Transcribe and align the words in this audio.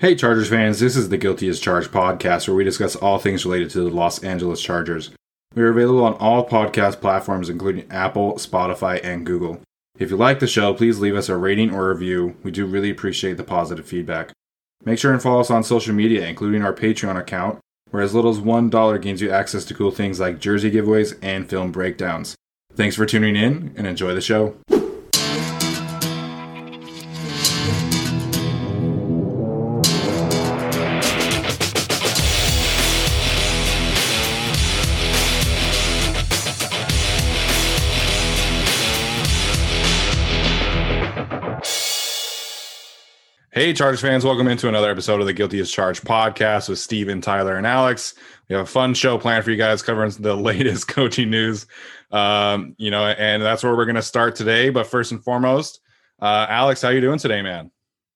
Hey, 0.00 0.14
Chargers 0.14 0.48
fans, 0.48 0.80
this 0.80 0.96
is 0.96 1.10
the 1.10 1.18
Guilty 1.18 1.46
as 1.50 1.60
Charged 1.60 1.90
podcast 1.90 2.48
where 2.48 2.54
we 2.54 2.64
discuss 2.64 2.96
all 2.96 3.18
things 3.18 3.44
related 3.44 3.68
to 3.72 3.80
the 3.80 3.90
Los 3.90 4.24
Angeles 4.24 4.62
Chargers. 4.62 5.10
We 5.54 5.62
are 5.62 5.68
available 5.68 6.02
on 6.02 6.14
all 6.14 6.48
podcast 6.48 7.02
platforms, 7.02 7.50
including 7.50 7.84
Apple, 7.90 8.36
Spotify, 8.36 9.04
and 9.04 9.26
Google. 9.26 9.60
If 9.98 10.08
you 10.08 10.16
like 10.16 10.40
the 10.40 10.46
show, 10.46 10.72
please 10.72 11.00
leave 11.00 11.14
us 11.14 11.28
a 11.28 11.36
rating 11.36 11.74
or 11.74 11.90
review. 11.90 12.34
We 12.42 12.50
do 12.50 12.64
really 12.64 12.88
appreciate 12.88 13.36
the 13.36 13.44
positive 13.44 13.84
feedback. 13.84 14.32
Make 14.86 14.98
sure 14.98 15.12
and 15.12 15.20
follow 15.20 15.40
us 15.40 15.50
on 15.50 15.62
social 15.62 15.94
media, 15.94 16.26
including 16.26 16.64
our 16.64 16.72
Patreon 16.72 17.20
account, 17.20 17.58
where 17.90 18.02
as 18.02 18.14
little 18.14 18.30
as 18.30 18.40
$1 18.40 19.02
gains 19.02 19.20
you 19.20 19.30
access 19.30 19.66
to 19.66 19.74
cool 19.74 19.90
things 19.90 20.18
like 20.18 20.40
jersey 20.40 20.70
giveaways 20.70 21.18
and 21.20 21.46
film 21.46 21.72
breakdowns. 21.72 22.36
Thanks 22.74 22.96
for 22.96 23.04
tuning 23.04 23.36
in 23.36 23.74
and 23.76 23.86
enjoy 23.86 24.14
the 24.14 24.22
show. 24.22 24.56
Hey, 43.52 43.72
Chargers 43.72 44.00
fans, 44.00 44.24
welcome 44.24 44.46
into 44.46 44.68
another 44.68 44.88
episode 44.88 45.20
of 45.20 45.26
the 45.26 45.32
Guilty 45.32 45.58
as 45.58 45.72
Charged 45.72 46.04
podcast 46.04 46.68
with 46.68 46.78
Steven, 46.78 47.20
Tyler, 47.20 47.56
and 47.56 47.66
Alex. 47.66 48.14
We 48.48 48.54
have 48.54 48.64
a 48.64 48.70
fun 48.70 48.94
show 48.94 49.18
planned 49.18 49.42
for 49.42 49.50
you 49.50 49.56
guys 49.56 49.82
covering 49.82 50.12
the 50.20 50.36
latest 50.36 50.86
coaching 50.86 51.30
news. 51.30 51.66
Um, 52.12 52.76
you 52.78 52.92
know, 52.92 53.06
and 53.06 53.42
that's 53.42 53.64
where 53.64 53.74
we're 53.74 53.86
going 53.86 53.96
to 53.96 54.02
start 54.02 54.36
today. 54.36 54.70
But 54.70 54.86
first 54.86 55.10
and 55.10 55.20
foremost, 55.24 55.80
uh, 56.22 56.46
Alex, 56.48 56.80
how 56.80 56.90
you 56.90 57.00
doing 57.00 57.18
today, 57.18 57.42
man? 57.42 57.72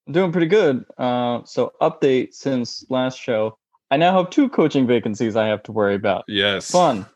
I'm 0.06 0.12
doing 0.12 0.30
pretty 0.30 0.46
good. 0.46 0.84
Uh, 0.96 1.40
so, 1.44 1.72
update 1.82 2.32
since 2.32 2.84
last 2.88 3.18
show, 3.18 3.58
I 3.90 3.96
now 3.96 4.16
have 4.16 4.30
two 4.30 4.48
coaching 4.48 4.86
vacancies 4.86 5.34
I 5.34 5.48
have 5.48 5.64
to 5.64 5.72
worry 5.72 5.96
about. 5.96 6.22
Yes. 6.28 6.70
Fun. 6.70 7.06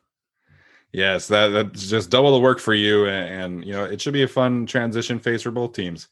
Yes, 0.93 1.29
that 1.29 1.49
that's 1.49 1.89
just 1.89 2.11
double 2.11 2.33
the 2.33 2.41
work 2.41 2.59
for 2.59 2.75
you, 2.75 3.07
and, 3.07 3.43
and 3.43 3.65
you 3.65 3.75
know 3.75 3.85
it 3.85 4.01
should 4.01 4.15
be 4.15 4.25
a 4.25 4.29
fun 4.29 4.67
transition 4.67 5.21
phase 5.21 5.43
for 5.43 5.53
both 5.53 5.73
teams. 5.73 6.09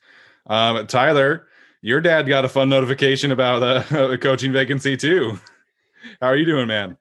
Um, 0.47 0.87
Tyler, 0.87 1.49
your 1.87 2.01
dad 2.01 2.27
got 2.27 2.45
a 2.45 2.49
fun 2.49 2.69
notification 2.69 3.31
about 3.31 3.63
a, 3.63 4.11
a 4.13 4.19
coaching 4.19 4.53
vacancy 4.53 4.97
too. 4.97 5.39
How 6.21 6.27
are 6.27 6.37
you 6.37 6.45
doing, 6.45 6.67
man? 6.67 6.97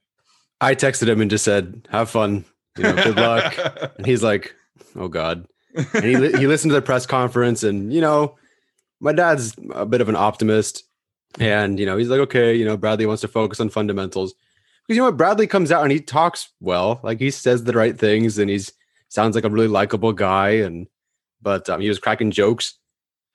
I 0.62 0.76
texted 0.76 1.08
him 1.08 1.22
and 1.22 1.30
just 1.30 1.44
said, 1.44 1.88
"Have 1.90 2.10
fun, 2.10 2.46
you 2.78 2.84
know, 2.84 2.96
good 2.96 3.18
luck." 3.18 3.58
and 3.98 4.06
he's 4.06 4.22
like, 4.22 4.56
"Oh 4.96 5.08
God." 5.08 5.48
And 5.94 6.06
he 6.06 6.14
he 6.14 6.48
listened 6.48 6.70
to 6.70 6.76
the 6.76 6.84
press 6.84 7.08
conference, 7.08 7.64
and 7.64 7.92
you 7.92 8.00
know, 8.00 8.36
my 9.00 9.12
dad's 9.12 9.56
a 9.74 9.88
bit 9.88 10.02
of 10.02 10.10
an 10.10 10.16
optimist, 10.16 10.84
and 11.40 11.80
you 11.80 11.86
know, 11.88 11.98
he's 11.98 12.10
like, 12.10 12.20
"Okay, 12.22 12.54
you 12.54 12.64
know, 12.64 12.78
Bradley 12.78 13.08
wants 13.08 13.22
to 13.22 13.28
focus 13.28 13.60
on 13.60 13.70
fundamentals." 13.70 14.34
Because 14.34 14.98
you 14.98 15.02
know 15.02 15.06
what, 15.06 15.18
Bradley 15.18 15.48
comes 15.48 15.72
out 15.72 15.82
and 15.82 15.92
he 15.92 16.00
talks 16.00 16.50
well, 16.62 17.00
like 17.02 17.20
he 17.20 17.32
says 17.32 17.64
the 17.64 17.74
right 17.74 17.98
things, 17.98 18.38
and 18.38 18.52
he's 18.52 18.72
sounds 19.10 19.34
like 19.34 19.46
a 19.46 19.50
really 19.50 19.68
likable 19.68 20.14
guy, 20.14 20.50
and 20.50 20.88
but 21.42 21.68
um, 21.72 21.82
he 21.82 21.90
was 21.90 22.00
cracking 22.00 22.30
jokes, 22.30 22.78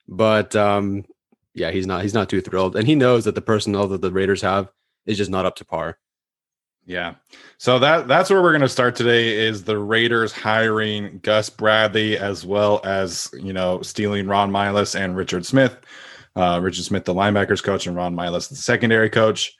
but 0.07 0.55
um, 0.55 1.03
yeah, 1.53 1.71
he's 1.71 1.87
not 1.87 2.01
he's 2.01 2.13
not 2.13 2.29
too 2.29 2.41
thrilled, 2.41 2.75
and 2.75 2.87
he 2.87 2.95
knows 2.95 3.25
that 3.25 3.35
the 3.35 3.41
personnel 3.41 3.87
that 3.87 4.01
the 4.01 4.11
Raiders 4.11 4.41
have 4.41 4.69
is 5.05 5.17
just 5.17 5.31
not 5.31 5.45
up 5.45 5.55
to 5.57 5.65
par. 5.65 5.97
Yeah. 6.85 7.15
So 7.57 7.77
that 7.79 8.07
that's 8.07 8.29
where 8.29 8.41
we're 8.41 8.51
going 8.51 8.61
to 8.61 8.69
start 8.69 8.95
today 8.95 9.37
is 9.37 9.63
the 9.63 9.77
Raiders 9.77 10.31
hiring 10.31 11.19
Gus 11.21 11.49
Bradley 11.49 12.17
as 12.17 12.45
well 12.45 12.81
as, 12.83 13.29
you 13.33 13.53
know, 13.53 13.81
stealing 13.81 14.27
Ron 14.27 14.51
Milus 14.51 14.99
and 14.99 15.15
Richard 15.15 15.45
Smith. 15.45 15.77
Uh, 16.35 16.59
Richard 16.61 16.83
Smith, 16.83 17.05
the 17.05 17.13
linebackers 17.13 17.61
coach, 17.61 17.85
and 17.87 17.95
Ron 17.95 18.15
Milus, 18.15 18.49
the 18.49 18.55
secondary 18.55 19.09
coach. 19.09 19.55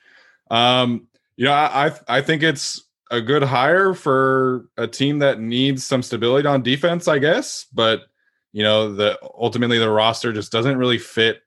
Um, 0.49 1.07
you 1.35 1.45
know, 1.45 1.53
I, 1.53 1.87
I 1.87 1.91
I 2.07 2.21
think 2.21 2.43
it's 2.43 2.81
a 3.11 3.21
good 3.21 3.43
hire 3.43 3.93
for 3.93 4.67
a 4.77 4.87
team 4.87 5.19
that 5.19 5.39
needs 5.39 5.85
some 5.85 6.01
stability 6.01 6.47
on 6.47 6.63
defense, 6.63 7.07
I 7.07 7.19
guess. 7.19 7.65
But 7.73 8.01
you 8.51 8.63
know, 8.63 8.93
the 8.93 9.19
ultimately 9.37 9.77
the 9.77 9.89
roster 9.89 10.33
just 10.33 10.51
doesn't 10.51 10.77
really 10.77 10.97
fit 10.97 11.41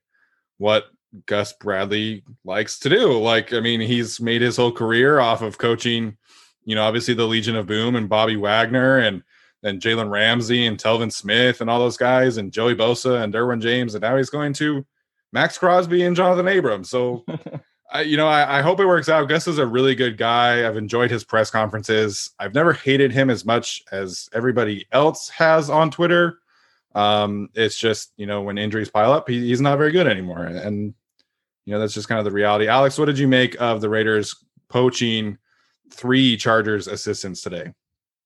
what 0.59 0.87
Gus 1.27 1.53
Bradley 1.53 2.25
likes 2.45 2.79
to 2.81 2.89
do. 2.89 3.19
Like, 3.19 3.53
I 3.53 3.61
mean, 3.61 3.81
he's 3.81 4.21
made 4.21 4.43
his 4.43 4.57
whole 4.57 4.73
career 4.73 5.21
off 5.21 5.43
of 5.43 5.59
coaching, 5.59 6.17
you 6.65 6.75
know, 6.75 6.85
obviously 6.85 7.15
the 7.15 7.27
Legion 7.27 7.57
of 7.57 7.67
Boom 7.67 7.97
and 7.97 8.09
Bobby 8.09 8.37
Wagner 8.37 8.99
and 8.99 9.23
then 9.63 9.81
Jalen 9.81 10.11
Ramsey 10.11 10.67
and 10.67 10.79
Telvin 10.79 11.13
Smith 11.13 11.61
and 11.61 11.71
all 11.71 11.79
those 11.79 11.97
guys 11.97 12.37
and 12.37 12.53
Joey 12.53 12.75
Bosa 12.75 13.23
and 13.23 13.33
Derwin 13.33 13.61
James. 13.61 13.95
And 13.95 14.03
now 14.03 14.17
he's 14.17 14.31
going 14.31 14.53
to 14.55 14.85
Maxx 15.33 15.57
Crosby 15.59 16.03
and 16.03 16.17
Jonathan 16.17 16.49
Abrams. 16.49 16.91
So, 16.91 17.25
I, 17.91 18.03
you 18.03 18.17
know, 18.17 18.27
I, 18.27 18.59
I 18.59 18.63
hope 18.63 18.81
it 18.81 18.87
works 18.87 19.09
out. 19.09 19.29
Gus 19.29 19.47
is 19.47 19.59
a 19.59 19.67
really 19.67 19.95
good 19.95 20.19
guy. 20.19 20.67
I've 20.67 20.77
enjoyed 20.77 21.11
his 21.11 21.25
press 21.25 21.51
conferences. 21.51 22.31
I've 22.39 22.55
never 22.55 22.73
hated 22.73 23.13
him 23.13 23.31
as 23.31 23.45
much 23.45 23.83
as 23.93 24.29
everybody 24.33 24.87
else 24.91 25.29
has 25.29 25.71
on 25.71 25.91
Twitter. 25.91 26.41
Um, 26.95 27.49
it's 27.55 27.79
just, 27.79 28.13
you 28.17 28.27
know, 28.27 28.43
when 28.43 28.59
injuries 28.59 28.91
pile 28.91 29.13
up, 29.13 29.29
he, 29.29 29.49
he's 29.49 29.61
not 29.61 29.79
very 29.79 29.93
good 29.93 30.07
anymore. 30.07 30.45
And, 30.45 30.95
you 31.65 31.73
know, 31.73 31.81
that's 31.81 31.95
just 31.95 32.09
kind 32.09 32.19
of 32.19 32.25
the 32.25 32.31
reality. 32.31 32.69
Alex, 32.69 32.99
what 32.99 33.07
did 33.07 33.19
you 33.19 33.29
make 33.29 33.61
of 33.61 33.81
the 33.81 33.89
Raiders 33.89 34.35
poaching 34.69 35.39
three 35.91 36.37
Chargers 36.37 36.87
assistants 36.87 37.43
today? 37.43 37.73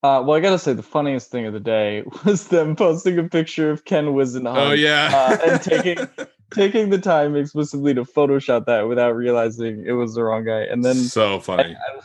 Uh, 0.03 0.23
well, 0.25 0.37
I 0.37 0.41
gotta 0.41 0.61
say 0.61 0.75
the 0.75 0.83
funniest 0.83 1.31
thing 1.31 1.47
of 1.47 1.53
the 1.53 1.61
day 1.61 2.05
was 2.25 2.49
them 2.49 2.77
posting 2.77 3.19
a 3.19 3.25
picture 3.25 3.71
of 3.71 3.85
Ken 3.85 4.07
Whisenhunt. 4.07 4.57
Oh 4.57 4.71
yeah, 4.71 5.11
uh, 5.13 5.51
and 5.51 5.61
taking 5.61 6.09
taking 6.53 6.91
the 6.91 6.99
time 6.99 7.35
explicitly 7.35 7.95
to 7.95 8.05
Photoshop 8.05 8.67
that 8.67 8.83
without 8.83 9.17
realizing 9.17 9.85
it 9.87 9.93
was 9.93 10.15
the 10.15 10.23
wrong 10.23 10.45
guy. 10.45 10.61
And 10.61 10.85
then 10.85 10.95
so 10.95 11.41
funny. 11.41 11.75
I, 11.75 12.01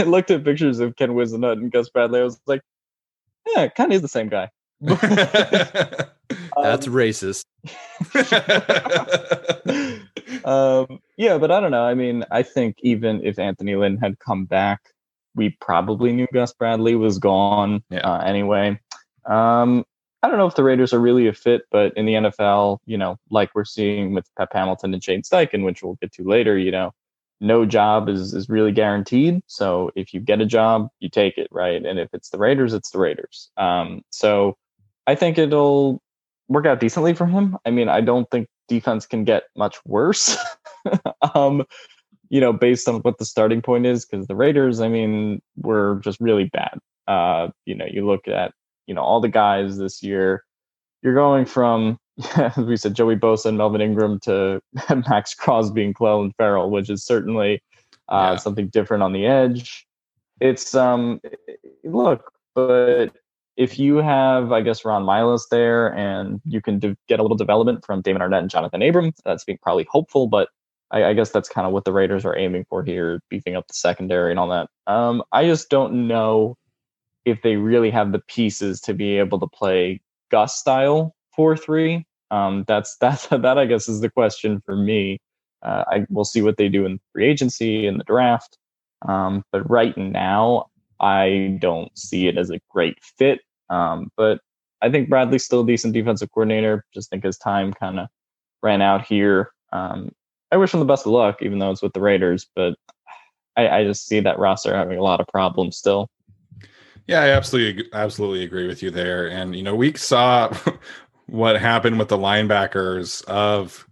I 0.00 0.04
looked 0.06 0.30
at 0.32 0.44
pictures 0.44 0.80
of 0.80 0.96
Ken 0.96 1.10
Whisenhunt 1.10 1.52
and 1.52 1.70
Gus 1.70 1.88
Bradley. 1.88 2.20
I 2.20 2.24
was 2.24 2.40
like, 2.46 2.62
yeah, 3.54 3.68
kind 3.68 3.92
of 3.92 3.96
is 3.96 4.02
the 4.02 4.08
same 4.08 4.28
guy. 4.28 4.50
That's 6.56 6.86
Um, 6.86 6.94
racist. 6.94 7.44
um, 10.44 11.00
yeah, 11.16 11.38
but 11.38 11.50
I 11.50 11.60
don't 11.60 11.70
know. 11.70 11.84
I 11.84 11.94
mean, 11.94 12.24
I 12.30 12.42
think 12.42 12.76
even 12.82 13.24
if 13.24 13.38
Anthony 13.38 13.76
Lynn 13.76 13.98
had 13.98 14.18
come 14.18 14.44
back, 14.44 14.80
we 15.34 15.56
probably 15.60 16.12
knew 16.12 16.26
Gus 16.32 16.52
Bradley 16.54 16.94
was 16.94 17.18
gone 17.18 17.82
Yeah. 17.90 18.00
uh, 18.00 18.22
anyway. 18.22 18.80
Um, 19.26 19.84
I 20.22 20.28
don't 20.28 20.38
know 20.38 20.46
if 20.46 20.54
the 20.54 20.64
Raiders 20.64 20.92
are 20.92 20.98
really 20.98 21.28
a 21.28 21.32
fit, 21.32 21.62
but 21.70 21.96
in 21.96 22.06
the 22.06 22.14
NFL, 22.14 22.78
you 22.86 22.96
know, 22.98 23.18
like 23.30 23.50
we're 23.54 23.64
seeing 23.64 24.14
with 24.14 24.26
Pep 24.36 24.48
Hamilton 24.52 24.94
and 24.94 25.04
Shane 25.04 25.22
Steichen, 25.22 25.64
which 25.64 25.82
we'll 25.82 25.98
get 26.00 26.12
to 26.14 26.24
later, 26.24 26.58
you 26.58 26.70
know, 26.70 26.92
no 27.40 27.66
job 27.66 28.08
is 28.08 28.32
is 28.34 28.48
really 28.48 28.72
guaranteed. 28.72 29.40
So 29.46 29.90
if 29.94 30.14
you 30.14 30.20
get 30.20 30.40
a 30.40 30.46
job, 30.46 30.88
you 31.00 31.10
take 31.10 31.36
it, 31.38 31.48
right? 31.50 31.84
And 31.84 31.98
if 31.98 32.08
it's 32.14 32.30
the 32.30 32.38
Raiders, 32.38 32.72
it's 32.72 32.90
the 32.90 32.98
Raiders. 32.98 33.50
Um, 33.58 34.02
so 34.10 34.56
I 35.06 35.14
think 35.14 35.38
it'll 35.38 36.00
work 36.48 36.66
out 36.66 36.80
decently 36.80 37.14
for 37.14 37.26
him. 37.26 37.56
I 37.64 37.70
mean, 37.70 37.88
I 37.88 38.00
don't 38.00 38.28
think 38.30 38.48
defense 38.68 39.06
can 39.06 39.24
get 39.24 39.44
much 39.56 39.76
worse. 39.84 40.36
um, 41.34 41.64
you 42.28 42.40
know, 42.40 42.52
based 42.52 42.88
on 42.88 42.96
what 43.00 43.18
the 43.18 43.24
starting 43.24 43.62
point 43.62 43.86
is, 43.86 44.04
because 44.04 44.26
the 44.26 44.34
Raiders, 44.34 44.80
I 44.80 44.88
mean, 44.88 45.40
were 45.56 46.00
just 46.02 46.20
really 46.20 46.50
bad. 46.52 46.78
Uh, 47.06 47.48
you 47.66 47.74
know, 47.74 47.86
you 47.88 48.04
look 48.06 48.26
at, 48.26 48.52
you 48.86 48.94
know, 48.94 49.02
all 49.02 49.20
the 49.20 49.28
guys 49.28 49.78
this 49.78 50.02
year, 50.02 50.42
you're 51.02 51.14
going 51.14 51.44
from, 51.44 51.98
as 52.36 52.56
we 52.56 52.76
said, 52.76 52.94
Joey 52.94 53.16
Bosa 53.16 53.46
and 53.46 53.58
Melvin 53.58 53.80
Ingram 53.80 54.18
to 54.20 54.60
Maxx 55.08 55.34
Crosby 55.34 55.84
and 55.84 55.94
Clelin 55.94 56.32
Ferrell, 56.36 56.70
which 56.70 56.90
is 56.90 57.04
certainly 57.04 57.62
uh, 58.08 58.32
Yeah. 58.32 58.36
something 58.36 58.68
different 58.68 59.02
on 59.04 59.12
the 59.12 59.26
edge. 59.26 59.86
It's 60.40 60.74
um, 60.74 61.20
look, 61.84 62.32
but 62.54 63.12
if 63.56 63.78
you 63.78 63.96
have, 63.96 64.52
I 64.52 64.60
guess, 64.60 64.84
Ron 64.84 65.04
Milus 65.04 65.48
there, 65.50 65.94
and 65.94 66.40
you 66.44 66.60
can 66.60 66.78
get 67.08 67.20
a 67.20 67.22
little 67.22 67.36
development 67.36 67.84
from 67.84 68.02
Damon 68.02 68.22
Arnette 68.22 68.40
and 68.40 68.50
Jonathan 68.50 68.82
Abram, 68.82 69.12
that's 69.24 69.44
being 69.44 69.58
probably 69.62 69.86
hopeful. 69.90 70.26
But 70.26 70.48
I, 70.90 71.04
I 71.04 71.14
guess 71.14 71.30
that's 71.30 71.48
kind 71.48 71.66
of 71.66 71.72
what 71.72 71.84
the 71.84 71.92
Raiders 71.92 72.24
are 72.24 72.36
aiming 72.36 72.66
for 72.68 72.84
here, 72.84 73.20
beefing 73.28 73.56
up 73.56 73.66
the 73.68 73.74
secondary 73.74 74.30
and 74.30 74.38
all 74.38 74.48
that. 74.48 74.68
Um, 74.86 75.22
I 75.32 75.46
just 75.46 75.70
don't 75.70 76.06
know 76.06 76.56
if 77.24 77.42
they 77.42 77.56
really 77.56 77.90
have 77.90 78.12
the 78.12 78.20
pieces 78.20 78.80
to 78.82 78.94
be 78.94 79.18
able 79.18 79.40
to 79.40 79.48
play 79.48 80.00
Gus 80.30 80.56
style 80.56 81.14
four 81.34 81.56
three. 81.56 82.06
Um, 82.30 82.64
that's 82.66 82.96
that's 83.00 83.26
that 83.28 83.58
I 83.58 83.66
guess 83.66 83.88
is 83.88 84.00
the 84.00 84.10
question 84.10 84.62
for 84.64 84.76
me. 84.76 85.18
Uh, 85.62 85.84
I 85.88 86.06
we'll 86.10 86.24
see 86.24 86.42
what 86.42 86.56
they 86.56 86.68
do 86.68 86.84
in 86.84 87.00
free 87.12 87.26
agency 87.26 87.86
and 87.86 87.98
the 87.98 88.04
draft. 88.04 88.58
Um, 89.06 89.44
but 89.52 89.68
right 89.68 89.96
now, 89.96 90.66
I 91.00 91.58
don't 91.60 91.96
see 91.98 92.28
it 92.28 92.38
as 92.38 92.50
a 92.50 92.60
great 92.70 92.98
fit. 93.02 93.40
Um, 93.70 94.10
but 94.16 94.40
I 94.82 94.90
think 94.90 95.08
Bradley's 95.08 95.44
still 95.44 95.62
a 95.62 95.66
decent 95.66 95.94
defensive 95.94 96.30
coordinator. 96.32 96.84
Just 96.92 97.10
think 97.10 97.24
his 97.24 97.38
time 97.38 97.72
kind 97.72 97.98
of 97.98 98.08
ran 98.62 98.82
out 98.82 99.06
here. 99.06 99.52
Um, 99.72 100.10
I 100.52 100.56
wish 100.56 100.72
him 100.72 100.80
the 100.80 100.86
best 100.86 101.06
of 101.06 101.12
luck, 101.12 101.42
even 101.42 101.58
though 101.58 101.70
it's 101.70 101.82
with 101.82 101.92
the 101.92 102.00
Raiders. 102.00 102.46
But 102.54 102.74
I, 103.56 103.68
I 103.68 103.84
just 103.84 104.06
see 104.06 104.20
that 104.20 104.38
roster 104.38 104.76
having 104.76 104.98
a 104.98 105.02
lot 105.02 105.20
of 105.20 105.26
problems 105.28 105.76
still. 105.76 106.08
Yeah, 107.06 107.20
I 107.20 107.28
absolutely 107.30 107.88
absolutely 107.92 108.44
agree 108.44 108.66
with 108.66 108.82
you 108.82 108.90
there. 108.90 109.28
And 109.28 109.54
you 109.54 109.62
know, 109.62 109.74
we 109.74 109.94
saw 109.94 110.52
what 111.26 111.60
happened 111.60 111.98
with 111.98 112.08
the 112.08 112.18
linebackers 112.18 113.24
of 113.24 113.86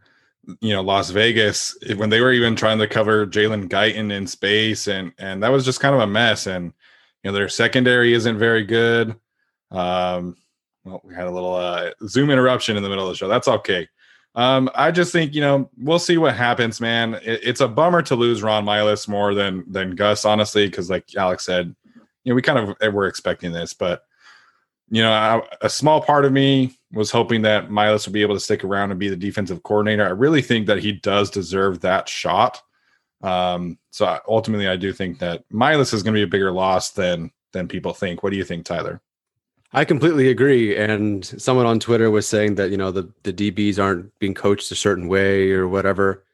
you 0.61 0.75
know 0.75 0.83
Las 0.83 1.11
Vegas 1.11 1.77
when 1.97 2.11
they 2.11 2.21
were 2.21 2.33
even 2.33 2.57
trying 2.57 2.79
to 2.79 2.89
cover 2.89 3.27
Jalen 3.27 3.69
Guyton 3.69 4.13
in 4.13 4.27
space, 4.27 4.89
and 4.89 5.13
and 5.19 5.43
that 5.43 5.53
was 5.53 5.65
just 5.65 5.81
kind 5.81 5.95
of 5.95 6.01
a 6.01 6.07
mess. 6.07 6.47
And 6.47 6.73
you 7.23 7.31
know, 7.31 7.33
their 7.33 7.49
secondary 7.49 8.15
isn't 8.15 8.39
very 8.39 8.65
good. 8.65 9.17
Um, 9.75 10.37
well, 10.85 11.01
we 11.05 11.15
had 11.15 11.27
a 11.27 11.31
little 11.31 11.55
uh, 11.55 11.91
Zoom 12.07 12.31
interruption 12.31 12.77
in 12.77 12.83
the 12.83 12.89
middle 12.89 13.07
of 13.07 13.13
the 13.13 13.17
show. 13.17 13.29
That's 13.29 13.49
okay. 13.49 13.89
Um, 14.37 14.69
I 14.75 14.91
just 14.91 15.13
think 15.13 15.35
you 15.35 15.41
know 15.41 15.71
we'll 15.79 15.99
see 15.99 16.19
what 16.19 16.35
happens, 16.35 16.81
man. 16.81 17.15
It, 17.15 17.41
it's 17.43 17.61
a 17.61 17.69
bummer 17.69 18.03
to 18.03 18.17
lose 18.17 18.43
Ron 18.43 18.65
Milus 18.65 19.09
more 19.09 19.35
than 19.35 19.65
than 19.71 19.95
Gus, 19.95 20.25
honestly, 20.25 20.67
because 20.67 20.91
like 20.91 21.05
Alex 21.17 21.45
said, 21.45 21.75
you 22.25 22.31
know 22.31 22.35
we 22.35 22.43
kind 22.43 22.59
of 22.59 22.95
were 22.95 23.07
expecting 23.07 23.53
this, 23.53 23.73
but 23.73 24.03
you 24.91 25.03
know 25.03 25.13
I, 25.13 25.43
a 25.63 25.71
small 25.71 26.01
part 26.01 26.25
of 26.25 26.33
me 26.33 26.77
was 26.93 27.11
hoping 27.11 27.43
that 27.43 27.69
Milus 27.69 28.07
would 28.07 28.13
be 28.13 28.23
able 28.23 28.35
to 28.35 28.41
stick 28.41 28.65
around 28.65 28.91
and 28.91 29.01
be 29.01 29.09
the 29.09 29.17
defensive 29.17 29.63
coordinator. 29.63 30.05
I 30.05 30.11
really 30.11 30.43
think 30.43 30.67
that 30.67 30.79
he 30.79 30.93
does 30.93 31.31
deserve 31.31 31.81
that 31.81 32.09
shot. 32.09 32.61
Um, 33.23 33.79
so 33.91 34.19
ultimately, 34.29 34.69
I 34.69 34.77
do 34.77 34.93
think 34.93 35.21
that 35.21 35.49
Milus 35.51 35.95
is 35.95 36.03
going 36.03 36.13
to 36.13 36.19
be 36.19 36.25
a 36.25 36.27
bigger 36.27 36.53
loss 36.53 36.91
than 36.91 37.31
than 37.53 37.69
people 37.69 37.95
think. 37.95 38.25
What 38.25 38.31
do 38.31 38.37
you 38.37 38.45
think, 38.45 38.67
Tyler? 38.67 39.01
I 39.75 39.85
completely 39.85 40.29
agree. 40.29 40.77
And 40.77 41.25
someone 41.25 41.67
on 41.67 41.81
Twitter 41.81 42.11
was 42.11 42.29
saying 42.29 42.55
that, 42.55 42.71
you 42.71 42.77
know, 42.77 42.93
the, 42.93 43.13
the 43.25 43.33
DBs 43.33 43.83
aren't 43.83 44.17
being 44.21 44.35
coached 44.35 44.71
a 44.71 44.77
certain 44.77 45.09
way 45.09 45.51
or 45.51 45.67
whatever. 45.67 46.25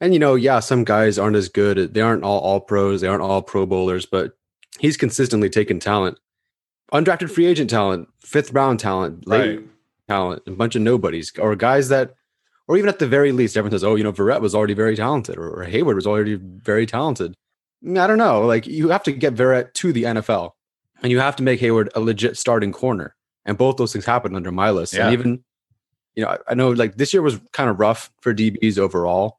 And, 0.00 0.12
you 0.12 0.18
know, 0.20 0.34
yeah, 0.34 0.60
some 0.60 0.84
guys 0.84 1.18
aren't 1.18 1.36
as 1.36 1.48
good. 1.48 1.94
They 1.94 2.02
aren't 2.02 2.24
all 2.24 2.40
all 2.40 2.60
pros. 2.60 3.00
They 3.00 3.06
aren't 3.08 3.22
all 3.22 3.40
pro 3.40 3.64
bowlers, 3.64 4.04
but 4.04 4.36
he's 4.78 4.98
consistently 4.98 5.48
taken 5.48 5.80
talent, 5.80 6.18
undrafted 6.92 7.30
free 7.30 7.46
agent 7.46 7.70
talent, 7.70 8.08
fifth 8.20 8.52
round 8.52 8.80
talent, 8.80 9.26
late 9.26 9.56
Right. 9.56 9.68
talent, 10.08 10.42
a 10.46 10.50
bunch 10.50 10.76
of 10.76 10.82
nobodies, 10.82 11.32
or 11.38 11.56
guys 11.56 11.88
that, 11.88 12.14
or 12.68 12.76
even 12.76 12.88
at 12.90 12.98
the 12.98 13.06
very 13.06 13.32
least, 13.32 13.56
everyone 13.56 13.72
says, 13.72 13.84
oh, 13.84 13.94
you 13.94 14.04
know, 14.04 14.12
Verrett 14.12 14.40
was 14.42 14.54
already 14.54 14.74
very 14.74 14.96
talented 14.96 15.38
or, 15.38 15.48
or 15.60 15.64
Hayward 15.64 15.96
was 15.96 16.06
already 16.06 16.34
very 16.34 16.84
talented. 16.84 17.32
I 17.86 18.06
don't 18.06 18.18
know. 18.18 18.42
Like 18.46 18.66
you 18.66 18.88
have 18.90 19.02
to 19.04 19.12
get 19.12 19.34
Verrett 19.34 19.72
to 19.74 19.92
the 19.92 20.02
NFL 20.04 20.52
and 21.04 21.12
you 21.12 21.20
have 21.20 21.36
to 21.36 21.42
make 21.42 21.60
Hayward 21.60 21.90
a 21.94 22.00
legit 22.00 22.38
starting 22.38 22.72
corner. 22.72 23.14
And 23.44 23.58
both 23.58 23.76
those 23.76 23.92
things 23.92 24.06
happened 24.06 24.34
under 24.34 24.50
Milus. 24.50 24.94
Yeah. 24.94 25.04
And 25.04 25.12
even, 25.12 25.44
you 26.16 26.24
know, 26.24 26.30
I, 26.30 26.38
I 26.48 26.54
know 26.54 26.70
like 26.70 26.96
this 26.96 27.12
year 27.12 27.20
was 27.20 27.38
kind 27.52 27.68
of 27.68 27.78
rough 27.78 28.10
for 28.22 28.34
DBs 28.34 28.78
overall. 28.78 29.38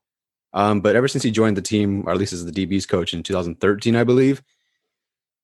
Um, 0.53 0.79
but 0.79 0.95
ever 0.95 1.07
since 1.07 1.23
he 1.23 1.31
joined 1.31 1.57
the 1.57 1.63
team, 1.63 2.07
or 2.07 2.11
at 2.11 2.17
least 2.17 2.33
as 2.33 2.45
the 2.45 2.51
DBs 2.51 2.87
coach 2.87 3.15
in 3.15 3.23
2013, 3.23 3.95
I 3.95 4.03
believe, 4.03 4.43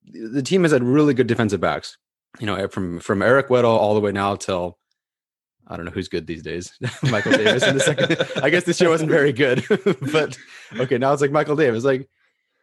the 0.06 0.44
team 0.44 0.62
has 0.62 0.72
had 0.72 0.84
really 0.84 1.16
good 1.16 1.28
defensive 1.28 1.60
backs. 1.60 1.98
You 2.40 2.46
know, 2.46 2.68
from 2.70 3.02
from 3.02 3.22
Eric 3.22 3.50
Weddle 3.50 3.66
all 3.66 3.94
the 3.94 4.00
way 4.00 4.14
now 4.14 4.38
till 4.38 4.78
I 5.68 5.76
don't 5.76 5.86
know 5.86 5.92
who's 5.92 6.08
good 6.08 6.28
these 6.28 6.44
days. 6.44 6.72
Michael 7.04 7.34
Davis 7.34 7.64
in 7.64 7.78
the 7.78 7.82
second. 7.82 8.44
I 8.44 8.50
guess 8.50 8.64
this 8.64 8.80
year 8.80 8.90
wasn't 8.90 9.10
very 9.10 9.34
good, 9.34 9.66
but 10.14 10.38
okay, 10.78 10.98
now 10.98 11.12
it's 11.12 11.22
like 11.22 11.32
Michael 11.32 11.58
Davis. 11.58 11.84
Like, 11.84 12.08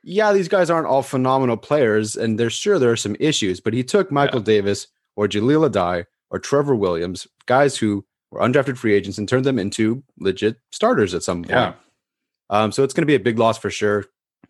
yeah, 0.09 0.33
these 0.33 0.49
guys 0.49 0.71
aren't 0.71 0.87
all 0.87 1.03
phenomenal 1.03 1.59
players, 1.59 2.17
and 2.17 2.41
there's 2.41 2.55
sure 2.55 2.79
there 2.79 2.91
are 2.91 2.97
some 2.97 3.15
issues. 3.21 3.61
But 3.61 3.75
he 3.75 3.85
took 3.85 4.11
Michael 4.11 4.41
Davis 4.41 4.87
or 5.17 5.29
Jahleel 5.29 5.69
Addae 5.69 6.07
or 6.31 6.39
Trevor 6.39 6.75
Williams, 6.75 7.27
guys 7.45 7.77
who 7.77 8.07
were 8.31 8.41
undrafted 8.41 8.79
free 8.79 8.95
agents, 8.95 9.19
and 9.19 9.29
turned 9.29 9.45
them 9.45 9.59
into 9.59 10.03
legit 10.19 10.57
starters 10.73 11.13
at 11.13 11.23
some 11.23 11.43
point. 11.43 11.51
Yeah. 11.51 11.73
Um, 12.49 12.73
so 12.73 12.85
it's 12.85 12.95
going 12.95 13.03
to 13.03 13.07
be 13.07 13.17
a 13.17 13.21
big 13.21 13.39
loss 13.39 13.59
for 13.59 13.69
sure. 13.69 14.07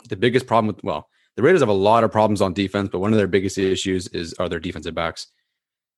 The 0.09 0.17
biggest 0.17 0.47
problem 0.47 0.69
with 0.69 0.85
well, 0.85 1.09
the 1.35 1.43
Raiders 1.43 1.61
have 1.61 1.69
a 1.69 1.73
lot 1.73 2.05
of 2.05 2.13
problems 2.13 2.41
on 2.41 2.55
defense, 2.55 2.89
but 2.93 3.01
one 3.01 3.13
of 3.13 3.19
their 3.19 3.27
biggest 3.27 3.59
issues 3.59 4.07
is 4.09 4.35
are 4.35 4.49
their 4.49 4.61
defensive 4.61 4.95
backs. 4.95 5.27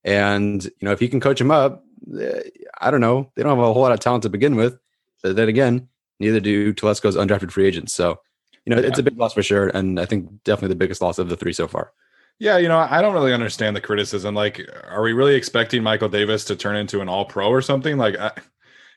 And 0.05 0.65
you 0.65 0.73
know, 0.81 0.93
if 0.93 1.01
he 1.01 1.09
can 1.09 1.21
coach 1.21 1.39
them 1.39 1.51
up, 1.51 1.85
eh, 2.19 2.41
I 2.81 2.91
don't 2.91 3.03
know. 3.03 3.31
They 3.37 3.43
don't 3.43 3.59
have 3.59 3.59
a 3.59 3.73
whole 3.75 3.83
lot 3.83 3.93
of 3.93 4.01
talent 4.01 4.23
to 4.23 4.31
begin 4.31 4.57
with. 4.57 4.79
But 5.23 5.37
then 5.37 5.51
again, 5.51 5.89
neither 6.19 6.41
do 6.41 6.73
Telesco's 6.73 7.15
undrafted 7.17 7.53
free 7.53 7.67
agents. 7.67 7.93
So 7.93 8.21
you 8.65 8.75
know, 8.75 8.81
it's 8.81 8.99
a 8.99 9.03
big 9.03 9.19
loss 9.19 9.35
for 9.35 9.43
sure, 9.43 9.69
and 9.69 9.99
I 9.99 10.05
think 10.05 10.45
definitely 10.45 10.75
the 10.75 10.79
biggest 10.79 11.01
loss 11.01 11.19
of 11.19 11.29
the 11.29 11.37
three 11.37 11.53
so 11.53 11.67
far. 11.67 11.93
Yeah, 12.39 12.57
you 12.57 12.69
know, 12.69 12.79
I 12.79 13.03
don't 13.03 13.13
really 13.13 13.35
understand 13.35 13.77
the 13.77 13.81
criticism. 13.83 14.35
Like, 14.35 14.67
are 14.89 15.03
we 15.03 15.13
really 15.13 15.35
expecting 15.35 15.83
Michael 15.83 16.09
Davis 16.09 16.45
to 16.47 16.57
turn 16.57 16.77
into 16.77 17.03
an 17.03 17.09
All 17.09 17.27
Pro 17.27 17.51
or 17.51 17.61
something? 17.61 17.99
Like, 17.99 18.19
I, 18.19 18.33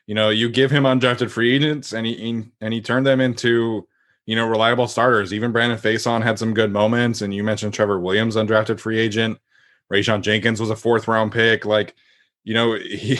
you 0.06 0.14
know, 0.14 0.30
you 0.30 0.48
give 0.48 0.70
him 0.70 0.84
undrafted 0.84 1.30
free 1.30 1.54
agents, 1.54 1.92
and 1.92 2.06
he 2.06 2.46
and 2.60 2.72
he 2.72 2.80
turned 2.80 3.06
them 3.06 3.20
into, 3.20 3.86
you 4.26 4.36
know, 4.36 4.48
reliable 4.48 4.88
starters. 4.88 5.32
Even 5.34 5.52
Brandon 5.52 5.78
Facyson 5.78 6.22
had 6.22 6.38
some 6.38 6.54
good 6.54 6.72
moments, 6.72 7.20
and 7.20 7.34
you 7.34 7.44
mentioned 7.44 7.74
Trevor 7.74 8.00
Williams, 8.00 8.36
undrafted 8.36 8.80
free 8.80 8.98
agent. 8.98 9.38
Rayshawn 9.92 10.22
Jenkins 10.22 10.60
was 10.60 10.70
a 10.70 10.76
fourth 10.76 11.06
round 11.06 11.32
pick. 11.32 11.66
Like, 11.66 11.94
you 12.44 12.54
know, 12.54 12.74
he, 12.74 13.18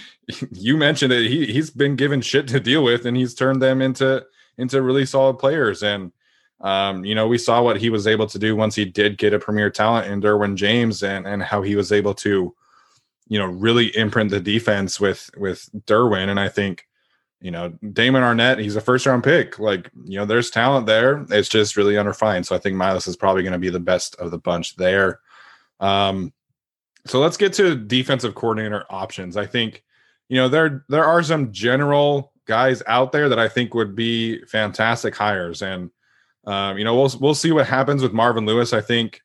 you 0.50 0.76
mentioned 0.78 1.12
it. 1.12 1.30
He 1.30 1.46
he's 1.46 1.70
been 1.70 1.96
given 1.96 2.22
shit 2.22 2.48
to 2.48 2.60
deal 2.60 2.82
with, 2.82 3.04
and 3.04 3.16
he's 3.16 3.34
turned 3.34 3.60
them 3.60 3.82
into 3.82 4.24
into 4.58 4.82
really 4.82 5.06
solid 5.06 5.38
players. 5.38 5.82
And 5.82 6.12
um, 6.60 7.04
you 7.04 7.14
know, 7.14 7.28
we 7.28 7.38
saw 7.38 7.62
what 7.62 7.80
he 7.80 7.88
was 7.88 8.06
able 8.06 8.26
to 8.26 8.38
do 8.38 8.56
once 8.56 8.74
he 8.74 8.84
did 8.84 9.16
get 9.16 9.32
a 9.32 9.38
premier 9.38 9.70
talent 9.70 10.10
in 10.10 10.20
Derwin 10.20 10.56
James 10.56 11.02
and 11.02 11.26
and 11.26 11.42
how 11.42 11.62
he 11.62 11.76
was 11.76 11.92
able 11.92 12.14
to, 12.14 12.54
you 13.28 13.38
know, 13.38 13.46
really 13.46 13.96
imprint 13.96 14.30
the 14.30 14.40
defense 14.40 14.98
with 14.98 15.30
with 15.36 15.68
Derwin. 15.86 16.28
And 16.28 16.40
I 16.40 16.48
think, 16.48 16.86
you 17.40 17.52
know, 17.52 17.68
Damon 17.92 18.24
Arnette, 18.24 18.60
he's 18.60 18.74
a 18.74 18.80
first 18.80 19.06
round 19.06 19.22
pick. 19.22 19.60
Like, 19.60 19.88
you 20.04 20.18
know, 20.18 20.24
there's 20.24 20.50
talent 20.50 20.86
there. 20.86 21.24
It's 21.30 21.48
just 21.48 21.76
really 21.76 21.96
unrefined. 21.96 22.46
So 22.46 22.56
I 22.56 22.58
think 22.58 22.76
Milus 22.76 23.06
is 23.06 23.16
probably 23.16 23.44
going 23.44 23.52
to 23.52 23.58
be 23.58 23.70
the 23.70 23.78
best 23.78 24.16
of 24.16 24.32
the 24.32 24.38
bunch 24.38 24.74
there. 24.74 25.20
Um, 25.78 26.32
so 27.06 27.20
let's 27.20 27.36
get 27.36 27.52
to 27.54 27.76
defensive 27.76 28.34
coordinator 28.34 28.84
options. 28.90 29.36
I 29.36 29.46
think, 29.46 29.84
you 30.28 30.36
know, 30.36 30.48
there 30.48 30.84
there 30.88 31.04
are 31.04 31.22
some 31.22 31.52
general 31.52 32.32
guys 32.48 32.82
out 32.88 33.12
there 33.12 33.28
that 33.28 33.38
I 33.38 33.48
think 33.48 33.74
would 33.74 33.94
be 33.94 34.44
fantastic 34.46 35.14
hires. 35.14 35.62
And 35.62 35.90
um, 36.44 36.78
you 36.78 36.84
know, 36.84 36.96
we'll 36.96 37.12
we'll 37.20 37.34
see 37.34 37.52
what 37.52 37.66
happens 37.66 38.02
with 38.02 38.12
Marvin 38.12 38.46
Lewis. 38.46 38.72
I 38.72 38.80
think, 38.80 39.20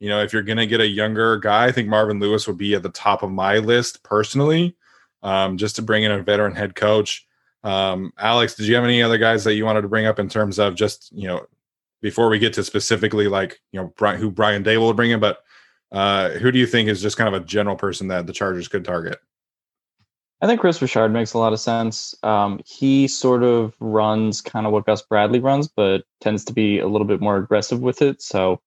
you 0.00 0.08
know, 0.08 0.22
if 0.22 0.32
you're 0.32 0.42
going 0.42 0.58
to 0.58 0.66
get 0.66 0.80
a 0.80 0.86
younger 0.86 1.36
guy, 1.36 1.66
I 1.66 1.72
think 1.72 1.88
Marvin 1.88 2.18
Lewis 2.18 2.46
would 2.46 2.58
be 2.58 2.74
at 2.74 2.82
the 2.82 2.88
top 2.88 3.22
of 3.22 3.30
my 3.30 3.58
list 3.58 4.02
personally, 4.02 4.74
um, 5.22 5.58
just 5.58 5.76
to 5.76 5.82
bring 5.82 6.04
in 6.04 6.10
a 6.10 6.22
veteran 6.22 6.54
head 6.54 6.74
coach. 6.74 7.26
Um, 7.62 8.12
Alex, 8.18 8.54
did 8.54 8.66
you 8.66 8.74
have 8.74 8.84
any 8.84 9.02
other 9.02 9.18
guys 9.18 9.44
that 9.44 9.54
you 9.54 9.64
wanted 9.64 9.82
to 9.82 9.88
bring 9.88 10.06
up 10.06 10.18
in 10.18 10.28
terms 10.28 10.58
of 10.58 10.74
just, 10.74 11.12
you 11.12 11.28
know, 11.28 11.46
before 12.02 12.28
we 12.28 12.38
get 12.38 12.52
to 12.54 12.64
specifically 12.64 13.28
like, 13.28 13.60
you 13.72 13.80
know, 13.80 13.92
Brian, 13.96 14.20
who 14.20 14.30
Brian 14.30 14.64
Daboll 14.64 14.88
would 14.88 14.96
bring 14.96 15.10
in, 15.10 15.20
but 15.20 15.38
uh, 15.92 16.30
who 16.30 16.52
do 16.52 16.58
you 16.58 16.66
think 16.66 16.88
is 16.88 17.00
just 17.00 17.16
kind 17.16 17.34
of 17.34 17.40
a 17.40 17.44
general 17.44 17.76
person 17.76 18.08
that 18.08 18.26
the 18.26 18.32
Chargers 18.32 18.68
could 18.68 18.84
target? 18.84 19.18
I 20.44 20.46
think 20.46 20.60
Kris 20.60 20.82
Richard 20.82 21.08
makes 21.08 21.32
a 21.32 21.38
lot 21.38 21.54
of 21.54 21.58
sense. 21.58 22.14
Um, 22.22 22.60
he 22.66 23.08
sort 23.08 23.42
of 23.42 23.72
runs 23.80 24.42
kind 24.42 24.66
of 24.66 24.72
what 24.74 24.84
Gus 24.84 25.00
Bradley 25.00 25.40
runs, 25.40 25.68
but 25.68 26.02
tends 26.20 26.44
to 26.44 26.52
be 26.52 26.78
a 26.80 26.86
little 26.86 27.06
bit 27.06 27.22
more 27.22 27.38
aggressive 27.38 27.80
with 27.80 28.02
it. 28.02 28.20
So 28.20 28.60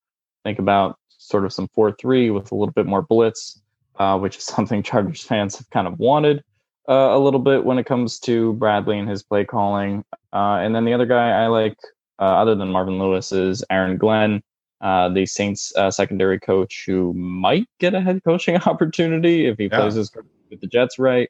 think 0.43 0.57
about 0.57 0.97
sort 1.07 1.45
of 1.45 1.53
some 1.53 1.67
4 1.75 1.91
3 1.91 2.31
with 2.31 2.51
a 2.51 2.55
little 2.55 2.73
bit 2.73 2.87
more 2.87 3.03
blitz, 3.03 3.61
uh, 3.99 4.17
which 4.17 4.37
is 4.37 4.43
something 4.55 4.81
Chargers 4.81 5.21
fans 5.21 5.55
have 5.55 5.69
kind 5.69 5.85
of 5.85 5.99
wanted 5.99 6.43
uh, 6.89 7.09
a 7.11 7.19
little 7.19 7.39
bit 7.39 7.63
when 7.63 7.77
it 7.77 7.85
comes 7.85 8.17
to 8.21 8.53
Bradley 8.53 8.97
and 8.97 9.07
his 9.07 9.21
play 9.21 9.45
calling. 9.45 10.03
Uh, 10.33 10.57
and 10.59 10.73
then 10.73 10.83
the 10.83 10.95
other 10.95 11.05
guy 11.05 11.29
I 11.29 11.45
like, 11.45 11.77
uh, 12.17 12.23
other 12.23 12.55
than 12.55 12.71
Marvin 12.71 12.97
Lewis, 12.97 13.31
is 13.31 13.63
Aaron 13.69 13.97
Glenn, 13.97 14.41
uh, 14.81 15.09
the 15.09 15.27
Saints 15.27 15.71
uh, 15.75 15.91
secondary 15.91 16.39
coach 16.39 16.85
who 16.87 17.13
might 17.13 17.67
get 17.79 17.93
a 17.93 18.01
head 18.01 18.23
coaching 18.23 18.55
opportunity 18.65 19.45
if 19.45 19.59
he 19.59 19.65
yeah. 19.65 19.77
plays 19.77 19.93
his 19.93 20.11
with 20.49 20.59
the 20.59 20.67
Jets 20.67 20.97
right. 20.97 21.29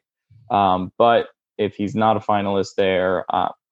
Um, 0.50 0.92
but 0.98 1.28
if 1.56 1.74
he's 1.74 1.94
not 1.94 2.16
a 2.16 2.20
finalist 2.20 2.76
there, 2.76 3.24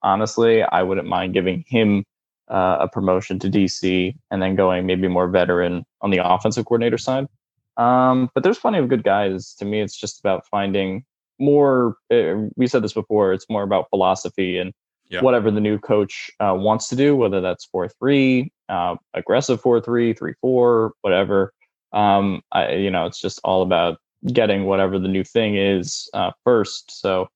honestly, 0.02 0.62
I 0.62 0.82
wouldn't 0.82 1.08
mind 1.08 1.34
giving 1.34 1.64
him 1.66 2.04
uh, 2.48 2.78
a 2.80 2.88
promotion 2.88 3.38
to 3.40 3.48
DC 3.48 4.14
and 4.30 4.42
then 4.42 4.54
going 4.54 4.86
maybe 4.86 5.08
more 5.08 5.28
veteran 5.28 5.84
on 6.00 6.10
the 6.10 6.20
offensive 6.24 6.64
coordinator 6.64 6.98
side. 6.98 7.26
Um, 7.76 8.30
but 8.34 8.42
there's 8.42 8.58
plenty 8.58 8.78
of 8.78 8.88
good 8.88 9.04
guys. 9.04 9.54
To 9.54 9.64
me, 9.64 9.80
it's 9.80 9.96
just 9.96 10.20
about 10.20 10.46
finding 10.46 11.04
more. 11.38 11.96
Uh, 12.10 12.48
we 12.56 12.66
said 12.66 12.82
this 12.82 12.92
before. 12.92 13.32
It's 13.32 13.46
more 13.50 13.62
about 13.62 13.90
philosophy 13.90 14.58
and 14.58 14.72
yeah. 15.08 15.20
whatever 15.20 15.50
the 15.50 15.60
new 15.60 15.78
coach 15.78 16.30
uh, 16.40 16.54
wants 16.56 16.88
to 16.88 16.96
do, 16.96 17.14
whether 17.16 17.40
that's 17.40 17.64
four 17.66 17.88
three, 17.88 18.50
uh, 18.68 18.96
aggressive 19.14 19.60
four 19.60 19.80
three, 19.80 20.14
three 20.14 20.34
four, 20.40 20.92
whatever. 21.02 21.52
Um, 21.92 22.42
I, 22.52 22.72
you 22.72 22.90
know, 22.90 23.06
it's 23.06 23.20
just 23.20 23.40
all 23.44 23.62
about 23.62 23.98
getting 24.32 24.64
whatever 24.64 24.98
the 24.98 25.08
new 25.08 25.24
thing 25.24 25.56
is 25.56 26.08
uh, 26.14 26.30
first. 26.44 27.00
So 27.00 27.28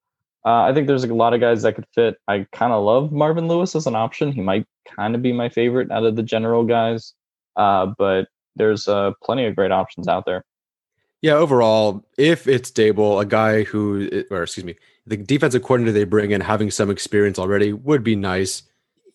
uh, 0.44 0.62
I 0.62 0.72
think 0.72 0.86
there's 0.86 1.04
a 1.04 1.14
lot 1.14 1.34
of 1.34 1.40
guys 1.40 1.62
that 1.62 1.74
could 1.74 1.86
fit. 1.94 2.16
I 2.26 2.46
kind 2.52 2.72
of 2.72 2.84
love 2.84 3.12
Marvin 3.12 3.48
Lewis 3.48 3.74
as 3.76 3.86
an 3.86 3.94
option. 3.94 4.32
He 4.32 4.40
might 4.40 4.66
kind 4.96 5.14
of 5.14 5.22
be 5.22 5.32
my 5.32 5.48
favorite 5.48 5.90
out 5.90 6.04
of 6.04 6.16
the 6.16 6.22
general 6.22 6.64
guys, 6.64 7.14
uh, 7.56 7.86
but 7.98 8.28
there's 8.56 8.88
uh, 8.88 9.12
plenty 9.22 9.46
of 9.46 9.54
great 9.54 9.70
options 9.70 10.08
out 10.08 10.24
there. 10.24 10.44
Yeah, 11.22 11.34
overall, 11.34 12.02
if 12.16 12.48
it's 12.48 12.70
Daboll, 12.70 13.20
a 13.20 13.26
guy 13.26 13.64
who, 13.64 14.24
or 14.30 14.42
excuse 14.42 14.64
me, 14.64 14.76
the 15.06 15.18
defensive 15.18 15.62
coordinator 15.62 15.92
they 15.92 16.04
bring 16.04 16.30
in 16.30 16.40
having 16.40 16.70
some 16.70 16.90
experience 16.90 17.38
already 17.38 17.74
would 17.74 18.02
be 18.02 18.16
nice. 18.16 18.62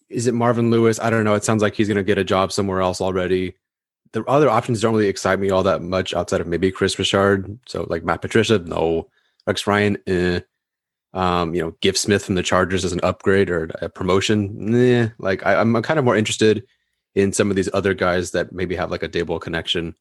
Is 0.10 0.28
it 0.28 0.36
Marvin 0.36 0.70
Lewis? 0.70 1.00
I 1.00 1.10
don't 1.10 1.24
know. 1.24 1.34
It 1.34 1.44
sounds 1.44 1.64
like 1.64 1.74
he's 1.74 1.88
going 1.88 1.98
to 1.98 2.04
get 2.04 2.20
a 2.20 2.24
job 2.24 2.52
somewhere 2.52 2.82
else 2.82 3.02
already. 3.02 3.56
The 4.16 4.24
other 4.24 4.50
options 4.50 4.82
don't 4.82 4.96
really 4.96 5.10
excite 5.10 5.40
me 5.40 5.50
all 5.50 5.64
that 5.64 5.82
much 5.82 6.14
outside 6.14 6.40
of 6.40 6.48
maybe 6.48 6.72
Kris 6.72 6.98
Richard. 6.98 7.60
So 7.68 7.86
like 7.90 8.04
Matt 8.04 8.22
Patricia, 8.22 8.60
no. 8.60 9.10
Rex 9.46 9.68
Ryan, 9.68 9.98
eh 10.08 10.40
um, 11.16 11.56
you 11.56 11.62
know, 11.62 11.76
Giff 11.82 11.98
Smith 11.98 12.26
from 12.26 12.36
the 12.36 12.44
Chargers 12.44 12.84
as 12.84 12.92
an 12.92 13.00
upgrade 13.02 13.50
or 13.50 13.72
a 13.82 13.90
promotion. 13.90 15.14
Like 15.18 15.46
I, 15.46 15.60
am 15.60 15.82
kind 15.82 15.98
of 15.98 16.06
more 16.06 16.18
interested 16.18 16.66
in 17.16 17.32
some 17.32 17.50
of 17.50 17.56
these 17.56 17.70
other 17.74 17.94
guys 17.94 18.32
that 18.32 18.52
maybe 18.52 18.76
have 18.76 18.92
like 18.92 19.02
a 19.02 19.10
Daboll 19.10 19.40
connection. 19.40 19.96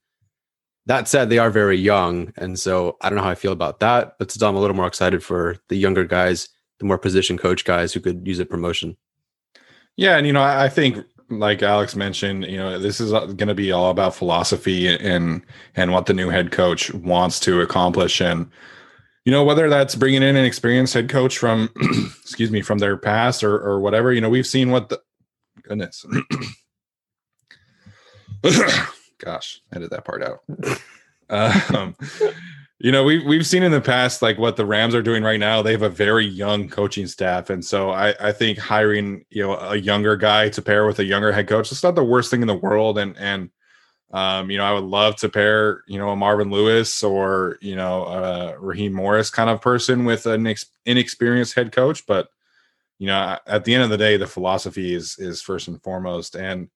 That 0.86 1.08
said, 1.08 1.30
they 1.30 1.38
are 1.38 1.50
very 1.50 1.78
young, 1.78 2.32
and 2.36 2.58
so 2.58 2.98
I 3.00 3.08
don't 3.08 3.16
know 3.16 3.24
how 3.24 3.30
I 3.30 3.36
feel 3.36 3.52
about 3.52 3.80
that. 3.80 4.16
But 4.18 4.30
still, 4.30 4.48
I'm 4.48 4.56
a 4.56 4.60
little 4.60 4.76
more 4.76 4.86
excited 4.86 5.22
for 5.24 5.56
the 5.68 5.76
younger 5.76 6.04
guys, 6.04 6.48
the 6.78 6.84
more 6.84 6.98
position 6.98 7.38
coach 7.38 7.64
guys 7.64 7.92
who 7.92 8.00
could 8.00 8.26
use 8.26 8.38
a 8.38 8.44
promotion. 8.44 8.96
Yeah, 9.96 10.18
and 10.18 10.26
you 10.26 10.32
know, 10.32 10.42
I 10.42 10.68
think 10.68 10.98
like 11.30 11.62
Alex 11.62 11.96
mentioned, 11.96 12.44
you 12.44 12.56
know, 12.56 12.78
this 12.78 13.00
is 13.00 13.12
going 13.12 13.48
to 13.48 13.54
be 13.54 13.72
all 13.72 13.90
about 13.90 14.14
philosophy 14.14 14.88
and 14.88 15.42
and 15.74 15.92
what 15.92 16.06
the 16.06 16.14
new 16.14 16.28
head 16.28 16.50
coach 16.52 16.92
wants 16.94 17.40
to 17.40 17.60
accomplish. 17.60 18.20
And 18.20 18.50
you 19.24 19.32
know 19.32 19.44
whether 19.44 19.68
that's 19.68 19.94
bringing 19.94 20.22
in 20.22 20.36
an 20.36 20.44
experienced 20.44 20.94
head 20.94 21.08
coach 21.08 21.38
from 21.38 21.70
excuse 22.22 22.50
me 22.50 22.62
from 22.62 22.78
their 22.78 22.96
past 22.96 23.42
or 23.42 23.56
or 23.56 23.80
whatever 23.80 24.12
you 24.12 24.20
know 24.20 24.28
we've 24.28 24.46
seen 24.46 24.70
what 24.70 24.88
the 24.90 25.00
goodness. 25.62 26.04
Gosh 29.18 29.62
edit 29.72 29.90
that 29.90 30.04
part 30.04 30.22
out. 30.22 30.40
Um, 31.30 31.96
you 32.84 32.92
know 32.92 33.02
we've, 33.02 33.24
we've 33.24 33.46
seen 33.46 33.62
in 33.62 33.72
the 33.72 33.80
past 33.80 34.20
like 34.20 34.36
what 34.36 34.56
the 34.56 34.66
rams 34.66 34.94
are 34.94 35.02
doing 35.02 35.22
right 35.22 35.40
now 35.40 35.62
they 35.62 35.72
have 35.72 35.80
a 35.80 35.88
very 35.88 36.26
young 36.26 36.68
coaching 36.68 37.06
staff 37.06 37.48
and 37.48 37.64
so 37.64 37.90
i 37.90 38.14
i 38.20 38.30
think 38.30 38.58
hiring 38.58 39.24
you 39.30 39.42
know 39.42 39.56
a 39.56 39.76
younger 39.76 40.16
guy 40.16 40.50
to 40.50 40.60
pair 40.60 40.86
with 40.86 40.98
a 40.98 41.04
younger 41.04 41.32
head 41.32 41.48
coach 41.48 41.72
it's 41.72 41.82
not 41.82 41.94
the 41.94 42.04
worst 42.04 42.30
thing 42.30 42.42
in 42.42 42.46
the 42.46 42.54
world 42.54 42.98
and 42.98 43.16
and 43.16 43.48
um, 44.14 44.48
you 44.48 44.58
know, 44.58 44.64
I 44.64 44.72
would 44.72 44.84
love 44.84 45.16
to 45.16 45.28
pair, 45.28 45.82
you 45.88 45.98
know, 45.98 46.10
a 46.10 46.16
Marvin 46.16 46.48
Lewis 46.48 47.02
or, 47.02 47.58
you 47.60 47.74
know, 47.74 48.06
a 48.06 48.58
Raheem 48.60 48.92
Morris 48.92 49.28
kind 49.28 49.50
of 49.50 49.60
person 49.60 50.04
with 50.04 50.26
an 50.26 50.46
ex- 50.46 50.66
inexperienced 50.86 51.56
head 51.56 51.72
coach. 51.72 52.06
But, 52.06 52.28
you 53.00 53.08
know, 53.08 53.36
at 53.44 53.64
the 53.64 53.74
end 53.74 53.82
of 53.82 53.90
the 53.90 53.98
day, 53.98 54.16
the 54.16 54.28
philosophy 54.28 54.94
is, 54.94 55.18
is 55.18 55.42
first 55.42 55.66
and 55.66 55.82
foremost. 55.82 56.36
And 56.36 56.68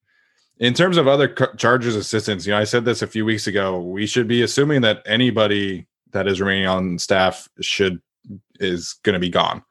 in 0.58 0.74
terms 0.74 0.96
of 0.96 1.06
other 1.06 1.28
Chargers 1.56 1.94
assistants, 1.94 2.44
you 2.44 2.52
know, 2.52 2.58
I 2.58 2.64
said 2.64 2.84
this 2.84 3.02
a 3.02 3.06
few 3.06 3.24
weeks 3.24 3.46
ago, 3.46 3.78
we 3.82 4.08
should 4.08 4.26
be 4.26 4.42
assuming 4.42 4.80
that 4.80 5.02
anybody 5.06 5.86
that 6.12 6.28
is 6.28 6.40
remaining 6.40 6.66
on 6.66 6.98
staff 6.98 7.48
should, 7.60 8.00
is 8.60 8.94
going 9.02 9.14
to 9.14 9.20
be 9.20 9.30
gone. 9.30 9.62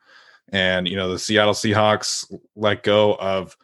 And, 0.50 0.88
you 0.88 0.96
know, 0.96 1.10
the 1.10 1.20
Seattle 1.20 1.54
Seahawks 1.54 2.34
let 2.56 2.84
go 2.84 3.16
of, 3.16 3.58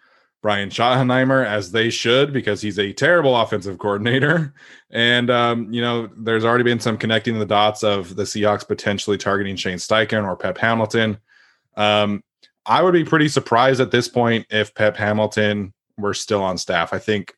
Brian 0.44 0.70
Schottenheimer 0.70 1.46
as 1.46 1.72
they 1.72 1.90
should 1.90 2.34
because 2.34 2.62
he's 2.62 2.78
a 2.78 2.92
terrible 2.94 3.36
offensive 3.36 3.80
coordinator. 3.80 4.54
And 4.96 5.32
um, 5.32 5.74
you 5.74 5.82
know, 5.82 6.08
there's 6.16 6.46
already 6.46 6.64
been 6.64 6.80
some 6.80 7.00
connecting 7.00 7.40
the 7.40 7.48
dots 7.48 7.84
of 7.84 8.16
the 8.16 8.26
Seahawks 8.26 8.68
potentially 8.68 9.18
targeting 9.18 9.56
Shane 9.56 9.80
Steichen 9.80 10.24
or 10.24 10.36
Pep 10.36 10.56
Hamilton. 10.60 11.18
Um, 11.76 12.24
I 12.68 12.84
would 12.84 12.94
be 12.94 13.04
pretty 13.04 13.28
surprised 13.28 13.82
at 13.82 13.90
this 13.90 14.08
point 14.08 14.46
if 14.52 14.76
Pep 14.76 14.96
Hamilton 14.96 15.74
were 15.98 16.14
still 16.14 16.44
on 16.44 16.60
staff. 16.60 16.94
I 16.94 17.00
think 17.00 17.34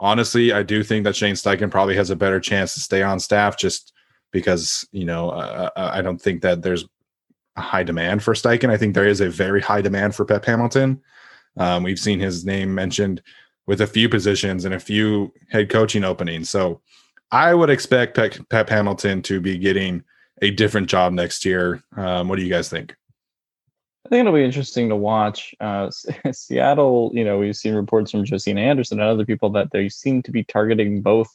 honestly, 0.00 0.52
I 0.52 0.64
do 0.64 0.82
think 0.82 1.04
that 1.04 1.14
Shane 1.14 1.36
Steichen 1.36 1.70
probably 1.70 1.94
has 1.94 2.10
a 2.10 2.16
better 2.16 2.40
chance 2.40 2.74
to 2.74 2.80
stay 2.80 3.04
on 3.04 3.20
staff 3.20 3.56
just 3.56 3.92
because, 4.36 4.86
you 4.92 5.06
know, 5.06 5.30
uh, 5.30 5.70
I 5.74 6.02
don't 6.02 6.20
think 6.20 6.42
that 6.42 6.60
there's 6.60 6.84
a 7.56 7.62
high 7.62 7.82
demand 7.82 8.22
for 8.22 8.34
Steichen. 8.34 8.68
I 8.68 8.76
think 8.76 8.94
there 8.94 9.08
is 9.08 9.22
a 9.22 9.30
very 9.30 9.62
high 9.62 9.80
demand 9.80 10.14
for 10.14 10.26
Pep 10.26 10.44
Hamilton. 10.44 11.00
Um, 11.56 11.82
we've 11.82 11.98
seen 11.98 12.20
his 12.20 12.44
name 12.44 12.74
mentioned 12.74 13.22
with 13.66 13.80
a 13.80 13.86
few 13.86 14.10
positions 14.10 14.66
and 14.66 14.74
a 14.74 14.78
few 14.78 15.32
head 15.48 15.70
coaching 15.70 16.04
openings. 16.04 16.50
So 16.50 16.82
I 17.30 17.54
would 17.54 17.70
expect 17.70 18.14
Pep, 18.14 18.34
Pep 18.50 18.68
Hamilton 18.68 19.22
to 19.22 19.40
be 19.40 19.56
getting 19.56 20.04
a 20.42 20.50
different 20.50 20.90
job 20.90 21.14
next 21.14 21.46
year. 21.46 21.82
Um, 21.96 22.28
what 22.28 22.36
do 22.36 22.42
you 22.42 22.50
guys 22.50 22.68
think? 22.68 22.94
I 24.04 24.10
think 24.10 24.20
it'll 24.20 24.34
be 24.34 24.44
interesting 24.44 24.90
to 24.90 24.96
watch. 24.96 25.54
Uh, 25.60 25.90
Seattle, 26.30 27.10
you 27.14 27.24
know, 27.24 27.38
we've 27.38 27.56
seen 27.56 27.74
reports 27.74 28.10
from 28.10 28.26
Josina 28.26 28.60
Anderson 28.60 29.00
and 29.00 29.08
other 29.08 29.24
people 29.24 29.48
that 29.52 29.70
they 29.72 29.88
seem 29.88 30.22
to 30.24 30.30
be 30.30 30.44
targeting 30.44 31.00
both 31.00 31.30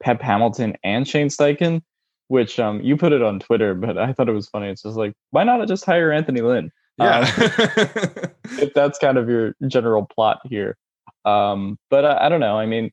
Pep 0.00 0.20
Hamilton 0.20 0.76
and 0.84 1.06
Shane 1.06 1.28
Steichen, 1.28 1.82
which 2.28 2.58
um, 2.58 2.80
you 2.80 2.96
put 2.96 3.12
it 3.12 3.22
on 3.22 3.38
Twitter, 3.40 3.74
but 3.74 3.98
I 3.98 4.12
thought 4.12 4.28
it 4.28 4.32
was 4.32 4.48
funny. 4.48 4.68
It's 4.68 4.82
just 4.82 4.96
like, 4.96 5.12
why 5.30 5.44
not 5.44 5.66
just 5.68 5.84
hire 5.84 6.12
Anthony 6.12 6.40
Lynn? 6.40 6.70
Yeah. 6.98 7.18
Um, 7.18 7.26
if 8.58 8.74
that's 8.74 8.98
kind 8.98 9.18
of 9.18 9.28
your 9.28 9.54
general 9.68 10.06
plot 10.06 10.40
here. 10.44 10.76
Um, 11.24 11.78
but 11.90 12.04
I, 12.04 12.26
I 12.26 12.28
don't 12.28 12.40
know. 12.40 12.58
I 12.58 12.66
mean, 12.66 12.90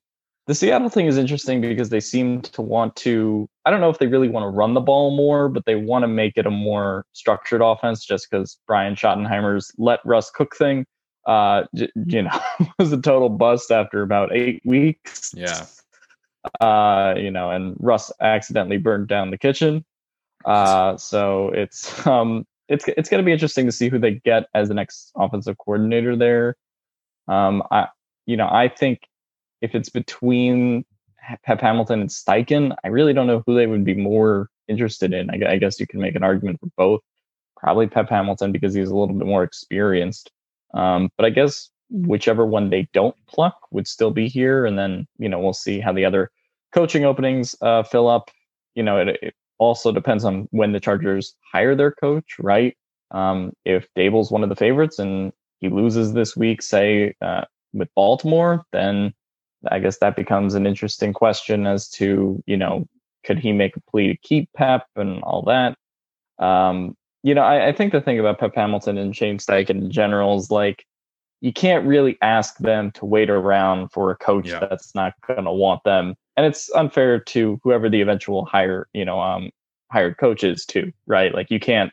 the 0.48 0.56
Seattle 0.56 0.90
thing 0.90 1.06
is 1.06 1.18
interesting 1.18 1.62
because 1.62 1.90
they 1.90 2.02
seem 2.02 2.42
to 2.42 2.62
want 2.62 2.96
to. 2.98 3.48
I 3.66 3.72
don't 3.72 3.80
know 3.80 3.90
if 3.90 4.00
they 4.00 4.08
really 4.08 4.28
want 4.28 4.44
to 4.44 4.50
run 4.50 4.74
the 4.74 4.82
ball 4.82 5.16
more, 5.16 5.48
but 5.48 5.66
they 5.66 5.76
want 5.76 6.04
to 6.04 6.08
make 6.08 6.34
it 6.36 6.46
a 6.46 6.52
more 6.52 7.06
structured 7.14 7.62
offense. 7.62 8.04
Just 8.04 8.30
because 8.30 8.60
Brian 8.68 8.96
Schottenheimer's 8.96 9.72
let 9.78 10.00
Russ 10.04 10.30
cook 10.30 10.56
thing, 10.58 10.86
uh, 11.26 11.64
you 11.72 12.24
know, 12.24 12.40
was 12.80 12.92
a 12.92 13.02
total 13.02 13.30
bust 13.30 13.72
after 13.72 14.02
about 14.02 14.36
eight 14.36 14.62
weeks. 14.66 15.32
Yeah. 15.34 15.66
Uh, 16.60 17.16
you 17.18 17.32
know, 17.32 17.50
and 17.50 17.76
Russ 17.80 18.12
accidentally 18.20 18.78
burned 18.78 19.08
down 19.08 19.32
the 19.32 19.38
kitchen. 19.38 19.86
Uh, 20.46 20.98
so 20.98 21.50
it's 21.50 22.06
um, 22.08 22.46
it's 22.68 22.86
it's 22.88 23.10
going 23.10 23.22
to 23.22 23.26
be 23.26 23.32
interesting 23.32 23.66
to 23.66 23.72
see 23.72 23.90
who 23.90 24.00
they 24.00 24.16
get 24.26 24.48
as 24.54 24.68
the 24.68 24.74
next 24.74 25.12
offensive 25.16 25.58
coordinator 25.58 26.16
there. 26.16 26.56
Um, 27.28 27.64
I 27.72 27.88
you 28.26 28.38
know 28.38 28.50
I 28.52 28.68
think 28.68 29.00
if 29.62 29.76
it's 29.76 29.90
between 29.90 30.86
Pep 31.44 31.62
Hamilton 31.62 32.02
and 32.02 32.10
Steichen, 32.10 32.76
I 32.84 32.90
really 32.90 33.14
don't 33.14 33.28
know 33.28 33.44
who 33.46 33.56
they 33.56 33.68
would 33.68 33.86
be 33.86 33.96
more 33.96 34.50
interested 34.68 35.14
in. 35.14 35.30
I, 35.30 35.54
I 35.54 35.58
guess 35.58 35.80
you 35.80 35.88
can 35.88 36.02
make 36.02 36.16
an 36.16 36.24
argument 36.24 36.60
for 36.60 36.68
both. 36.78 37.02
Probably 37.58 37.88
Pep 37.88 38.10
Hamilton 38.10 38.52
because 38.52 38.74
he's 38.74 38.90
a 38.90 38.96
little 38.96 39.16
bit 39.16 39.26
more 39.26 39.44
experienced. 39.44 40.32
Um, 40.74 41.10
but 41.18 41.26
I 41.26 41.30
guess 41.30 41.70
whichever 41.94 42.46
one 42.46 42.70
they 42.70 42.90
don't 42.94 43.16
pluck 43.28 43.56
would 43.72 43.88
still 43.88 44.12
be 44.12 44.28
here, 44.28 44.66
and 44.66 44.78
then 44.78 45.08
you 45.18 45.30
know 45.30 45.40
we'll 45.40 45.54
see 45.54 45.80
how 45.80 45.94
the 45.94 46.06
other 46.06 46.30
coaching 46.74 47.06
openings 47.06 47.56
uh, 47.62 47.84
fill 47.84 48.10
up, 48.10 48.32
you 48.76 48.84
know, 48.84 48.98
it, 48.98 49.08
it, 49.22 49.34
also 49.60 49.94
depends 49.94 50.26
on 50.26 50.48
when 50.52 50.74
the 50.74 50.80
Chargers 50.80 51.36
hire 51.54 51.76
their 51.76 51.92
coach, 51.92 52.36
right? 52.40 52.76
Um, 53.12 53.54
if 53.64 53.88
Daboll's 53.96 54.32
one 54.32 54.44
of 54.44 54.50
the 54.50 54.56
favorites 54.56 55.00
and 55.00 55.32
he 55.60 55.70
loses 55.70 56.12
this 56.12 56.36
week, 56.36 56.62
say 56.62 57.14
uh, 57.22 57.46
with 57.72 57.88
Baltimore, 57.96 58.66
then 58.74 59.14
I 59.72 59.80
guess 59.80 60.00
that 60.00 60.18
becomes 60.18 60.56
an 60.56 60.66
interesting 60.66 61.14
question 61.14 61.66
as 61.66 61.88
to, 61.92 62.44
you 62.46 62.58
know, 62.58 62.88
could 63.24 63.40
he 63.40 63.54
make 63.54 63.78
a 63.78 63.82
plea 63.90 64.08
to 64.08 64.18
keep 64.18 64.50
Pep 64.54 64.86
and 64.98 65.22
all 65.22 65.44
that? 65.44 65.78
Um, 66.44 66.98
you 67.22 67.34
know, 67.34 67.44
I, 67.44 67.68
I, 67.68 67.72
think 67.72 67.94
the 67.94 68.02
thing 68.02 68.20
about 68.20 68.40
Pep 68.40 68.56
Hamilton 68.56 68.98
and 68.98 69.16
Shane 69.16 69.38
Steichen 69.38 69.70
in 69.70 69.92
general 69.92 70.38
is 70.38 70.52
like 70.52 70.84
you 71.44 71.52
can't 71.52 71.86
really 71.86 72.18
ask 72.22 72.58
them 72.60 72.90
to 72.92 73.06
wait 73.06 73.30
around 73.30 73.90
for 73.90 74.10
a 74.12 74.16
coach 74.16 74.48
yeah. 74.48 74.60
that's 74.60 74.96
not 74.96 75.14
going 75.28 75.44
to 75.44 75.52
want 75.52 75.84
them, 75.84 76.16
and 76.38 76.46
it's 76.46 76.74
unfair 76.74 77.20
to 77.20 77.60
whoever 77.64 77.90
the 77.90 78.00
eventual 78.00 78.46
hire, 78.46 78.88
you 78.94 79.04
know, 79.04 79.20
um, 79.20 79.52
hired 79.92 80.18
coach 80.18 80.46
is 80.46 80.66
too, 80.66 80.94
right? 81.06 81.34
Like 81.34 81.52
you 81.52 81.60
can't 81.60 81.92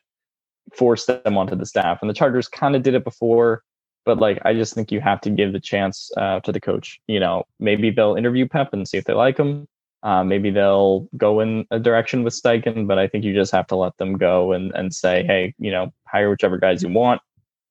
force 0.72 1.04
them 1.06 1.36
onto 1.36 1.56
the 1.56 1.66
staff, 1.66 1.98
and 2.00 2.08
the 2.08 2.14
Chargers 2.14 2.46
kind 2.46 2.76
of 2.76 2.84
did 2.84 2.94
it 2.94 3.02
before, 3.02 3.64
but 4.04 4.18
like 4.18 4.38
I 4.44 4.54
just 4.54 4.72
think 4.72 4.92
you 4.92 5.00
have 5.00 5.20
to 5.22 5.30
give 5.30 5.52
the 5.52 5.58
chance 5.58 6.12
uh, 6.16 6.38
to 6.40 6.52
the 6.52 6.60
coach. 6.60 7.00
You 7.08 7.18
know, 7.18 7.42
maybe 7.58 7.90
they'll 7.90 8.14
interview 8.14 8.48
Pep 8.48 8.72
and 8.72 8.86
see 8.86 8.98
if 8.98 9.04
they 9.04 9.14
like 9.14 9.36
him. 9.36 9.66
Uh, 10.04 10.22
maybe 10.22 10.50
they'll 10.50 11.08
go 11.16 11.40
in 11.40 11.66
a 11.72 11.80
direction 11.80 12.22
with 12.22 12.40
Steichen, 12.40 12.86
but 12.86 13.00
I 13.00 13.08
think 13.08 13.24
you 13.24 13.34
just 13.34 13.50
have 13.50 13.66
to 13.66 13.76
let 13.76 13.96
them 13.96 14.16
go 14.16 14.52
and, 14.52 14.72
and 14.76 14.94
say, 14.94 15.24
hey, 15.24 15.54
you 15.58 15.72
know, 15.72 15.92
hire 16.06 16.30
whichever 16.30 16.56
guys 16.56 16.84
you 16.84 16.88
want. 16.88 17.20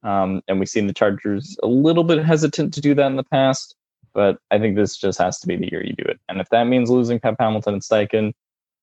Um, 0.04 0.42
and 0.48 0.60
we've 0.60 0.70
seen 0.70 0.88
the 0.88 0.94
Chargers 0.94 1.58
a 1.62 1.68
little 1.68 2.04
bit 2.04 2.24
hesitant 2.24 2.74
to 2.74 2.82
do 2.82 2.94
that 2.96 3.08
in 3.08 3.18
the 3.18 3.24
past, 3.24 3.76
but 4.14 4.38
I 4.50 4.58
think 4.58 4.76
this 4.76 4.96
just 4.96 5.20
has 5.20 5.40
to 5.40 5.48
be 5.48 5.58
the 5.58 5.70
year 5.70 5.86
you 5.86 5.94
do 5.94 6.06
it. 6.06 6.20
And 6.30 6.40
if 6.40 6.50
that 6.50 6.66
means 6.66 6.90
losing 6.90 7.20
Pep 7.20 7.36
Hamilton 7.40 7.74
and 7.74 7.84
Steichen, 7.84 8.34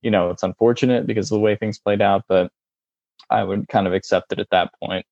you 0.02 0.10
know, 0.10 0.30
it's 0.30 0.42
unfortunate 0.42 1.06
because 1.06 1.30
of 1.30 1.36
the 1.36 1.40
way 1.40 1.56
things 1.56 1.78
played 1.78 2.02
out, 2.02 2.24
but 2.28 2.52
I 3.30 3.42
would 3.42 3.68
kind 3.68 3.86
of 3.86 3.92
accept 3.92 4.32
it 4.32 4.38
at 4.38 4.50
that 4.50 4.70
point. 4.82 5.06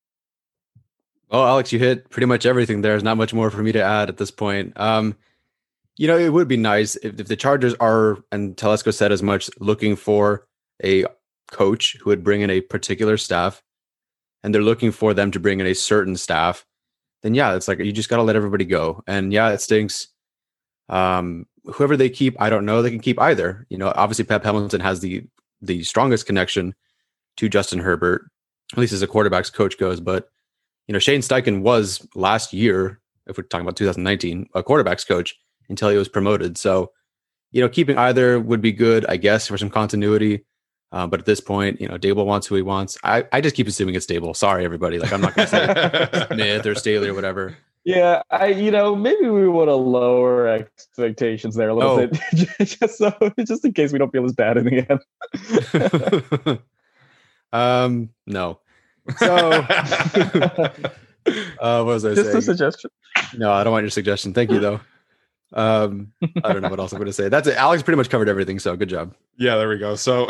Well, 1.31 1.47
Alex, 1.47 1.73
you 1.73 1.79
hit 1.79 2.11
pretty 2.11 2.27
much 2.27 2.47
everything. 2.47 2.83
There's 2.83 3.03
not 3.03 3.17
much 3.17 3.33
more 3.33 3.51
for 3.51 3.63
me 3.63 3.73
to 3.73 3.83
add 3.83 4.09
at 4.09 4.19
this 4.19 4.31
point. 4.31 4.79
Um, 4.79 5.17
you 5.97 6.07
know, 6.07 6.19
it 6.19 6.33
would 6.33 6.49
be 6.49 6.57
nice 6.57 6.97
if, 6.97 7.19
if 7.19 7.29
the 7.29 7.37
Chargers 7.37 7.75
are, 7.81 8.19
and 8.31 8.57
Telesco 8.57 8.93
said 8.93 9.11
as 9.11 9.23
much, 9.23 9.49
looking 9.59 9.97
for 9.97 10.47
a 10.83 11.05
coach 11.51 11.97
who 12.01 12.11
would 12.11 12.23
bring 12.23 12.43
in 12.43 12.51
a 12.51 12.61
particular 12.61 13.17
staff, 13.17 13.63
and 14.45 14.55
they're 14.55 14.63
looking 14.63 14.93
for 14.93 15.15
them 15.15 15.31
to 15.33 15.41
bring 15.41 15.59
in 15.59 15.67
a 15.67 15.75
certain 15.75 16.17
staff, 16.17 16.65
then 17.23 17.35
yeah, 17.35 17.57
it's 17.57 17.67
like 17.67 17.79
you 17.79 17.91
just 17.91 18.11
got 18.11 18.19
to 18.19 18.23
let 18.23 18.37
everybody 18.37 18.67
go. 18.67 19.03
And 19.07 19.33
yeah, 19.33 19.49
it 19.49 19.61
stinks. 19.63 20.09
Um, 20.91 21.47
whoever 21.65 21.97
they 21.97 22.11
keep, 22.11 22.41
I 22.41 22.51
don't 22.51 22.67
know. 22.67 22.83
They 22.83 22.91
can 22.91 23.01
keep 23.01 23.19
either. 23.19 23.67
You 23.71 23.79
know, 23.79 23.93
obviously 23.97 24.27
Pep 24.27 24.45
Hamilton 24.45 24.81
has 24.81 25.01
the 25.01 25.25
the 25.63 25.83
strongest 25.83 26.27
connection 26.27 26.75
to 27.39 27.49
Justin 27.49 27.79
Herbert, 27.79 28.31
at 28.73 28.79
least 28.79 28.93
as 28.93 29.01
a 29.01 29.09
quarterbacks 29.09 29.51
coach 29.51 29.79
goes. 29.79 29.99
But 29.99 30.29
you 30.87 30.93
know, 30.93 30.99
Shane 30.99 31.23
Steichen 31.23 31.63
was 31.63 32.07
last 32.15 32.53
year, 32.53 33.01
if 33.27 33.39
we're 33.39 33.45
talking 33.45 33.65
about 33.65 33.77
2019, 33.77 34.51
a 34.55 34.63
quarterbacks 34.63 35.09
coach 35.09 35.35
until 35.71 35.89
he 35.89 35.97
was 35.97 36.11
promoted. 36.11 36.59
So, 36.59 36.93
you 37.51 37.63
know, 37.63 37.69
keeping 37.71 37.97
either 37.97 38.39
would 38.39 38.61
be 38.61 38.73
good, 38.73 39.07
I 39.09 39.17
guess, 39.17 39.49
for 39.49 39.57
some 39.57 39.71
continuity. 39.71 40.45
Uh, 40.95 41.09
but 41.09 41.19
at 41.19 41.27
this 41.27 41.41
point, 41.41 41.81
you 41.81 41.89
know, 41.89 41.99
Daboll 41.99 42.25
wants 42.25 42.47
who 42.47 42.55
he 42.55 42.63
wants. 42.63 42.97
I, 43.03 43.25
I 43.33 43.41
just 43.41 43.57
keep 43.57 43.67
assuming 43.67 43.97
it's 43.97 44.07
Daboll. 44.07 44.37
Sorry, 44.37 44.65
everybody. 44.65 45.01
Like 45.01 45.13
I'm 45.13 45.21
not 45.21 45.35
going 45.35 45.49
to 45.49 45.51
say 45.51 46.27
Smith 46.35 46.65
or 46.67 46.77
Staley 46.77 47.09
or 47.09 47.15
whatever. 47.15 47.57
Yeah, 47.83 48.23
I 48.31 48.47
you 48.47 48.71
know 48.71 48.95
maybe 48.95 49.29
we 49.29 49.49
want 49.49 49.71
to 49.71 49.75
lower 49.75 50.47
expectations 50.47 51.57
there 51.57 51.71
a 51.71 51.75
little 51.75 51.99
oh. 51.99 52.07
bit, 52.07 52.21
just 52.79 52.97
so 52.97 53.13
just 53.45 53.65
in 53.65 53.73
case 53.73 53.93
we 53.93 53.99
don't 53.99 54.13
feel 54.13 54.25
as 54.25 54.35
bad 54.35 54.57
in 54.57 54.67
the 54.67 54.87
end. 56.53 56.61
um, 57.53 58.11
no. 58.29 58.61
So, 59.17 59.35
uh, 59.37 60.71
what 61.83 61.87
was 61.87 62.05
I 62.05 62.15
just 62.15 62.27
saying? 62.27 62.37
a 62.37 62.43
suggestion. 62.43 62.91
No, 63.37 63.53
I 63.53 63.65
don't 63.65 63.73
want 63.73 63.83
your 63.83 63.91
suggestion. 63.91 64.33
Thank 64.33 64.53
you 64.53 64.61
though. 64.61 64.81
Um, 65.53 66.13
I 66.45 66.53
don't 66.53 66.63
know 66.63 66.69
what 66.69 66.79
else 66.79 66.93
I'm 66.93 66.99
going 66.99 67.07
to 67.07 67.13
say. 67.13 67.29
That's 67.29 67.49
it. 67.49 67.57
Alex 67.57 67.83
pretty 67.83 67.97
much 67.97 68.11
covered 68.11 68.29
everything. 68.29 68.61
So 68.61 68.77
good 68.77 68.89
job. 68.89 69.13
Yeah, 69.37 69.57
there 69.57 69.69
we 69.69 69.79
go. 69.79 69.95
So, 69.97 70.29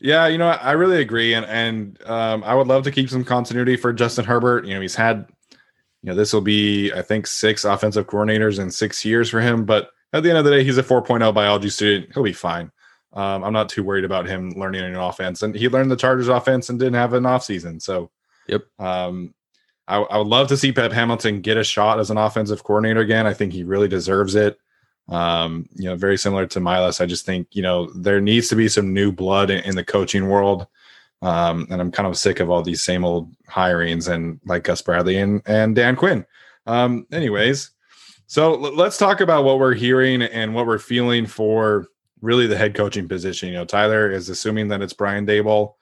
yeah, 0.00 0.26
you 0.26 0.38
know, 0.38 0.48
I 0.48 0.72
really 0.72 1.00
agree, 1.00 1.34
and 1.34 1.46
and 1.46 2.02
um, 2.08 2.42
I 2.44 2.54
would 2.54 2.66
love 2.66 2.84
to 2.84 2.90
keep 2.90 3.10
some 3.10 3.24
continuity 3.24 3.76
for 3.76 3.92
Justin 3.92 4.24
Herbert. 4.24 4.66
You 4.66 4.74
know, 4.74 4.80
he's 4.80 4.94
had, 4.94 5.26
you 5.50 6.10
know, 6.10 6.14
this 6.14 6.32
will 6.32 6.40
be 6.40 6.92
I 6.92 7.02
think 7.02 7.26
six 7.26 7.64
offensive 7.64 8.06
coordinators 8.06 8.58
in 8.58 8.70
six 8.70 9.04
years 9.04 9.30
for 9.30 9.40
him. 9.40 9.64
But 9.64 9.90
at 10.12 10.22
the 10.22 10.30
end 10.30 10.38
of 10.38 10.44
the 10.44 10.50
day, 10.50 10.64
he's 10.64 10.78
a 10.78 10.82
4.0 10.82 11.34
biology 11.34 11.68
student. 11.68 12.12
He'll 12.14 12.22
be 12.22 12.32
fine. 12.32 12.70
Um, 13.12 13.42
I'm 13.42 13.52
not 13.52 13.68
too 13.68 13.82
worried 13.82 14.04
about 14.04 14.26
him 14.26 14.50
learning 14.50 14.84
an 14.84 14.94
offense, 14.94 15.42
and 15.42 15.54
he 15.54 15.68
learned 15.68 15.90
the 15.90 15.96
Chargers 15.96 16.28
offense 16.28 16.68
and 16.68 16.78
didn't 16.78 16.94
have 16.94 17.14
an 17.14 17.26
off 17.26 17.44
season. 17.44 17.80
So, 17.80 18.10
yep. 18.46 18.62
Um, 18.78 19.34
I, 19.86 19.96
I, 19.96 20.18
would 20.18 20.26
love 20.26 20.48
to 20.48 20.56
see 20.56 20.70
Pep 20.70 20.92
Hamilton 20.92 21.40
get 21.40 21.56
a 21.56 21.64
shot 21.64 21.98
as 21.98 22.10
an 22.10 22.18
offensive 22.18 22.62
coordinator 22.62 23.00
again. 23.00 23.26
I 23.26 23.32
think 23.32 23.54
he 23.54 23.64
really 23.64 23.88
deserves 23.88 24.34
it. 24.34 24.58
Um, 25.08 25.68
you 25.74 25.84
know, 25.84 25.96
very 25.96 26.18
similar 26.18 26.46
to 26.46 26.60
Milus. 26.60 27.00
I 27.00 27.06
just 27.06 27.24
think, 27.24 27.48
you 27.52 27.62
know, 27.62 27.90
there 27.92 28.20
needs 28.20 28.48
to 28.48 28.56
be 28.56 28.68
some 28.68 28.92
new 28.92 29.10
blood 29.10 29.50
in, 29.50 29.64
in 29.64 29.74
the 29.74 29.84
coaching 29.84 30.28
world. 30.28 30.66
Um, 31.22 31.66
and 31.70 31.80
I'm 31.80 31.90
kind 31.90 32.06
of 32.06 32.16
sick 32.16 32.40
of 32.40 32.50
all 32.50 32.62
these 32.62 32.82
same 32.82 33.04
old 33.04 33.34
hirings 33.46 34.08
and 34.08 34.38
like 34.44 34.64
Gus 34.64 34.82
Bradley 34.82 35.16
and, 35.16 35.42
and 35.46 35.74
Dan 35.74 35.96
Quinn. 35.96 36.24
Um, 36.66 37.06
anyways, 37.10 37.70
so 38.26 38.52
l- 38.52 38.76
let's 38.76 38.98
talk 38.98 39.20
about 39.20 39.44
what 39.44 39.58
we're 39.58 39.74
hearing 39.74 40.22
and 40.22 40.54
what 40.54 40.66
we're 40.66 40.78
feeling 40.78 41.26
for 41.26 41.88
really 42.20 42.46
the 42.46 42.56
head 42.56 42.74
coaching 42.74 43.08
position. 43.08 43.48
You 43.48 43.56
know, 43.56 43.64
Tyler 43.64 44.10
is 44.10 44.28
assuming 44.28 44.68
that 44.68 44.82
it's 44.82 44.92
Brian 44.92 45.26
Daboll. 45.26 45.74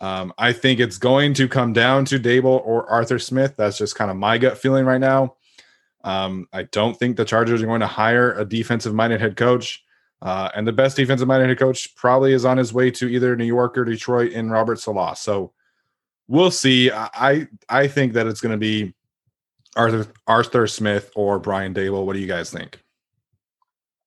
Um, 0.00 0.32
I 0.38 0.52
think 0.52 0.78
it's 0.78 0.96
going 0.96 1.34
to 1.34 1.48
come 1.48 1.72
down 1.72 2.04
to 2.06 2.20
Daboll 2.20 2.64
or 2.64 2.88
Arthur 2.88 3.18
Smith. 3.18 3.54
That's 3.56 3.78
just 3.78 3.96
kind 3.96 4.10
of 4.10 4.16
my 4.16 4.38
gut 4.38 4.56
feeling 4.56 4.86
right 4.86 5.00
now. 5.00 5.34
Um, 6.08 6.48
I 6.52 6.62
don't 6.62 6.98
think 6.98 7.16
the 7.16 7.24
Chargers 7.24 7.62
are 7.62 7.66
going 7.66 7.80
to 7.80 7.86
hire 7.86 8.32
a 8.32 8.44
defensive 8.44 8.94
minded 8.94 9.20
head 9.20 9.36
coach. 9.36 9.84
Uh, 10.22 10.48
and 10.56 10.66
the 10.66 10.72
best 10.72 10.96
defensive 10.96 11.28
minded 11.28 11.48
head 11.48 11.58
coach 11.58 11.94
probably 11.96 12.32
is 12.32 12.44
on 12.44 12.56
his 12.56 12.72
way 12.72 12.90
to 12.92 13.08
either 13.08 13.36
New 13.36 13.44
York 13.44 13.76
or 13.76 13.84
Detroit 13.84 14.32
in 14.32 14.50
Robert 14.50 14.80
Saleh. 14.80 15.18
So 15.18 15.52
we'll 16.26 16.50
see. 16.50 16.90
I 16.90 17.46
I 17.68 17.88
think 17.88 18.14
that 18.14 18.26
it's 18.26 18.40
going 18.40 18.52
to 18.52 18.58
be 18.58 18.94
Arthur 19.76 20.06
Arthur 20.26 20.66
Smith 20.66 21.12
or 21.14 21.38
Brian 21.38 21.74
Daboll. 21.74 22.06
What 22.06 22.14
do 22.14 22.20
you 22.20 22.26
guys 22.26 22.50
think? 22.50 22.80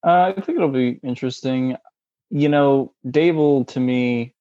Uh, 0.04 0.34
I 0.36 0.42
think 0.42 0.58
it'll 0.58 0.70
be 0.70 1.00
interesting. 1.04 1.78
You 2.32 2.50
know, 2.50 2.94
Daboll 3.06 3.68
to 3.68 3.80
me 3.80 4.34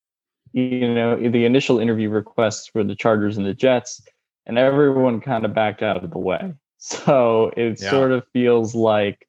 you 0.52 0.94
know, 0.94 1.16
the 1.16 1.44
initial 1.44 1.78
interview 1.78 2.10
requests 2.10 2.66
for 2.66 2.82
the 2.82 2.96
Chargers 2.96 3.36
and 3.36 3.46
the 3.46 3.54
Jets, 3.54 4.02
and 4.46 4.58
everyone 4.58 5.20
kind 5.20 5.44
of 5.44 5.54
backed 5.54 5.82
out 5.82 6.02
of 6.02 6.10
the 6.10 6.18
way. 6.18 6.54
So 6.80 7.52
it 7.56 7.80
yeah. 7.80 7.90
sort 7.90 8.10
of 8.10 8.26
feels 8.32 8.74
like 8.74 9.28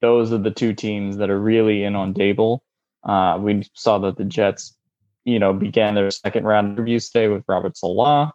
those 0.00 0.32
are 0.32 0.38
the 0.38 0.50
two 0.50 0.72
teams 0.72 1.18
that 1.18 1.28
are 1.28 1.38
really 1.38 1.84
in 1.84 1.94
on 1.94 2.14
Daboll. 2.14 2.60
Uh, 3.04 3.38
we 3.38 3.68
saw 3.74 3.98
that 3.98 4.16
the 4.16 4.24
Jets, 4.24 4.74
you 5.24 5.38
know, 5.38 5.52
began 5.52 5.94
their 5.94 6.10
second 6.10 6.44
round 6.44 6.72
interview 6.72 6.98
today 6.98 7.28
with 7.28 7.44
Robert 7.46 7.76
Saleh. 7.76 8.30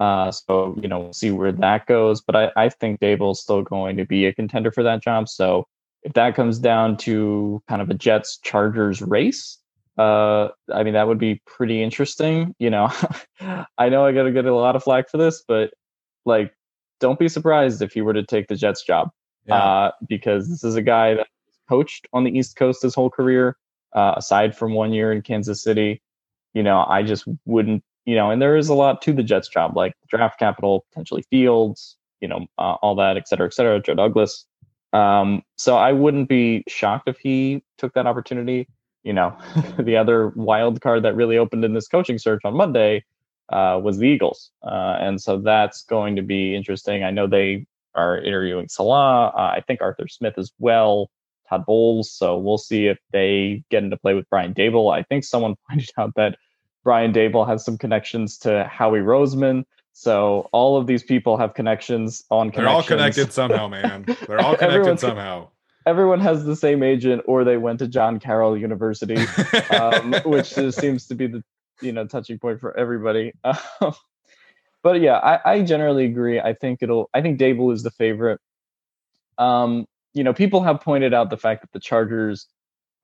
Uh, 0.00 0.30
so, 0.30 0.78
you 0.80 0.88
know, 0.88 0.98
we'll 0.98 1.12
see 1.12 1.30
where 1.30 1.52
that 1.52 1.86
goes. 1.86 2.22
But 2.22 2.36
I, 2.36 2.50
I 2.56 2.68
think 2.70 3.00
Daboll's 3.00 3.42
still 3.42 3.62
going 3.62 3.98
to 3.98 4.06
be 4.06 4.24
a 4.24 4.32
contender 4.32 4.72
for 4.72 4.82
that 4.82 5.02
job. 5.02 5.28
So 5.28 5.66
if 6.02 6.14
that 6.14 6.34
comes 6.34 6.58
down 6.58 6.96
to 6.98 7.62
kind 7.68 7.82
of 7.82 7.90
a 7.90 7.94
Jets 7.94 8.38
Chargers 8.42 9.02
race, 9.02 9.58
uh, 9.98 10.48
I 10.72 10.84
mean, 10.84 10.94
that 10.94 11.06
would 11.06 11.18
be 11.18 11.42
pretty 11.46 11.82
interesting. 11.82 12.54
You 12.58 12.70
know, 12.70 12.90
I 13.76 13.90
know 13.90 14.06
I 14.06 14.12
got 14.12 14.22
to 14.22 14.32
get 14.32 14.46
a 14.46 14.54
lot 14.54 14.74
of 14.74 14.82
flack 14.82 15.10
for 15.10 15.18
this, 15.18 15.44
but 15.46 15.74
like, 16.24 16.54
don't 17.00 17.18
be 17.18 17.28
surprised 17.28 17.82
if 17.82 17.92
he 17.92 18.02
were 18.02 18.12
to 18.12 18.24
take 18.24 18.48
the 18.48 18.56
Jets 18.56 18.82
job, 18.82 19.10
yeah. 19.46 19.56
uh, 19.56 19.90
because 20.08 20.48
this 20.48 20.62
is 20.64 20.76
a 20.76 20.82
guy 20.82 21.14
that 21.14 21.26
coached 21.68 22.06
on 22.12 22.24
the 22.24 22.30
East 22.30 22.56
Coast 22.56 22.82
his 22.82 22.94
whole 22.94 23.10
career, 23.10 23.56
uh, 23.94 24.14
aside 24.16 24.56
from 24.56 24.74
one 24.74 24.92
year 24.92 25.12
in 25.12 25.22
Kansas 25.22 25.62
City. 25.62 26.02
You 26.54 26.62
know, 26.62 26.84
I 26.88 27.02
just 27.02 27.24
wouldn't, 27.44 27.82
you 28.04 28.16
know, 28.16 28.30
and 28.30 28.40
there 28.40 28.56
is 28.56 28.68
a 28.68 28.74
lot 28.74 29.02
to 29.02 29.12
the 29.12 29.22
Jets 29.22 29.48
job, 29.48 29.76
like 29.76 29.94
draft 30.08 30.38
capital, 30.38 30.84
potentially 30.90 31.24
Fields, 31.30 31.96
you 32.20 32.28
know, 32.28 32.46
uh, 32.58 32.74
all 32.82 32.94
that, 32.96 33.16
et 33.16 33.28
cetera, 33.28 33.46
et 33.46 33.54
cetera, 33.54 33.80
Joe 33.80 33.94
Douglas. 33.94 34.46
Um, 34.92 35.42
so 35.56 35.76
I 35.76 35.92
wouldn't 35.92 36.28
be 36.28 36.64
shocked 36.68 37.08
if 37.08 37.18
he 37.18 37.62
took 37.78 37.94
that 37.94 38.06
opportunity 38.06 38.68
you 39.02 39.12
know, 39.12 39.36
the 39.78 39.96
other 39.96 40.28
wild 40.28 40.80
card 40.80 41.04
that 41.04 41.16
really 41.16 41.38
opened 41.38 41.64
in 41.64 41.74
this 41.74 41.88
coaching 41.88 42.18
search 42.18 42.42
on 42.44 42.54
Monday 42.54 43.04
uh, 43.50 43.80
was 43.82 43.98
the 43.98 44.06
Eagles. 44.06 44.50
Uh, 44.62 44.96
and 45.00 45.20
so 45.20 45.38
that's 45.38 45.84
going 45.84 46.16
to 46.16 46.22
be 46.22 46.54
interesting. 46.54 47.04
I 47.04 47.10
know 47.10 47.26
they 47.26 47.66
are 47.94 48.18
interviewing 48.18 48.68
Saleh. 48.68 49.32
Uh, 49.34 49.38
I 49.38 49.62
think 49.66 49.80
Arthur 49.82 50.08
Smith 50.08 50.34
as 50.36 50.52
well, 50.58 51.10
Todd 51.48 51.66
Bowles. 51.66 52.12
So 52.12 52.38
we'll 52.38 52.58
see 52.58 52.86
if 52.86 52.98
they 53.12 53.64
get 53.70 53.82
into 53.82 53.96
play 53.96 54.14
with 54.14 54.28
Brian 54.30 54.54
Daboll. 54.54 54.96
I 54.96 55.02
think 55.02 55.24
someone 55.24 55.56
pointed 55.68 55.90
out 55.98 56.14
that 56.16 56.36
Brian 56.84 57.12
Daboll 57.12 57.46
has 57.46 57.64
some 57.64 57.76
connections 57.76 58.38
to 58.38 58.64
Howie 58.64 59.00
Roseman. 59.00 59.64
So 59.92 60.48
all 60.52 60.76
of 60.76 60.86
these 60.86 61.02
people 61.02 61.36
have 61.36 61.54
connections 61.54 62.24
on 62.30 62.50
connections. 62.50 62.56
They're 62.64 62.68
all 62.68 62.82
connected 62.82 63.32
somehow, 63.32 63.68
man. 63.68 64.06
They're 64.26 64.40
all 64.40 64.56
connected 64.56 65.00
somehow. 65.00 65.48
everyone 65.84 66.20
has 66.20 66.44
the 66.44 66.56
same 66.56 66.82
agent, 66.82 67.22
or 67.26 67.44
they 67.44 67.56
went 67.56 67.80
to 67.80 67.88
John 67.88 68.20
Carroll 68.20 68.56
University, 68.56 69.16
um, 69.70 70.14
which 70.24 70.56
is, 70.56 70.76
seems 70.76 71.06
to 71.08 71.14
be 71.14 71.26
the 71.26 71.42
you 71.80 71.92
know 71.92 72.06
touching 72.06 72.38
point 72.38 72.60
for 72.60 72.76
everybody. 72.76 73.32
Um, 73.44 73.94
but 74.82 75.00
yeah, 75.00 75.18
I, 75.18 75.52
I 75.52 75.62
generally 75.62 76.06
agree. 76.06 76.40
I 76.40 76.54
think 76.54 76.82
it'll. 76.82 77.10
I 77.12 77.20
think 77.20 77.38
Daboll 77.38 77.72
is 77.72 77.82
the 77.82 77.90
favorite. 77.90 78.40
Um, 79.38 79.86
you 80.14 80.24
know, 80.24 80.32
people 80.32 80.62
have 80.62 80.80
pointed 80.80 81.12
out 81.12 81.30
the 81.30 81.36
fact 81.36 81.62
that 81.62 81.72
the 81.72 81.80
Chargers 81.80 82.46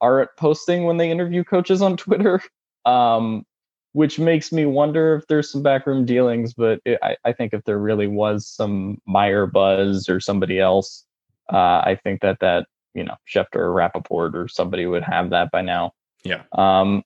aren't 0.01 0.31
posting 0.37 0.85
when 0.85 0.97
they 0.97 1.11
interview 1.11 1.45
coaches 1.45 1.83
on 1.83 1.97
Twitter, 1.97 2.41
um, 2.85 3.45
which 3.93 4.19
makes 4.19 4.53
me 4.53 4.65
wonder 4.65 5.17
if 5.17 5.27
there's 5.27 5.51
some 5.51 5.63
backroom 5.63 6.05
dealings. 6.07 6.55
But 6.55 6.81
it, 6.85 6.99
I, 7.03 7.17
I 7.25 7.33
think 7.33 7.53
if 7.53 7.63
there 7.65 7.79
really 7.79 8.07
was 8.07 8.47
some 8.47 8.99
Meyer 9.07 9.47
buzz 9.47 10.09
or 10.09 10.19
somebody 10.19 10.59
else, 10.59 11.05
uh, 11.53 11.83
I 11.85 11.99
think 12.03 12.23
that 12.23 12.41
that 12.41 12.67
you 12.95 13.05
know 13.05 13.17
Schefter 13.29 13.57
or 13.57 13.73
Rapoport 13.73 14.35
or 14.35 14.49
somebody 14.49 14.87
would 14.87 15.05
have 15.05 15.31
that 15.31 15.51
by 15.51 15.61
now. 15.61 15.93
Yeah. 16.25 16.43
Um, 16.53 17.03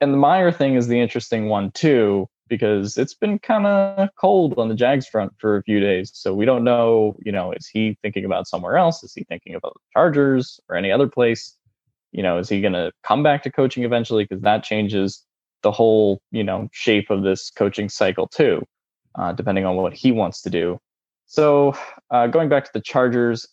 and 0.00 0.12
the 0.12 0.18
Meyer 0.18 0.52
thing 0.52 0.74
is 0.74 0.88
the 0.88 1.00
interesting 1.00 1.48
one 1.48 1.70
too 1.72 2.28
because 2.48 2.96
it's 2.96 3.14
been 3.14 3.38
kind 3.38 3.66
of 3.66 4.08
cold 4.18 4.58
on 4.58 4.68
the 4.68 4.74
Jags 4.74 5.06
front 5.06 5.32
for 5.38 5.56
a 5.56 5.62
few 5.62 5.80
days. 5.80 6.10
So 6.14 6.34
we 6.34 6.46
don't 6.46 6.64
know, 6.64 7.16
you 7.24 7.30
know, 7.30 7.52
is 7.52 7.66
he 7.66 7.98
thinking 8.02 8.24
about 8.24 8.46
somewhere 8.46 8.76
else? 8.76 9.04
Is 9.04 9.12
he 9.14 9.24
thinking 9.24 9.54
about 9.54 9.74
the 9.74 9.80
Chargers 9.92 10.58
or 10.68 10.76
any 10.76 10.90
other 10.90 11.08
place? 11.08 11.56
You 12.12 12.22
know, 12.22 12.38
is 12.38 12.48
he 12.48 12.60
going 12.60 12.72
to 12.72 12.90
come 13.02 13.22
back 13.22 13.42
to 13.42 13.52
coaching 13.52 13.84
eventually? 13.84 14.24
Because 14.24 14.42
that 14.42 14.64
changes 14.64 15.24
the 15.62 15.70
whole, 15.70 16.22
you 16.30 16.42
know, 16.42 16.68
shape 16.72 17.10
of 17.10 17.22
this 17.22 17.50
coaching 17.50 17.88
cycle 17.88 18.26
too, 18.28 18.64
uh, 19.16 19.32
depending 19.32 19.66
on 19.66 19.76
what 19.76 19.92
he 19.92 20.10
wants 20.12 20.40
to 20.42 20.50
do. 20.50 20.78
So 21.26 21.74
uh, 22.10 22.28
going 22.28 22.48
back 22.48 22.64
to 22.64 22.70
the 22.72 22.80
Chargers, 22.80 23.46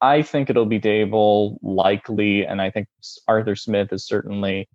I 0.00 0.22
think 0.22 0.48
it'll 0.48 0.64
be 0.64 0.80
Daboll 0.80 1.58
likely, 1.60 2.46
and 2.46 2.62
I 2.62 2.70
think 2.70 2.86
Arthur 3.26 3.56
Smith 3.56 3.92
is 3.92 4.06
certainly 4.06 4.68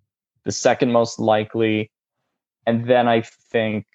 the 0.46 0.52
second 0.52 0.92
most 0.92 1.20
likely 1.20 1.92
and 2.66 2.88
then 2.88 3.08
I 3.08 3.22
think 3.52 3.86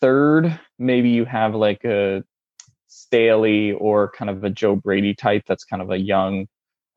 third, 0.00 0.58
maybe 0.78 1.10
you 1.10 1.24
have 1.24 1.54
like 1.54 1.84
a 1.84 2.22
Staley 2.86 3.72
or 3.72 4.10
kind 4.10 4.30
of 4.30 4.44
a 4.44 4.50
Joe 4.50 4.76
Brady 4.76 5.14
type. 5.14 5.44
That's 5.46 5.64
kind 5.64 5.82
of 5.82 5.90
a 5.90 5.98
young, 5.98 6.46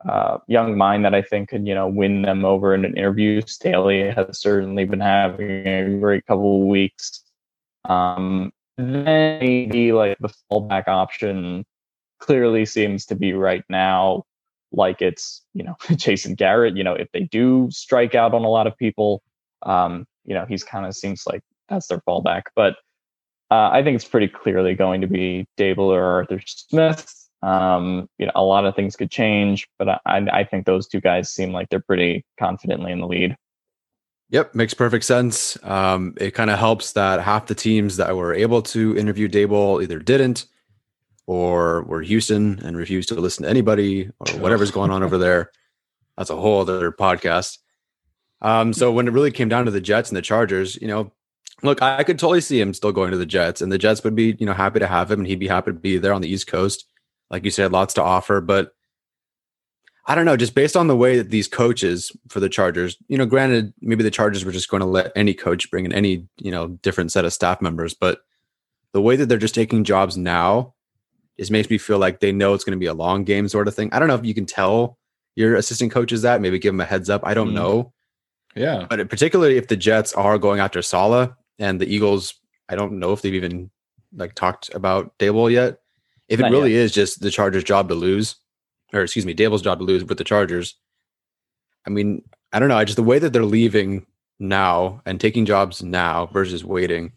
uh, 0.08 0.40
young 0.48 0.78
mind 0.78 1.06
that 1.06 1.16
I 1.16 1.22
think 1.22 1.50
could 1.50 1.66
you 1.68 1.74
know 1.74 1.88
win 1.88 2.22
them 2.22 2.46
over 2.46 2.74
in 2.76 2.86
an 2.86 2.98
interview. 2.98 3.42
Staley 3.46 4.10
has 4.12 4.40
certainly 4.40 4.86
been 4.86 5.00
having 5.00 5.68
a 5.68 6.00
great 6.00 6.26
couple 6.26 6.62
of 6.62 6.68
weeks. 6.68 7.24
Um, 7.86 8.52
then 8.78 9.40
maybe 9.40 9.94
like 9.94 10.18
the 10.20 10.34
fallback 10.52 10.88
option 10.88 11.66
clearly 12.20 12.66
seems 12.66 13.06
to 13.06 13.16
be 13.16 13.34
right 13.34 13.64
now 13.70 14.24
like 14.76 15.02
it's 15.02 15.42
you 15.54 15.64
know 15.64 15.76
Jason 15.96 16.36
Garrett. 16.36 16.78
You 16.78 16.84
know 16.84 16.94
if 16.94 17.12
they 17.12 17.24
do 17.24 17.70
strike 17.72 18.16
out 18.16 18.34
on 18.34 18.44
a 18.44 18.50
lot 18.50 18.68
of 18.68 18.78
people, 18.78 19.24
um, 19.64 20.06
you 20.26 20.34
know, 20.34 20.46
he's 20.46 20.64
kind 20.64 20.86
of 20.86 20.96
seems 20.96 21.24
like 21.26 21.42
that's 21.70 21.88
their 21.88 22.00
fallback. 22.00 22.44
But 22.56 22.76
uh, 23.52 23.70
I 23.72 23.84
think 23.84 23.96
it's 23.96 24.08
pretty 24.08 24.28
clearly 24.28 24.76
going 24.76 25.02
to 25.02 25.08
be 25.08 25.48
Daboll 25.58 25.90
or 25.90 26.04
Arthur 26.04 26.42
Smith. 26.46 27.14
Um, 27.42 28.10
you 28.18 28.26
know, 28.26 28.32
a 28.36 28.44
lot 28.44 28.66
of 28.66 28.76
things 28.76 28.96
could 28.96 29.12
change, 29.12 29.68
but 29.78 30.02
I, 30.06 30.26
I 30.32 30.44
think 30.44 30.66
those 30.66 30.88
two 30.88 31.00
guys 31.00 31.30
seem 31.30 31.52
like 31.52 31.70
they're 31.70 31.80
pretty 31.80 32.26
confidently 32.40 32.92
in 32.92 33.02
the 33.02 33.08
lead. 33.08 33.36
Yep, 34.30 34.56
makes 34.56 34.74
perfect 34.74 35.06
sense. 35.06 35.56
Um, 35.64 36.16
it 36.18 36.32
kind 36.32 36.50
of 36.50 36.58
helps 36.58 36.94
that 36.94 37.22
half 37.22 37.46
the 37.46 37.54
teams 37.54 37.98
that 37.98 38.16
were 38.16 38.34
able 38.34 38.64
to 38.64 38.98
interview 38.98 39.28
Daboll 39.28 39.84
either 39.84 40.00
didn't 40.00 40.46
or 41.28 41.84
were 41.84 42.02
Houston 42.02 42.60
and 42.64 42.78
refuse 42.78 43.06
to 43.08 43.16
listen 43.16 43.44
to 43.44 43.50
anybody 43.50 44.10
or 44.20 44.40
whatever's 44.40 44.72
going 44.72 44.92
on 44.92 45.04
over 45.04 45.18
there. 45.18 45.52
That's 46.18 46.30
a 46.30 46.36
whole 46.36 46.62
other 46.62 46.92
podcast. 46.92 47.58
Um, 48.42 48.74
so 48.74 48.92
when 48.92 49.08
it 49.08 49.14
really 49.14 49.32
came 49.32 49.50
down 49.50 49.66
to 49.66 49.72
the 49.72 49.82
Jets 49.82 50.10
and 50.10 50.18
the 50.18 50.22
Chargers, 50.22 50.76
you 50.82 50.88
know, 50.88 51.12
look, 51.64 51.82
I 51.82 52.04
could 52.04 52.20
totally 52.20 52.42
see 52.42 52.60
him 52.60 52.74
still 52.74 52.92
going 52.92 53.12
to 53.12 53.18
the 53.18 53.26
Jets, 53.26 53.62
and 53.62 53.72
the 53.72 53.78
Jets 53.78 54.04
would 54.04 54.16
be, 54.16 54.36
you 54.40 54.46
know, 54.46 54.54
happy 54.54 54.80
to 54.80 54.88
have 54.88 55.10
him, 55.10 55.20
and 55.20 55.28
he'd 55.28 55.40
be 55.40 55.48
happy 55.48 55.72
to 55.72 55.78
be 55.78 55.98
there 55.98 56.14
on 56.14 56.22
the 56.22 56.30
East 56.30 56.48
Coast. 56.48 56.86
Like 57.30 57.44
you 57.44 57.52
said, 57.52 57.72
lots 57.72 57.94
to 57.96 58.04
offer, 58.04 58.40
but 58.40 58.74
I 60.06 60.14
don't 60.14 60.26
know, 60.26 60.38
just 60.38 60.54
based 60.54 60.78
on 60.78 60.88
the 60.88 60.96
way 60.96 61.18
that 61.18 61.32
these 61.32 61.48
coaches 61.48 62.12
for 62.30 62.40
the 62.40 62.50
Chargers, 62.50 62.98
you 63.08 63.18
know, 63.18 63.26
granted, 63.26 63.74
maybe 63.82 64.04
the 64.04 64.12
Chargers 64.12 64.46
were 64.46 64.52
just 64.52 64.70
going 64.70 64.82
to 64.82 64.86
let 64.86 65.12
any 65.16 65.34
coach 65.34 65.72
bring 65.72 65.86
in 65.86 65.94
any, 65.94 66.28
you 66.38 66.52
know, 66.52 66.68
different 66.68 67.12
set 67.12 67.26
of 67.26 67.34
staff 67.34 67.62
members, 67.62 67.96
but 67.96 68.20
the 68.92 69.02
way 69.02 69.16
that 69.16 69.28
they're 69.28 69.40
just 69.40 69.56
taking 69.56 69.84
jobs 69.84 70.16
now 70.18 70.75
just 71.38 71.52
makes 71.52 71.70
me 71.70 71.78
feel 71.78 71.98
like 71.98 72.20
they 72.20 72.32
know 72.32 72.54
it's 72.54 72.64
going 72.64 72.78
to 72.78 72.80
be 72.80 72.86
a 72.86 72.94
long 72.94 73.24
game 73.24 73.48
sort 73.48 73.68
of 73.68 73.76
thing. 73.76 73.90
I 73.92 74.00
don't 74.00 74.08
know 74.08 74.16
if 74.16 74.26
you 74.26 74.34
can 74.34 74.46
tell 74.46 74.98
your 75.36 75.56
assistant 75.56 75.92
coaches 75.92 76.22
that, 76.22 76.42
maybe 76.42 76.60
give 76.60 76.74
them 76.74 76.82
a 76.82 76.86
heads 76.86 77.10
up. 77.10 77.22
I 77.24 77.34
don't 77.34 77.50
mm. 77.50 77.56
know. 77.56 77.94
Yeah. 78.56 78.88
But 78.90 79.10
particularly 79.10 79.58
if 79.58 79.68
the 79.68 79.76
Jets 79.76 80.14
are 80.14 80.38
going 80.38 80.60
after 80.60 80.82
Saleh 80.82 81.32
and 81.60 81.80
the 81.80 81.94
Eagles, 81.94 82.36
I 82.70 82.76
don't 82.76 83.00
know 83.00 83.12
if 83.12 83.22
they've 83.22 83.34
even 83.34 83.70
like 84.16 84.34
talked 84.34 84.74
about 84.74 85.18
Daboll 85.20 85.52
yet. 85.52 85.80
If 86.30 86.40
Not 86.40 86.52
it 86.52 86.56
really 86.56 86.74
yet. 86.74 86.82
is 86.82 86.94
just 86.94 87.22
the 87.22 87.30
Chargers' 87.30 87.64
job 87.64 87.90
to 87.90 87.96
lose, 87.96 88.38
or 88.94 89.02
excuse 89.02 89.26
me, 89.26 89.36
Daboll's 89.36 89.62
job 89.62 89.80
to 89.80 89.86
lose 89.86 90.04
with 90.04 90.18
the 90.18 90.24
Chargers. 90.24 90.76
I 91.86 91.90
mean, 91.90 92.24
I 92.52 92.60
don't 92.60 92.70
know. 92.70 92.78
I 92.78 92.86
just 92.86 92.96
the 92.96 93.04
way 93.04 93.20
that 93.20 93.34
they're 93.34 93.46
leaving 93.46 94.08
now 94.40 95.02
and 95.06 95.20
taking 95.20 95.46
jobs 95.46 95.84
now 95.84 96.28
versus 96.28 96.64
waiting. 96.64 97.12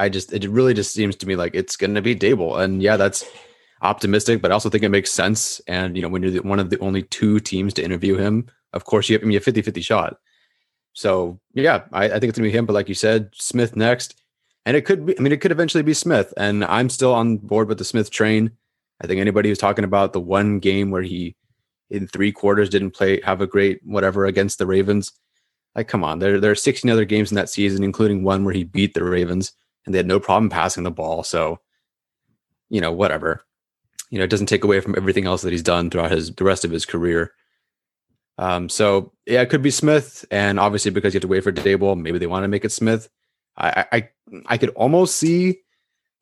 I 0.00 0.08
just 0.08 0.32
it 0.32 0.48
really 0.48 0.74
just 0.74 0.94
seems 0.94 1.14
to 1.16 1.26
me 1.26 1.36
like 1.36 1.54
it's 1.54 1.76
going 1.76 1.94
to 1.94 2.02
be 2.02 2.16
Daboll, 2.16 2.60
and 2.60 2.82
yeah, 2.82 2.96
that's 2.96 3.24
optimistic, 3.82 4.40
but 4.40 4.50
I 4.50 4.54
also 4.54 4.70
think 4.70 4.82
it 4.82 4.88
makes 4.88 5.10
sense. 5.10 5.60
And 5.66 5.96
you 5.96 6.02
know, 6.02 6.08
when 6.08 6.22
you're 6.22 6.30
the, 6.30 6.42
one 6.42 6.58
of 6.58 6.70
the 6.70 6.78
only 6.80 7.02
two 7.04 7.38
teams 7.40 7.74
to 7.74 7.84
interview 7.84 8.16
him, 8.16 8.46
of 8.72 8.84
course 8.84 9.08
you 9.08 9.14
have 9.16 9.22
I 9.22 9.26
mean, 9.26 9.38
a 9.38 9.40
50-50 9.40 9.84
shot. 9.84 10.18
So 10.92 11.38
yeah, 11.54 11.84
I, 11.92 12.06
I 12.06 12.08
think 12.10 12.24
it's 12.24 12.38
gonna 12.38 12.48
be 12.48 12.56
him. 12.56 12.66
But 12.66 12.72
like 12.72 12.88
you 12.88 12.94
said, 12.94 13.30
Smith 13.34 13.76
next, 13.76 14.20
and 14.66 14.76
it 14.76 14.84
could 14.84 15.06
be. 15.06 15.18
I 15.18 15.22
mean, 15.22 15.32
it 15.32 15.40
could 15.40 15.52
eventually 15.52 15.82
be 15.82 15.94
Smith. 15.94 16.32
And 16.36 16.64
I'm 16.64 16.88
still 16.88 17.14
on 17.14 17.36
board 17.36 17.68
with 17.68 17.78
the 17.78 17.84
Smith 17.84 18.10
train. 18.10 18.52
I 19.02 19.06
think 19.06 19.20
anybody 19.20 19.48
who's 19.48 19.58
talking 19.58 19.84
about 19.84 20.12
the 20.12 20.20
one 20.20 20.58
game 20.58 20.90
where 20.90 21.02
he 21.02 21.36
in 21.90 22.06
three 22.06 22.32
quarters 22.32 22.68
didn't 22.68 22.92
play 22.92 23.20
have 23.22 23.40
a 23.40 23.46
great 23.46 23.80
whatever 23.84 24.26
against 24.26 24.58
the 24.58 24.66
Ravens. 24.66 25.12
Like, 25.74 25.88
come 25.88 26.04
on, 26.04 26.18
there 26.18 26.40
there 26.40 26.50
are 26.50 26.56
16 26.56 26.90
other 26.90 27.04
games 27.04 27.30
in 27.30 27.36
that 27.36 27.50
season, 27.50 27.84
including 27.84 28.22
one 28.22 28.44
where 28.44 28.54
he 28.54 28.64
beat 28.64 28.94
the 28.94 29.04
Ravens, 29.04 29.52
and 29.84 29.94
they 29.94 29.98
had 29.98 30.06
no 30.06 30.20
problem 30.20 30.50
passing 30.50 30.84
the 30.84 30.90
ball. 30.90 31.22
So, 31.22 31.60
you 32.68 32.80
know, 32.80 32.92
whatever. 32.92 33.44
You 34.10 34.18
know, 34.18 34.24
it 34.24 34.30
doesn't 34.30 34.46
take 34.46 34.64
away 34.64 34.80
from 34.80 34.94
everything 34.96 35.26
else 35.26 35.42
that 35.42 35.52
he's 35.52 35.62
done 35.62 35.90
throughout 35.90 36.10
his 36.10 36.34
the 36.34 36.44
rest 36.44 36.64
of 36.64 36.70
his 36.70 36.84
career. 36.84 37.32
Um, 38.38 38.68
so 38.68 39.12
yeah, 39.26 39.42
it 39.42 39.50
could 39.50 39.62
be 39.62 39.70
Smith, 39.70 40.24
and 40.30 40.58
obviously 40.58 40.90
because 40.90 41.12
you 41.12 41.18
have 41.18 41.22
to 41.22 41.28
wait 41.28 41.44
for 41.44 41.52
Daboll, 41.52 42.00
maybe 42.00 42.18
they 42.18 42.26
want 42.26 42.42
to 42.44 42.48
make 42.48 42.64
it 42.64 42.72
Smith. 42.72 43.08
I 43.56 43.86
I 43.92 44.08
I 44.46 44.58
could 44.58 44.70
almost 44.70 45.16
see 45.16 45.58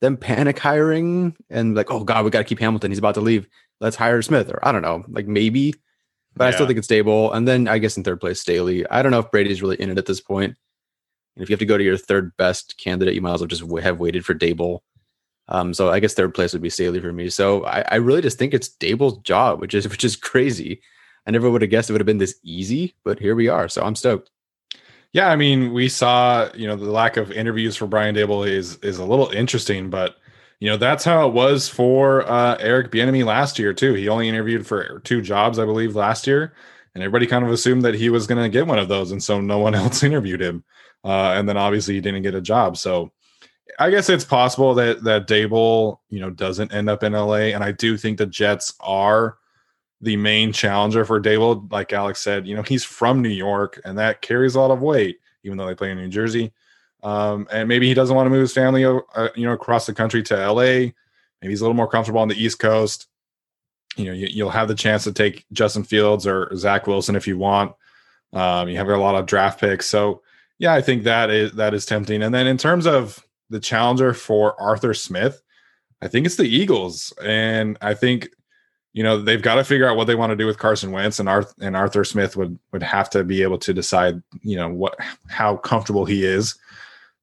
them 0.01 0.17
panic 0.17 0.59
hiring 0.59 1.35
and 1.49 1.75
like, 1.75 1.91
oh 1.91 2.03
god, 2.03 2.25
we 2.25 2.31
got 2.31 2.39
to 2.39 2.43
keep 2.43 2.59
Hamilton. 2.59 2.91
He's 2.91 2.99
about 2.99 3.15
to 3.15 3.21
leave. 3.21 3.47
Let's 3.79 3.95
hire 3.95 4.21
Smith, 4.21 4.49
or 4.49 4.59
I 4.67 4.71
don't 4.71 4.81
know, 4.81 5.03
like 5.07 5.27
maybe. 5.27 5.73
But 6.35 6.43
yeah. 6.43 6.47
I 6.49 6.51
still 6.51 6.67
think 6.67 6.77
it's 6.77 6.87
Daboll. 6.87 7.33
And 7.35 7.47
then 7.47 7.67
I 7.67 7.79
guess 7.79 7.97
in 7.97 8.03
third 8.03 8.21
place, 8.21 8.39
Staley. 8.39 8.87
I 8.89 9.01
don't 9.01 9.11
know 9.11 9.19
if 9.19 9.31
Brady's 9.31 9.61
really 9.61 9.79
in 9.81 9.89
it 9.89 9.97
at 9.97 10.05
this 10.05 10.21
point. 10.21 10.55
And 11.39 11.43
if 11.45 11.49
you 11.49 11.53
have 11.53 11.59
to 11.59 11.65
go 11.65 11.77
to 11.77 11.83
your 11.83 11.95
third 11.95 12.35
best 12.35 12.77
candidate, 12.77 13.15
you 13.15 13.21
might 13.21 13.35
as 13.35 13.39
well 13.39 13.47
just 13.47 13.63
have 13.81 13.97
waited 13.97 14.25
for 14.25 14.33
Daboll. 14.33 14.81
Um, 15.47 15.73
so 15.73 15.89
I 15.89 16.01
guess 16.01 16.13
third 16.13 16.33
place 16.33 16.51
would 16.51 16.61
be 16.61 16.69
Staley 16.69 16.99
for 16.99 17.13
me. 17.13 17.29
So 17.29 17.63
I, 17.63 17.85
I 17.87 17.95
really 17.95 18.21
just 18.21 18.37
think 18.37 18.53
it's 18.53 18.67
Daboll's 18.67 19.19
job, 19.19 19.61
which 19.61 19.73
is 19.73 19.87
which 19.89 20.03
is 20.03 20.17
crazy. 20.17 20.81
I 21.25 21.31
never 21.31 21.49
would 21.49 21.61
have 21.61 21.71
guessed 21.71 21.89
it 21.89 21.93
would 21.93 22.01
have 22.01 22.05
been 22.05 22.17
this 22.17 22.37
easy, 22.43 22.93
but 23.05 23.19
here 23.19 23.35
we 23.35 23.47
are. 23.47 23.69
So 23.69 23.83
I'm 23.83 23.95
stoked. 23.95 24.31
Yeah, 25.13 25.29
I 25.29 25.37
mean, 25.37 25.71
we 25.71 25.87
saw, 25.87 26.49
you 26.53 26.67
know, 26.67 26.75
the 26.75 26.91
lack 26.91 27.15
of 27.15 27.31
interviews 27.31 27.77
for 27.77 27.87
Brian 27.87 28.15
Daboll 28.15 28.45
is 28.45 28.75
is 28.79 28.97
a 28.97 29.05
little 29.05 29.29
interesting, 29.29 29.89
but 29.89 30.17
you 30.59 30.69
know, 30.69 30.75
that's 30.75 31.05
how 31.05 31.25
it 31.25 31.33
was 31.33 31.69
for 31.69 32.29
uh, 32.29 32.57
Eric 32.59 32.91
Bieniemy 32.91 33.25
last 33.25 33.57
year 33.57 33.73
too. 33.73 33.93
He 33.93 34.09
only 34.09 34.27
interviewed 34.27 34.67
for 34.67 34.99
two 35.05 35.21
jobs, 35.21 35.57
I 35.57 35.63
believe, 35.63 35.95
last 35.95 36.27
year, 36.27 36.53
and 36.93 37.01
everybody 37.01 37.27
kind 37.27 37.45
of 37.45 37.51
assumed 37.51 37.83
that 37.83 37.95
he 37.95 38.09
was 38.09 38.27
going 38.27 38.43
to 38.43 38.49
get 38.49 38.67
one 38.67 38.77
of 38.77 38.89
those, 38.89 39.13
and 39.13 39.23
so 39.23 39.39
no 39.39 39.59
one 39.59 39.73
else 39.83 40.03
interviewed 40.03 40.41
him. 40.41 40.65
Uh, 41.03 41.33
and 41.35 41.47
then 41.47 41.57
obviously 41.57 41.93
he 41.95 42.01
didn't 42.01 42.23
get 42.23 42.35
a 42.35 42.41
job. 42.41 42.77
So 42.77 43.11
I 43.79 43.89
guess 43.89 44.09
it's 44.09 44.25
possible 44.25 44.73
that 44.75 45.03
that 45.03 45.27
Daboll, 45.27 45.99
you 46.09 46.19
know, 46.19 46.29
doesn't 46.29 46.73
end 46.73 46.89
up 46.89 47.03
in 47.03 47.13
LA, 47.13 47.53
and 47.53 47.63
I 47.63 47.71
do 47.71 47.97
think 47.97 48.17
the 48.17 48.25
Jets 48.25 48.73
are 48.81 49.37
the 50.01 50.17
main 50.17 50.51
challenger 50.51 51.05
for 51.05 51.21
Daboll. 51.21 51.71
Like 51.71 51.93
Alex 51.93 52.21
said, 52.21 52.47
you 52.47 52.55
know, 52.55 52.61
he's 52.61 52.83
from 52.83 53.21
New 53.21 53.29
York 53.29 53.81
and 53.83 53.97
that 53.97 54.21
carries 54.21 54.55
a 54.55 54.59
lot 54.59 54.71
of 54.71 54.81
weight, 54.81 55.19
even 55.43 55.57
though 55.57 55.67
they 55.67 55.75
play 55.75 55.91
in 55.91 55.97
New 55.97 56.07
Jersey. 56.07 56.53
Um, 57.03 57.47
and 57.51 57.67
maybe 57.67 57.87
he 57.87 57.93
doesn't 57.93 58.15
want 58.15 58.25
to 58.25 58.29
move 58.29 58.41
his 58.41 58.53
family, 58.53 58.85
uh, 58.85 59.29
you 59.35 59.45
know, 59.45 59.53
across 59.53 59.85
the 59.85 59.93
country 59.93 60.23
to 60.23 60.51
LA. 60.51 60.91
Maybe 61.41 61.51
he's 61.51 61.61
a 61.61 61.63
little 61.63 61.75
more 61.75 61.87
comfortable 61.87 62.21
on 62.21 62.27
the 62.27 62.41
East 62.41 62.59
Coast. 62.59 63.07
You 63.95 64.05
know, 64.05 64.13
you, 64.13 64.43
will 64.43 64.51
have 64.51 64.67
the 64.67 64.75
chance 64.75 65.03
to 65.05 65.11
take 65.11 65.45
Justin 65.51 65.83
Fields 65.83 66.27
or 66.27 66.55
Zach 66.55 66.87
Wilson 66.87 67.15
if 67.15 67.27
you 67.27 67.37
want. 67.37 67.73
Um, 68.31 68.69
you 68.69 68.77
have 68.77 68.87
a 68.87 68.97
lot 68.97 69.15
of 69.15 69.25
draft 69.25 69.59
picks, 69.59 69.87
so 69.87 70.21
yeah, 70.59 70.73
I 70.73 70.81
think 70.81 71.03
that 71.03 71.29
is 71.31 71.53
that 71.53 71.73
is 71.73 71.85
tempting. 71.85 72.21
And 72.21 72.33
then 72.33 72.45
in 72.47 72.57
terms 72.57 72.85
of 72.85 73.25
the 73.49 73.59
challenger 73.59 74.13
for 74.13 74.59
Arthur 74.61 74.93
Smith, 74.93 75.41
I 76.01 76.07
think 76.07 76.25
it's 76.27 76.35
the 76.35 76.43
Eagles, 76.43 77.11
and 77.23 77.77
I 77.81 77.93
think 77.95 78.29
you 78.93 79.03
know 79.03 79.21
they've 79.21 79.41
got 79.41 79.55
to 79.55 79.63
figure 79.63 79.87
out 79.89 79.97
what 79.97 80.05
they 80.07 80.15
want 80.15 80.31
to 80.31 80.35
do 80.35 80.45
with 80.45 80.57
Carson 80.59 80.91
Wentz, 80.91 81.19
and 81.19 81.27
Arthur 81.27 81.53
and 81.61 81.75
Arthur 81.75 82.03
Smith 82.03 82.37
would 82.37 82.59
would 82.71 82.83
have 82.83 83.09
to 83.11 83.23
be 83.23 83.41
able 83.43 83.57
to 83.59 83.73
decide, 83.73 84.21
you 84.41 84.55
know, 84.57 84.69
what 84.69 84.95
how 85.29 85.57
comfortable 85.57 86.05
he 86.05 86.23
is. 86.25 86.55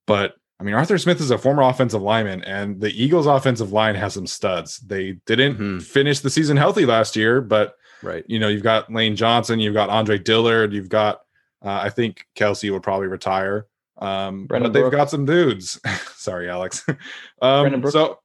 But 0.07 0.35
I 0.59 0.65
mean, 0.65 0.75
Arthur 0.75 0.97
Smith 0.97 1.21
is 1.21 1.31
a 1.31 1.37
former 1.39 1.63
offensive 1.63 2.01
lineman, 2.03 2.43
and 2.45 2.81
the 2.81 2.91
Eagles' 2.91 3.27
offensive 3.27 3.73
line 3.73 3.95
has 3.95 4.15
some 4.15 4.27
studs. 4.27 4.79
They 4.79 5.13
didn't 5.27 5.59
Mhm. 5.59 5.83
finish 5.83 6.21
the 6.21 6.31
season 6.31 6.57
healthy 6.57 6.87
last 6.87 7.15
year, 7.17 7.41
but 7.43 7.75
Right. 8.03 8.25
you 8.27 8.39
know, 8.39 8.49
you've 8.49 8.63
got 8.63 8.91
Lane 8.93 9.17
Johnson, 9.17 9.59
you've 9.61 9.75
got 9.75 9.91
Andre 9.91 10.19
Dillard, 10.19 10.73
you've 10.73 10.89
got 10.89 11.21
uh, 11.65 11.81
I 11.83 11.91
think 11.91 12.27
Kelce 12.37 12.71
would 12.71 12.83
probably 12.83 13.09
retire. 13.09 13.67
Um, 13.99 14.47
but 14.47 14.61
they've 14.73 14.83
Brooks. 14.83 14.97
got 14.97 15.11
some 15.11 15.25
dudes. 15.25 15.81
Sorry, 16.17 16.49
Alex. 16.51 16.87
Um, 17.43 17.85
so, 17.91 18.19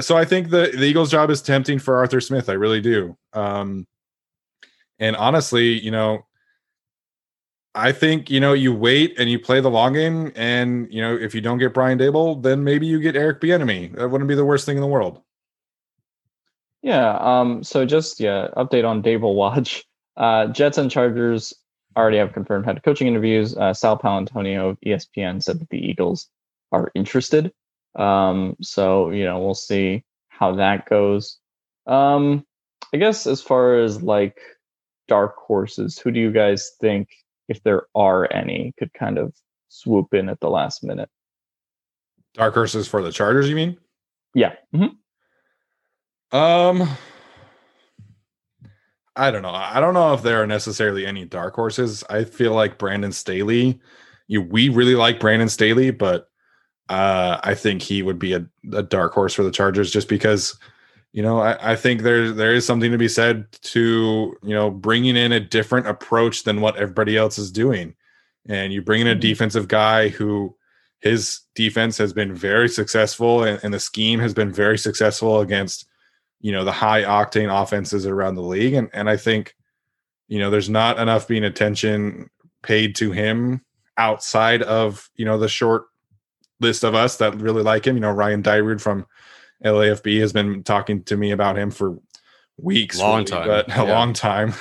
so 0.00 0.16
I 0.16 0.24
think 0.24 0.48
the 0.48 0.72
the 0.72 0.84
Eagles' 0.84 1.10
job 1.10 1.30
is 1.30 1.42
tempting 1.42 1.78
for 1.78 1.96
Arthur 1.98 2.22
Smith. 2.22 2.48
I 2.48 2.54
really 2.54 2.80
do. 2.80 3.16
Um, 3.34 3.86
and 4.98 5.14
honestly, 5.14 5.78
you 5.78 5.90
know, 5.90 6.24
I 7.74 7.92
think 7.92 8.30
you 8.30 8.40
know 8.40 8.54
you 8.54 8.74
wait 8.74 9.18
and 9.18 9.28
you 9.30 9.38
play 9.38 9.60
the 9.60 9.70
long 9.70 9.92
game, 9.92 10.32
and 10.34 10.90
you 10.90 11.02
know 11.02 11.14
if 11.14 11.34
you 11.34 11.42
don't 11.42 11.58
get 11.58 11.74
Brian 11.74 11.98
Daboll, 11.98 12.42
then 12.42 12.64
maybe 12.64 12.86
you 12.86 12.98
get 12.98 13.14
Eric 13.14 13.40
Bieniemy. 13.42 13.94
That 13.96 14.08
wouldn't 14.08 14.28
be 14.28 14.34
the 14.34 14.44
worst 14.44 14.64
thing 14.64 14.76
in 14.76 14.80
the 14.80 14.86
world. 14.86 15.20
Yeah. 16.82 17.18
Um. 17.20 17.62
So 17.62 17.84
just 17.84 18.18
yeah, 18.20 18.48
update 18.56 18.88
on 18.88 19.02
Daboll 19.02 19.34
Watch. 19.34 19.84
Uh, 20.16 20.46
Jets 20.46 20.78
and 20.78 20.90
Chargers 20.90 21.52
already 21.96 22.18
have 22.18 22.32
confirmed 22.32 22.66
head 22.66 22.82
coaching 22.82 23.06
interviews. 23.06 23.56
Uh, 23.56 23.72
Sal 23.74 23.98
Paolantonio 23.98 24.70
of 24.70 24.80
ESPN 24.86 25.42
said 25.42 25.60
that 25.60 25.70
the 25.70 25.78
Eagles 25.78 26.28
are 26.72 26.90
interested. 26.94 27.52
Um. 27.94 28.56
So 28.60 29.10
you 29.10 29.24
know 29.24 29.40
we'll 29.40 29.54
see 29.54 30.04
how 30.28 30.56
that 30.56 30.88
goes. 30.88 31.38
Um. 31.86 32.44
I 32.94 32.98
guess 32.98 33.26
as 33.26 33.42
far 33.42 33.80
as 33.80 34.02
like 34.02 34.38
dark 35.08 35.36
horses, 35.36 35.98
who 35.98 36.10
do 36.10 36.20
you 36.20 36.30
guys 36.30 36.70
think, 36.80 37.08
if 37.48 37.62
there 37.62 37.82
are 37.94 38.32
any, 38.32 38.72
could 38.78 38.92
kind 38.94 39.18
of 39.18 39.34
swoop 39.68 40.14
in 40.14 40.28
at 40.28 40.40
the 40.40 40.48
last 40.48 40.84
minute? 40.84 41.08
Dark 42.34 42.54
horses 42.54 42.86
for 42.86 43.02
the 43.02 43.12
Chargers, 43.12 43.48
you 43.48 43.56
mean? 43.56 43.76
Yeah. 44.34 44.54
Mhm. 44.74 44.96
Um, 46.32 46.88
I 49.16 49.30
don't 49.30 49.42
know. 49.42 49.50
I 49.50 49.80
don't 49.80 49.94
know 49.94 50.12
if 50.12 50.22
there 50.22 50.42
are 50.42 50.46
necessarily 50.46 51.06
any 51.06 51.24
dark 51.24 51.54
horses. 51.54 52.04
I 52.10 52.24
feel 52.24 52.52
like 52.52 52.78
Brandon 52.78 53.12
Staley. 53.12 53.80
You, 54.28 54.42
we 54.42 54.68
really 54.68 54.94
like 54.94 55.20
Brandon 55.20 55.48
Staley, 55.48 55.90
but 55.90 56.28
uh, 56.88 57.38
I 57.42 57.54
think 57.54 57.82
he 57.82 58.02
would 58.02 58.18
be 58.18 58.34
a, 58.34 58.46
a 58.72 58.82
dark 58.82 59.12
horse 59.14 59.34
for 59.34 59.42
the 59.42 59.50
Chargers 59.50 59.90
just 59.90 60.08
because, 60.08 60.58
you 61.12 61.22
know, 61.22 61.40
I, 61.40 61.72
I 61.72 61.76
think 61.76 62.02
there 62.02 62.30
there 62.30 62.54
is 62.54 62.66
something 62.66 62.92
to 62.92 62.98
be 62.98 63.08
said 63.08 63.46
to 63.62 64.36
you 64.42 64.54
know 64.54 64.70
bringing 64.70 65.16
in 65.16 65.32
a 65.32 65.40
different 65.40 65.86
approach 65.86 66.44
than 66.44 66.60
what 66.60 66.76
everybody 66.76 67.16
else 67.16 67.38
is 67.38 67.50
doing, 67.50 67.94
and 68.48 68.72
you 68.72 68.82
bring 68.82 69.00
in 69.00 69.06
a 69.08 69.16
Mhm. 69.16 69.20
defensive 69.20 69.68
guy 69.68 70.08
who 70.08 70.54
his 71.00 71.40
defense 71.54 71.98
has 71.98 72.12
been 72.12 72.34
very 72.34 72.68
successful 72.68 73.44
and, 73.44 73.60
and 73.62 73.72
the 73.72 73.80
scheme 73.80 74.18
has 74.20 74.34
been 74.34 74.52
very 74.52 74.78
successful 74.78 75.40
against 75.40 75.86
you 76.40 76.52
know 76.52 76.64
the 76.64 76.72
high 76.72 77.02
octane 77.02 77.50
offenses 77.62 78.06
around 78.06 78.34
the 78.34 78.42
league 78.42 78.74
and 78.74 78.90
and 78.92 79.08
I 79.08 79.16
think 79.16 79.54
you 80.28 80.38
know 80.38 80.50
there's 80.50 80.68
not 80.68 80.98
enough 80.98 81.28
being 81.28 81.44
attention 81.44 82.30
paid 82.62 82.94
to 82.96 83.12
him 83.12 83.62
outside 83.96 84.62
of 84.62 85.10
you 85.16 85.24
know 85.24 85.38
the 85.38 85.48
short 85.48 85.86
list 86.60 86.84
of 86.84 86.94
us 86.94 87.16
that 87.18 87.36
really 87.36 87.62
like 87.62 87.86
him 87.86 87.96
you 87.96 88.00
know 88.00 88.10
Ryan 88.10 88.42
Dyrud 88.42 88.80
from 88.80 89.06
LAFB 89.64 90.20
has 90.20 90.32
been 90.32 90.62
talking 90.62 91.02
to 91.04 91.16
me 91.16 91.30
about 91.30 91.56
him 91.56 91.70
for 91.70 91.98
weeks 92.58 92.98
Long 92.98 93.24
time, 93.24 93.46
but 93.46 93.68
a 93.72 93.74
yeah. 93.74 93.82
long 93.82 94.12
time 94.12 94.54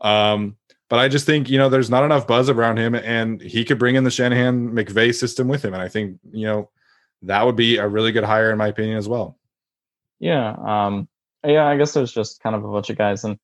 um 0.00 0.56
but 0.88 0.98
I 0.98 1.08
just 1.08 1.26
think 1.26 1.50
you 1.50 1.58
know 1.58 1.68
there's 1.68 1.90
not 1.90 2.04
enough 2.04 2.26
buzz 2.26 2.48
around 2.48 2.76
him, 2.76 2.94
and 2.94 3.40
he 3.40 3.64
could 3.64 3.80
bring 3.80 3.96
in 3.96 4.04
the 4.04 4.12
Shanahan 4.12 4.70
McVay 4.70 5.14
system 5.14 5.48
with 5.48 5.64
him, 5.64 5.74
and 5.74 5.82
I 5.82 5.88
think 5.88 6.18
you 6.30 6.46
know 6.46 6.70
that 7.22 7.44
would 7.44 7.56
be 7.56 7.78
a 7.78 7.88
really 7.88 8.12
good 8.12 8.22
hire 8.22 8.52
in 8.52 8.58
my 8.58 8.68
opinion 8.68 8.96
as 8.96 9.08
well. 9.08 9.36
Yeah. 10.24 10.56
Um. 10.58 11.06
Yeah. 11.44 11.66
I 11.66 11.76
guess 11.76 11.92
there's 11.92 12.12
just 12.12 12.42
kind 12.42 12.56
of 12.56 12.64
a 12.64 12.68
bunch 12.72 12.88
of 12.88 12.96
guys, 12.96 13.24
and 13.24 13.36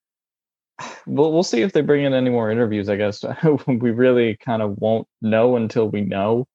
we'll 1.07 1.31
we'll 1.31 1.43
see 1.43 1.61
if 1.61 1.75
they 1.75 1.83
bring 1.83 2.05
in 2.07 2.15
any 2.15 2.31
more 2.31 2.51
interviews. 2.51 2.89
I 2.89 2.97
guess 2.97 3.23
we 3.67 3.91
really 3.91 4.39
kind 4.39 4.63
of 4.63 4.79
won't 4.79 5.07
know 5.21 5.57
until 5.57 5.91
we 5.91 6.01
know, 6.01 6.47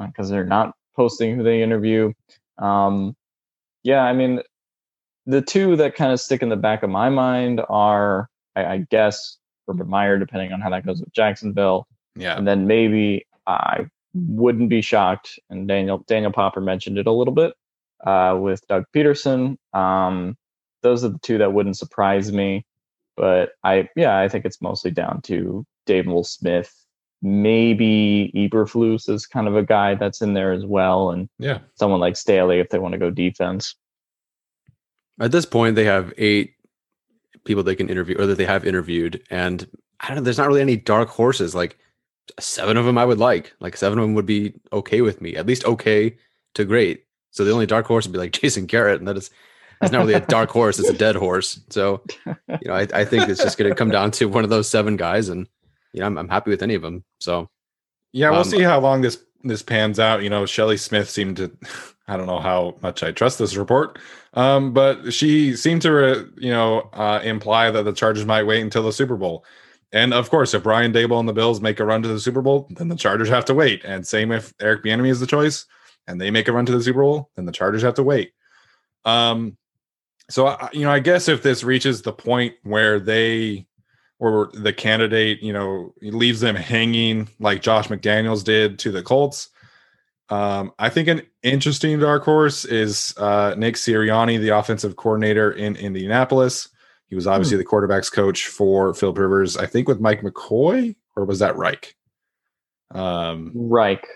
because 0.00 0.30
they're 0.30 0.44
not 0.44 0.72
posting 0.94 1.36
who 1.36 1.42
they 1.42 1.62
interview. 1.62 2.12
Um. 2.58 3.16
Yeah. 3.82 4.02
I 4.04 4.12
mean, 4.12 4.40
the 5.26 5.42
two 5.42 5.74
that 5.76 5.96
kind 5.96 6.12
of 6.12 6.20
stick 6.20 6.42
in 6.42 6.48
the 6.48 6.56
back 6.56 6.84
of 6.84 6.90
my 6.90 7.08
mind 7.08 7.60
are, 7.68 8.28
I, 8.54 8.64
I 8.64 8.86
guess, 8.88 9.36
Urban 9.68 9.88
Meyer, 9.88 10.16
depending 10.16 10.52
on 10.52 10.60
how 10.60 10.70
that 10.70 10.86
goes 10.86 11.00
with 11.00 11.12
Jacksonville. 11.12 11.88
Yeah, 12.14 12.36
And 12.36 12.46
then 12.46 12.68
maybe 12.68 13.26
I 13.48 13.86
wouldn't 14.14 14.68
be 14.68 14.80
shocked, 14.80 15.40
and 15.50 15.66
Daniel 15.66 16.04
Daniel 16.06 16.30
Popper 16.30 16.60
mentioned 16.60 16.98
it 16.98 17.08
a 17.08 17.12
little 17.12 17.34
bit 17.34 17.54
uh, 18.06 18.36
with 18.40 18.66
Doug 18.68 18.84
Pederson. 18.94 19.56
Um, 19.72 20.36
those 20.82 21.04
are 21.04 21.10
the 21.10 21.18
two 21.20 21.38
that 21.38 21.52
wouldn't 21.52 21.78
surprise 21.78 22.32
me, 22.32 22.64
but 23.16 23.50
I 23.64 23.88
yeah 23.96 24.18
I 24.18 24.28
think 24.28 24.44
it's 24.44 24.60
mostly 24.60 24.90
down 24.90 25.22
to 25.22 25.64
Daboll 25.86 26.26
Smith. 26.26 26.72
Maybe 27.24 28.32
Eberflus 28.34 29.08
is 29.08 29.26
kind 29.26 29.46
of 29.46 29.56
a 29.56 29.62
guy 29.62 29.94
that's 29.94 30.22
in 30.22 30.34
there 30.34 30.52
as 30.52 30.66
well, 30.66 31.10
and 31.10 31.28
yeah, 31.38 31.60
someone 31.76 32.00
like 32.00 32.16
Staley 32.16 32.58
if 32.58 32.68
they 32.70 32.78
want 32.78 32.92
to 32.92 32.98
go 32.98 33.10
defense. 33.10 33.76
At 35.20 35.30
this 35.30 35.46
point, 35.46 35.76
they 35.76 35.84
have 35.84 36.12
eight 36.18 36.54
people 37.44 37.62
they 37.62 37.74
can 37.74 37.88
interview 37.88 38.16
or 38.18 38.26
that 38.26 38.38
they 38.38 38.44
have 38.44 38.66
interviewed. 38.66 39.22
And 39.30 39.66
I 40.00 40.08
don't 40.08 40.16
know, 40.16 40.22
there's 40.22 40.38
not 40.38 40.48
really 40.48 40.60
any 40.60 40.76
dark 40.76 41.08
horses. 41.08 41.54
Like 41.54 41.78
seven 42.40 42.76
of 42.76 42.84
them 42.84 42.98
I 42.98 43.04
would 43.04 43.18
like. 43.18 43.52
Like 43.60 43.76
seven 43.76 43.98
of 43.98 44.04
them 44.04 44.14
would 44.14 44.26
be 44.26 44.54
okay 44.72 45.00
with 45.00 45.20
me, 45.20 45.36
at 45.36 45.46
least 45.46 45.64
okay 45.64 46.16
to 46.54 46.64
great. 46.64 47.04
So 47.32 47.44
the 47.44 47.50
only 47.50 47.66
dark 47.66 47.86
horse 47.86 48.06
would 48.06 48.12
be 48.12 48.18
like 48.18 48.32
Jason 48.40 48.66
Garrett. 48.66 49.00
And 49.00 49.08
that 49.08 49.16
is, 49.16 49.30
it's 49.82 49.90
not 49.90 49.98
really 49.98 50.14
a 50.14 50.20
dark 50.20 50.50
horse, 50.50 50.78
it's 50.78 50.88
a 50.88 50.92
dead 50.96 51.16
horse. 51.16 51.60
So, 51.70 52.02
you 52.26 52.58
know, 52.66 52.74
I, 52.74 52.86
I 52.94 53.04
think 53.04 53.28
it's 53.28 53.42
just 53.42 53.58
going 53.58 53.68
to 53.68 53.74
come 53.74 53.90
down 53.90 54.12
to 54.12 54.26
one 54.26 54.44
of 54.44 54.50
those 54.50 54.68
seven 54.68 54.96
guys. 54.96 55.28
And, 55.28 55.48
you 55.92 56.00
know, 56.00 56.06
I'm, 56.06 56.16
I'm 56.18 56.28
happy 56.28 56.50
with 56.50 56.62
any 56.62 56.74
of 56.76 56.82
them. 56.82 57.02
So, 57.18 57.50
yeah. 58.12 58.30
We'll 58.30 58.40
Um, 58.40 58.44
see 58.44 58.60
how 58.62 58.78
long 58.78 59.00
this 59.00 59.18
this 59.42 59.62
pans 59.62 59.98
out. 59.98 60.22
You 60.22 60.30
know, 60.30 60.46
Shelley 60.46 60.76
Smith 60.76 61.10
seemed 61.10 61.38
to. 61.38 61.50
I 62.08 62.16
don't 62.16 62.26
know 62.26 62.40
how 62.40 62.76
much 62.82 63.04
I 63.04 63.12
trust 63.12 63.38
this 63.38 63.54
report, 63.56 63.96
um, 64.34 64.72
but 64.72 65.12
she 65.14 65.54
seemed 65.54 65.82
to, 65.82 66.12
uh, 66.12 66.24
you 66.36 66.50
know, 66.50 66.90
uh, 66.92 67.20
imply 67.22 67.70
that 67.70 67.84
the 67.84 67.92
Chargers 67.92 68.26
might 68.26 68.42
wait 68.42 68.60
until 68.60 68.82
the 68.82 68.92
Super 68.92 69.16
Bowl. 69.16 69.44
And 69.92 70.12
of 70.12 70.28
course, 70.28 70.52
if 70.52 70.64
Brian 70.64 70.92
Daboll 70.92 71.20
and 71.20 71.28
the 71.28 71.32
Bills 71.32 71.60
make 71.60 71.78
a 71.78 71.84
run 71.84 72.02
to 72.02 72.08
the 72.08 72.18
Super 72.18 72.42
Bowl, 72.42 72.66
then 72.70 72.88
the 72.88 72.96
Chargers 72.96 73.28
have 73.28 73.44
to 73.46 73.54
wait. 73.54 73.82
And 73.84 74.04
same 74.04 74.32
if 74.32 74.52
Eric 74.60 74.82
Bieniemy 74.82 75.10
is 75.10 75.20
the 75.20 75.28
choice, 75.28 75.64
and 76.06 76.20
they 76.20 76.30
make 76.30 76.48
a 76.48 76.52
run 76.52 76.66
to 76.66 76.72
the 76.72 76.82
Super 76.82 77.02
Bowl, 77.02 77.30
then 77.36 77.44
the 77.44 77.52
Chargers 77.52 77.82
have 77.82 77.94
to 77.94 78.02
wait. 78.02 78.32
Um, 79.04 79.56
so 80.30 80.46
I, 80.46 80.70
you 80.72 80.82
know, 80.82 80.90
I 80.90 81.00
guess 81.00 81.28
if 81.28 81.42
this 81.42 81.64
reaches 81.64 82.02
the 82.02 82.12
point 82.12 82.54
where 82.62 83.00
they, 83.00 83.66
or 84.18 84.50
the 84.54 84.72
candidate, 84.72 85.42
you 85.42 85.52
know, 85.52 85.94
leaves 86.00 86.40
them 86.40 86.54
hanging 86.54 87.28
like 87.40 87.60
Josh 87.60 87.88
McDaniels 87.88 88.44
did 88.44 88.78
to 88.80 88.92
the 88.92 89.02
Colts, 89.02 89.48
um, 90.28 90.72
I 90.78 90.88
think 90.88 91.08
an 91.08 91.22
interesting 91.42 91.98
dark 91.98 92.24
horse 92.24 92.64
is 92.64 93.12
uh, 93.18 93.54
Nick 93.58 93.74
Sirianni, 93.74 94.40
the 94.40 94.50
offensive 94.50 94.96
coordinator 94.96 95.50
in 95.50 95.76
Indianapolis. 95.76 96.68
He 97.06 97.14
was 97.14 97.26
obviously 97.26 97.58
the 97.58 97.66
quarterbacks 97.66 98.10
coach 98.10 98.46
for 98.46 98.94
Philip 98.94 99.18
Rivers, 99.18 99.58
I 99.58 99.66
think 99.66 99.88
with 99.88 100.00
Mike 100.00 100.22
McCoy, 100.22 100.96
or 101.16 101.26
was 101.26 101.40
that 101.40 101.56
Reich? 101.56 101.94
Um, 102.92 103.52
Reich, 103.54 104.06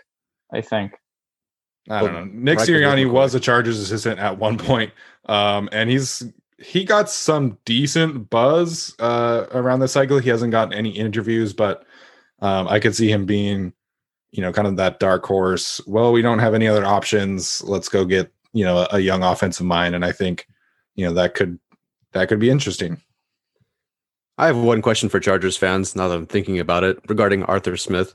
I 0.50 0.62
think. 0.62 0.92
I 1.88 2.00
don't 2.00 2.12
know. 2.12 2.24
Nick 2.32 2.58
Sirianni 2.58 3.10
was 3.10 3.34
a 3.34 3.40
Chargers 3.40 3.78
assistant 3.78 4.18
at 4.18 4.38
one 4.38 4.58
point, 4.58 4.92
um, 5.26 5.68
and 5.72 5.88
he's 5.90 6.24
he 6.58 6.84
got 6.84 7.10
some 7.10 7.58
decent 7.64 8.30
buzz 8.30 8.94
uh, 8.98 9.46
around 9.52 9.80
the 9.80 9.88
cycle. 9.88 10.18
He 10.18 10.30
hasn't 10.30 10.52
gotten 10.52 10.72
any 10.72 10.90
interviews, 10.90 11.52
but 11.52 11.84
um, 12.40 12.66
I 12.68 12.80
could 12.80 12.94
see 12.94 13.10
him 13.10 13.26
being, 13.26 13.72
you 14.30 14.42
know, 14.42 14.52
kind 14.52 14.66
of 14.66 14.76
that 14.76 14.98
dark 14.98 15.24
horse. 15.24 15.80
Well, 15.86 16.12
we 16.12 16.22
don't 16.22 16.38
have 16.38 16.54
any 16.54 16.66
other 16.66 16.84
options. 16.84 17.62
Let's 17.62 17.88
go 17.88 18.04
get 18.04 18.32
you 18.52 18.64
know 18.64 18.78
a, 18.78 18.96
a 18.96 18.98
young 19.00 19.22
offensive 19.22 19.66
mind, 19.66 19.94
and 19.94 20.04
I 20.04 20.12
think 20.12 20.46
you 20.94 21.06
know 21.06 21.12
that 21.14 21.34
could 21.34 21.58
that 22.12 22.28
could 22.28 22.40
be 22.40 22.50
interesting. 22.50 23.00
I 24.38 24.46
have 24.46 24.56
one 24.56 24.82
question 24.82 25.08
for 25.08 25.20
Chargers 25.20 25.56
fans 25.56 25.96
now 25.96 26.08
that 26.08 26.16
I'm 26.16 26.26
thinking 26.26 26.58
about 26.58 26.84
it 26.84 26.98
regarding 27.08 27.42
Arthur 27.44 27.76
Smith. 27.76 28.14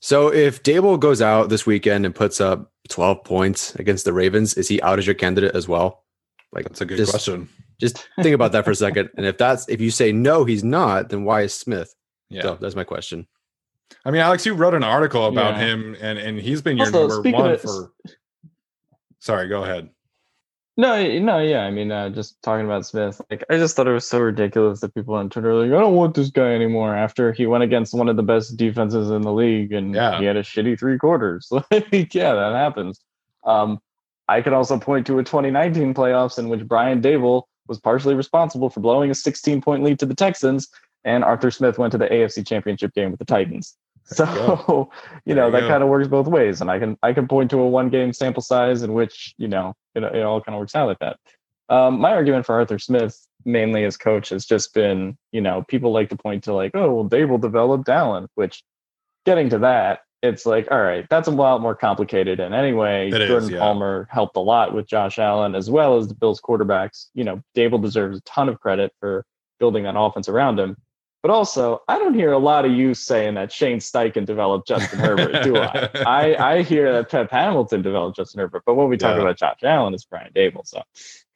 So 0.00 0.32
if 0.32 0.62
Daboll 0.62 0.98
goes 0.98 1.20
out 1.22 1.48
this 1.50 1.66
weekend 1.66 2.06
and 2.06 2.14
puts 2.14 2.40
up 2.40 2.72
12 2.88 3.22
points 3.24 3.74
against 3.76 4.04
the 4.04 4.12
Ravens, 4.12 4.54
is 4.54 4.66
he 4.68 4.80
out 4.82 4.98
as 4.98 5.06
your 5.06 5.14
candidate 5.14 5.54
as 5.54 5.68
well? 5.68 6.04
Like 6.52 6.64
That's 6.64 6.80
a 6.80 6.86
good 6.86 6.96
just, 6.96 7.10
question. 7.12 7.48
Just 7.80 8.08
think 8.22 8.34
about 8.34 8.52
that 8.52 8.64
for 8.64 8.70
a 8.70 8.74
second. 8.74 9.10
And 9.16 9.24
if 9.26 9.38
that's 9.38 9.68
if 9.68 9.80
you 9.80 9.90
say 9.90 10.10
no, 10.12 10.44
he's 10.44 10.64
not, 10.64 11.10
then 11.10 11.24
why 11.24 11.42
is 11.42 11.54
Smith? 11.54 11.94
Yeah, 12.30 12.42
So 12.42 12.58
that's 12.60 12.74
my 12.74 12.84
question. 12.84 13.26
I 14.04 14.10
mean, 14.10 14.20
Alex, 14.20 14.46
you 14.46 14.54
wrote 14.54 14.74
an 14.74 14.84
article 14.84 15.26
about 15.26 15.54
Yeah. 15.56 15.66
him, 15.66 15.96
and 16.00 16.18
and 16.18 16.38
he's 16.40 16.62
been 16.62 16.76
your 16.76 16.86
Also, 16.86 17.08
number 17.08 17.30
one 17.30 17.50
of- 17.52 17.60
for. 17.60 17.92
Sorry, 19.18 19.48
go 19.48 19.62
ahead. 19.62 19.90
No, 20.76 21.18
no, 21.18 21.38
yeah. 21.40 21.64
I 21.64 21.70
mean, 21.70 21.92
uh, 21.92 22.08
just 22.10 22.40
talking 22.42 22.64
about 22.64 22.86
Smith, 22.86 23.20
like 23.30 23.44
I 23.50 23.58
just 23.58 23.76
thought 23.76 23.86
it 23.88 23.92
was 23.92 24.06
so 24.06 24.18
ridiculous 24.20 24.80
that 24.80 24.94
people 24.94 25.14
on 25.14 25.28
Twitter 25.28 25.48
were 25.52 25.66
like, 25.66 25.76
I 25.76 25.80
don't 25.80 25.94
want 25.94 26.14
this 26.14 26.30
guy 26.30 26.54
anymore 26.54 26.96
after 26.96 27.32
he 27.32 27.46
went 27.46 27.64
against 27.64 27.92
one 27.92 28.08
of 28.08 28.16
the 28.16 28.22
best 28.22 28.56
defenses 28.56 29.10
in 29.10 29.22
the 29.22 29.32
league 29.32 29.72
and 29.72 29.94
Yeah. 29.94 30.18
he 30.18 30.24
had 30.24 30.36
a 30.36 30.42
shitty 30.42 30.78
three 30.78 30.96
quarters. 30.98 31.50
Like, 31.70 32.14
yeah, 32.14 32.34
that 32.34 32.54
happens. 32.54 33.00
Um, 33.44 33.78
I 34.28 34.40
could 34.42 34.52
also 34.52 34.78
point 34.78 35.06
to 35.08 35.18
a 35.18 35.24
2019 35.24 35.92
playoffs 35.92 36.38
in 36.38 36.48
which 36.48 36.66
Brian 36.66 37.02
Daboll 37.02 37.42
was 37.66 37.80
partially 37.80 38.14
responsible 38.14 38.70
for 38.70 38.80
blowing 38.80 39.10
a 39.10 39.14
16 39.14 39.60
point 39.60 39.82
lead 39.82 39.98
to 39.98 40.06
the 40.06 40.14
Texans, 40.14 40.68
and 41.04 41.24
Arthur 41.24 41.50
Smith 41.50 41.78
went 41.78 41.92
to 41.92 41.98
the 41.98 42.06
AFC 42.06 42.46
Championship 42.46 42.94
game 42.94 43.10
with 43.10 43.18
the 43.18 43.24
Titans. 43.24 43.76
There 44.16 44.26
you 44.26 44.34
So, 44.34 44.90
you 45.24 45.34
know, 45.34 45.50
that 45.50 45.68
kind 45.68 45.82
of 45.82 45.88
works 45.88 46.08
both 46.08 46.26
ways. 46.26 46.60
And 46.60 46.70
I 46.70 46.78
can 46.78 46.96
I 47.02 47.12
can 47.12 47.28
point 47.28 47.50
to 47.50 47.58
a 47.58 47.68
one 47.68 47.90
game 47.90 48.12
sample 48.12 48.42
size 48.42 48.82
in 48.82 48.92
which, 48.92 49.34
you 49.38 49.48
know, 49.48 49.74
it, 49.94 50.02
it 50.02 50.22
all 50.22 50.40
kind 50.40 50.54
of 50.54 50.60
works 50.60 50.74
out 50.74 50.88
like 50.88 50.98
that. 50.98 51.16
Um, 51.68 52.00
my 52.00 52.10
argument 52.10 52.46
for 52.46 52.56
Arthur 52.56 52.80
Smith, 52.80 53.16
mainly 53.44 53.84
as 53.84 53.96
coach, 53.96 54.30
has 54.30 54.44
just 54.44 54.74
been, 54.74 55.16
you 55.30 55.40
know, 55.40 55.62
people 55.68 55.92
like 55.92 56.08
to 56.10 56.16
point 56.16 56.44
to 56.44 56.52
like, 56.52 56.72
oh, 56.74 56.92
well, 56.92 57.08
Daboll 57.08 57.40
developed 57.40 57.88
Allen, 57.88 58.26
which 58.34 58.64
getting 59.24 59.48
to 59.50 59.58
that, 59.60 60.00
it's 60.22 60.44
like, 60.44 60.68
all 60.70 60.82
right, 60.82 61.06
that's 61.08 61.28
a 61.28 61.30
lot 61.30 61.60
more 61.60 61.74
complicated. 61.74 62.40
And 62.40 62.54
anyway, 62.54 63.08
It 63.08 63.20
is, 63.22 63.28
Jordan 63.28 63.50
yeah. 63.50 63.58
Palmer 63.60 64.08
helped 64.10 64.36
a 64.36 64.40
lot 64.40 64.74
with 64.74 64.86
Josh 64.86 65.18
Allen 65.18 65.54
as 65.54 65.70
well 65.70 65.96
as 65.96 66.08
the 66.08 66.14
Bills 66.14 66.40
quarterbacks. 66.40 67.06
You 67.14 67.24
know, 67.24 67.42
Daboll 67.56 67.80
deserves 67.80 68.18
a 68.18 68.22
ton 68.22 68.48
of 68.48 68.60
credit 68.60 68.92
for 69.00 69.24
building 69.58 69.84
that 69.84 69.96
offense 69.96 70.28
around 70.28 70.58
him. 70.58 70.76
But 71.22 71.30
also, 71.30 71.82
I 71.86 71.98
don't 71.98 72.14
hear 72.14 72.32
a 72.32 72.38
lot 72.38 72.64
of 72.64 72.72
you 72.72 72.94
saying 72.94 73.34
that 73.34 73.52
Shane 73.52 73.78
Steichen 73.78 74.24
developed 74.24 74.66
Justin 74.66 75.00
Herbert, 75.00 75.42
do 75.42 75.58
I? 75.58 75.90
I? 76.06 76.36
I 76.36 76.62
hear 76.62 76.92
that 76.94 77.10
Pep 77.10 77.30
Hamilton 77.30 77.82
developed 77.82 78.16
Justin 78.16 78.40
Herbert, 78.40 78.62
but 78.64 78.74
when 78.74 78.88
we 78.88 78.96
talk 78.96 79.16
Yeah. 79.16 79.22
about 79.22 79.36
Josh 79.36 79.58
Allen, 79.62 79.92
it's 79.92 80.04
Brian 80.04 80.32
Daboll. 80.34 80.66
So 80.66 80.82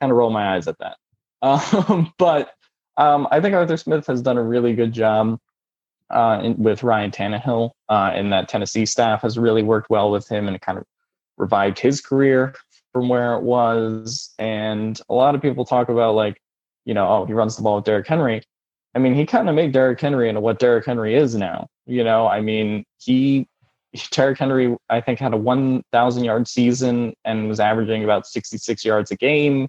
kind 0.01 0.11
of 0.11 0.17
roll 0.17 0.31
my 0.31 0.55
eyes 0.55 0.69
at 0.69 0.79
that. 0.79 0.97
Um, 1.43 2.11
but 2.17 2.55
um, 2.97 3.29
I 3.31 3.39
think 3.41 3.55
Arthur 3.55 3.77
Smith 3.77 4.07
has 4.07 4.23
done 4.23 4.39
a 4.39 4.43
really 4.43 4.73
good 4.73 4.93
job 4.95 5.39
uh, 6.09 6.41
in, 6.43 6.57
with 6.57 6.83
Ryan 6.83 7.11
Tannehill, 7.11 7.73
uh, 7.91 8.11
and 8.15 8.33
that 8.33 8.49
Tennessee 8.49 8.87
staff 8.87 9.21
has 9.21 9.39
really 9.39 9.63
worked 9.63 9.91
well 9.91 10.11
with 10.11 10.27
him 10.27 10.49
and 10.49 10.59
kind 10.63 10.79
of 10.79 10.85
revived 11.37 11.79
his 11.79 12.01
career 12.01 12.55
from 12.95 13.11
where 13.11 13.35
it 13.35 13.43
was. 13.43 14.33
And 14.39 14.99
a 15.11 15.15
lot 15.15 15.35
of 15.35 15.43
people 15.43 15.67
talk 15.67 15.91
about 15.91 16.15
like, 16.15 16.41
you 16.87 16.95
know, 16.95 17.07
oh, 17.09 17.27
he 17.27 17.35
runs 17.35 17.57
the 17.57 17.63
ball 17.63 17.77
with 17.77 17.85
Derrick 17.85 18.07
Henry. 18.07 18.43
I 18.95 18.99
mean, 18.99 19.15
he 19.15 19.27
kind 19.27 19.49
of 19.49 19.55
made 19.55 19.73
Derrick 19.73 20.01
Henry 20.01 20.29
into 20.29 20.41
what 20.41 20.59
Derrick 20.59 20.87
Henry 20.87 21.15
is 21.15 21.35
now. 21.35 21.69
You 21.87 22.05
know, 22.05 22.27
I 22.27 22.41
mean, 22.41 22.85
he 22.99 23.49
Derrick 24.11 24.39
Henry, 24.39 24.77
I 24.89 25.01
think, 25.01 25.19
had 25.19 25.33
a 25.33 25.37
1,000 25.37 26.25
yard 26.25 26.49
season 26.49 27.15
and 27.25 27.49
was 27.49 27.61
averaging 27.61 28.05
about 28.05 28.27
66 28.27 28.85
yards 28.85 29.11
a 29.11 29.17
game, 29.17 29.69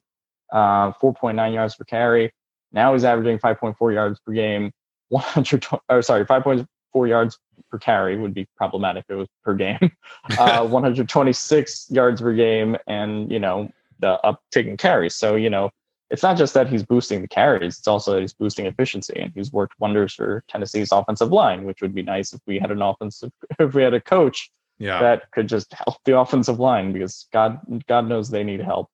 uh, 0.51 0.91
4.9 0.93 1.53
yards 1.53 1.75
per 1.75 1.83
carry. 1.83 2.31
Now 2.71 2.93
he's 2.93 3.03
averaging 3.03 3.39
5.4 3.39 3.93
yards 3.93 4.19
per 4.19 4.33
game, 4.33 4.71
100, 5.09 5.67
or 5.89 6.01
sorry, 6.01 6.25
5.4 6.25 7.07
yards 7.07 7.37
per 7.69 7.77
carry 7.77 8.17
would 8.17 8.33
be 8.33 8.47
problematic 8.57 9.05
if 9.07 9.15
it 9.15 9.17
was 9.17 9.27
per 9.43 9.53
game, 9.53 9.91
uh, 10.39 10.65
126 10.67 11.91
yards 11.91 12.21
per 12.21 12.33
game, 12.33 12.77
and, 12.87 13.31
you 13.31 13.39
know, 13.39 13.69
the 13.99 14.19
uptick 14.23 14.67
in 14.67 14.77
carries. 14.77 15.15
So, 15.15 15.35
you 15.35 15.49
know, 15.49 15.69
it's 16.09 16.23
not 16.23 16.37
just 16.37 16.53
that 16.53 16.67
he's 16.67 16.83
boosting 16.83 17.21
the 17.21 17.27
carries, 17.27 17.77
it's 17.77 17.87
also 17.87 18.13
that 18.13 18.21
he's 18.21 18.33
boosting 18.33 18.65
efficiency. 18.65 19.19
And 19.19 19.31
he's 19.33 19.51
worked 19.51 19.73
wonders 19.79 20.13
for 20.13 20.43
Tennessee's 20.47 20.91
offensive 20.91 21.31
line, 21.31 21.63
which 21.63 21.81
would 21.81 21.95
be 21.95 22.03
nice 22.03 22.33
if 22.33 22.41
we 22.45 22.59
had 22.59 22.71
an 22.71 22.81
offensive, 22.81 23.31
if 23.59 23.73
we 23.73 23.81
had 23.81 23.93
a 23.93 24.01
coach 24.01 24.51
yeah. 24.77 24.99
that 24.99 25.31
could 25.31 25.47
just 25.47 25.73
help 25.73 25.97
the 26.05 26.17
offensive 26.17 26.59
line 26.59 26.91
because 26.91 27.27
God 27.31 27.59
God 27.87 28.07
knows 28.07 28.29
they 28.29 28.43
need 28.43 28.61
help. 28.61 28.89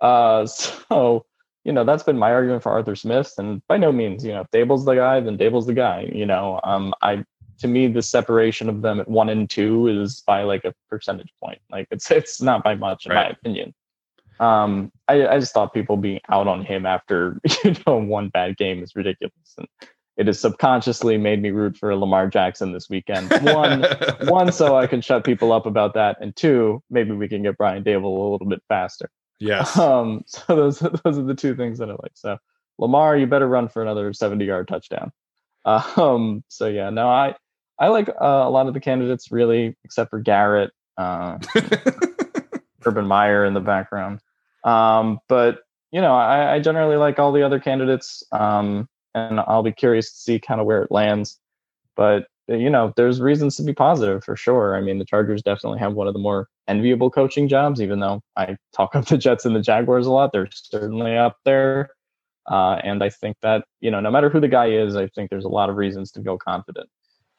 Uh, 0.00 0.46
so 0.46 1.24
you 1.64 1.72
know 1.72 1.84
that's 1.84 2.02
been 2.02 2.18
my 2.18 2.32
argument 2.32 2.62
for 2.62 2.72
Arthur 2.72 2.96
Smith, 2.96 3.32
and 3.38 3.62
by 3.66 3.76
no 3.76 3.92
means 3.92 4.24
you 4.24 4.32
know 4.32 4.42
if 4.42 4.50
Daboll's 4.50 4.84
the 4.84 4.94
guy, 4.94 5.20
then 5.20 5.38
Daboll's 5.38 5.66
the 5.66 5.74
guy. 5.74 6.08
You 6.12 6.26
know, 6.26 6.60
um, 6.64 6.94
I 7.02 7.24
to 7.58 7.68
me 7.68 7.86
the 7.88 8.02
separation 8.02 8.68
of 8.68 8.82
them 8.82 9.00
at 9.00 9.08
one 9.08 9.28
and 9.28 9.48
two 9.48 9.88
is 9.88 10.22
by 10.26 10.42
like 10.42 10.64
a 10.64 10.74
percentage 10.88 11.32
point. 11.42 11.60
Like 11.70 11.88
it's 11.90 12.10
it's 12.10 12.40
not 12.40 12.62
by 12.62 12.74
much 12.74 13.06
in 13.06 13.14
my 13.14 13.28
opinion. 13.28 13.74
Um, 14.40 14.92
I, 15.08 15.26
I 15.26 15.38
just 15.38 15.52
thought 15.52 15.72
people 15.72 15.96
being 15.96 16.20
out 16.28 16.46
on 16.46 16.64
him 16.64 16.86
after 16.86 17.38
you 17.64 17.74
know 17.86 17.96
one 17.96 18.28
bad 18.28 18.56
game 18.56 18.82
is 18.82 18.94
ridiculous, 18.94 19.54
and 19.56 19.66
it 20.16 20.26
has 20.26 20.40
subconsciously 20.40 21.18
made 21.18 21.42
me 21.42 21.50
root 21.50 21.76
for 21.76 21.94
Lamar 21.94 22.28
Jackson 22.28 22.72
this 22.72 22.88
weekend. 22.88 23.30
One 23.42 23.84
one 24.28 24.52
so 24.52 24.76
I 24.76 24.86
can 24.86 25.00
shut 25.00 25.24
people 25.24 25.52
up 25.52 25.66
about 25.66 25.94
that, 25.94 26.16
and 26.20 26.34
two, 26.34 26.82
maybe 26.90 27.12
we 27.12 27.28
can 27.28 27.42
get 27.42 27.58
Brian 27.58 27.84
Daboll 27.84 28.18
a 28.18 28.30
little 28.32 28.46
bit 28.46 28.62
faster. 28.68 29.10
yes. 29.38 29.76
Um, 29.78 30.24
so 30.26 30.42
those 30.48 30.78
those 30.78 31.18
are 31.18 31.24
the 31.24 31.34
two 31.34 31.54
things 31.54 31.78
that 31.78 31.90
I 31.90 31.92
like. 31.92 32.12
So 32.14 32.38
Lamar, 32.78 33.16
you 33.16 33.26
better 33.26 33.48
run 33.48 33.68
for 33.68 33.82
another 33.82 34.12
seventy 34.12 34.44
yard 34.44 34.68
touchdown. 34.68 35.12
Um, 35.64 36.44
so 36.48 36.66
yeah, 36.66 36.90
no, 36.90 37.08
I 37.08 37.34
I 37.78 37.88
like 37.88 38.08
uh, 38.08 38.14
a 38.20 38.50
lot 38.50 38.68
of 38.68 38.74
the 38.74 38.80
candidates 38.80 39.30
really, 39.30 39.76
except 39.84 40.10
for 40.10 40.20
Garrett, 40.20 40.70
uh, 40.96 41.38
Urban 42.86 43.06
Meyer 43.06 43.44
in 43.44 43.54
the 43.54 43.60
background. 43.60 44.20
Um, 44.66 45.20
but 45.28 45.60
you 45.92 46.00
know, 46.00 46.14
I, 46.14 46.56
I 46.56 46.60
generally 46.60 46.96
like 46.96 47.18
all 47.18 47.32
the 47.32 47.42
other 47.42 47.60
candidates, 47.60 48.22
um, 48.32 48.88
and 49.14 49.40
I'll 49.40 49.62
be 49.62 49.72
curious 49.72 50.12
to 50.12 50.18
see 50.18 50.38
kind 50.38 50.60
of 50.60 50.66
where 50.66 50.82
it 50.82 50.90
lands. 50.90 51.40
But 51.94 52.26
you 52.48 52.70
know, 52.70 52.92
there's 52.96 53.20
reasons 53.20 53.56
to 53.56 53.62
be 53.62 53.72
positive 53.72 54.22
for 54.22 54.36
sure. 54.36 54.76
I 54.76 54.80
mean, 54.80 54.98
the 54.98 55.04
Chargers 55.04 55.42
definitely 55.42 55.78
have 55.78 55.94
one 55.94 56.06
of 56.06 56.12
the 56.12 56.20
more 56.20 56.48
enviable 56.68 57.10
coaching 57.10 57.48
jobs, 57.48 57.80
even 57.80 58.00
though 58.00 58.20
I 58.36 58.56
talk 58.74 58.94
up 58.94 59.06
the 59.06 59.18
Jets 59.18 59.44
and 59.44 59.56
the 59.56 59.60
Jaguars 59.60 60.06
a 60.06 60.12
lot. 60.12 60.32
They're 60.32 60.48
certainly 60.52 61.16
up 61.16 61.38
there. 61.44 61.90
Uh, 62.48 62.78
and 62.84 63.02
I 63.02 63.10
think 63.10 63.36
that, 63.42 63.64
you 63.80 63.90
know, 63.90 63.98
no 63.98 64.10
matter 64.10 64.30
who 64.30 64.38
the 64.38 64.48
guy 64.48 64.66
is, 64.66 64.94
I 64.94 65.08
think 65.08 65.30
there's 65.30 65.44
a 65.44 65.48
lot 65.48 65.68
of 65.68 65.76
reasons 65.76 66.12
to 66.12 66.22
feel 66.22 66.38
confident. 66.38 66.88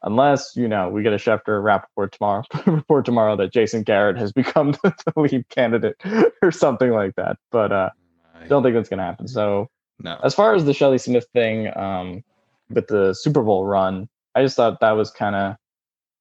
Unless, 0.08 0.56
you 0.56 0.70
know, 0.70 0.90
we 0.90 1.04
get 1.04 1.12
a 1.12 1.18
Schefter 1.18 1.62
Rapoport 1.62 2.14
tomorrow 2.14 2.44
report 2.66 3.06
tomorrow 3.06 3.36
that 3.36 3.52
Jason 3.52 3.84
Garrett 3.84 4.18
has 4.18 4.32
become 4.32 4.72
the 4.84 5.14
lead 5.18 5.48
candidate 5.50 5.98
or 6.42 6.52
something 6.52 6.92
like 6.92 7.16
that. 7.16 7.38
But 7.52 7.72
uh 7.72 7.90
don't 8.48 8.64
think 8.64 8.76
that's 8.76 8.90
gonna 8.90 9.04
happen. 9.04 9.28
So 9.28 9.70
no. 10.00 10.18
as 10.24 10.34
far 10.34 10.56
as 10.56 10.66
the 10.66 10.74
Shelley 10.74 10.98
Smith 10.98 11.26
thing, 11.34 11.76
um, 11.78 12.24
with 12.70 12.88
the 12.88 13.14
Super 13.14 13.44
Bowl 13.44 13.66
run, 13.66 14.08
I 14.36 14.44
just 14.44 14.56
thought 14.56 14.80
that 14.80 14.92
was 14.92 15.12
kind 15.12 15.36
of 15.36 15.56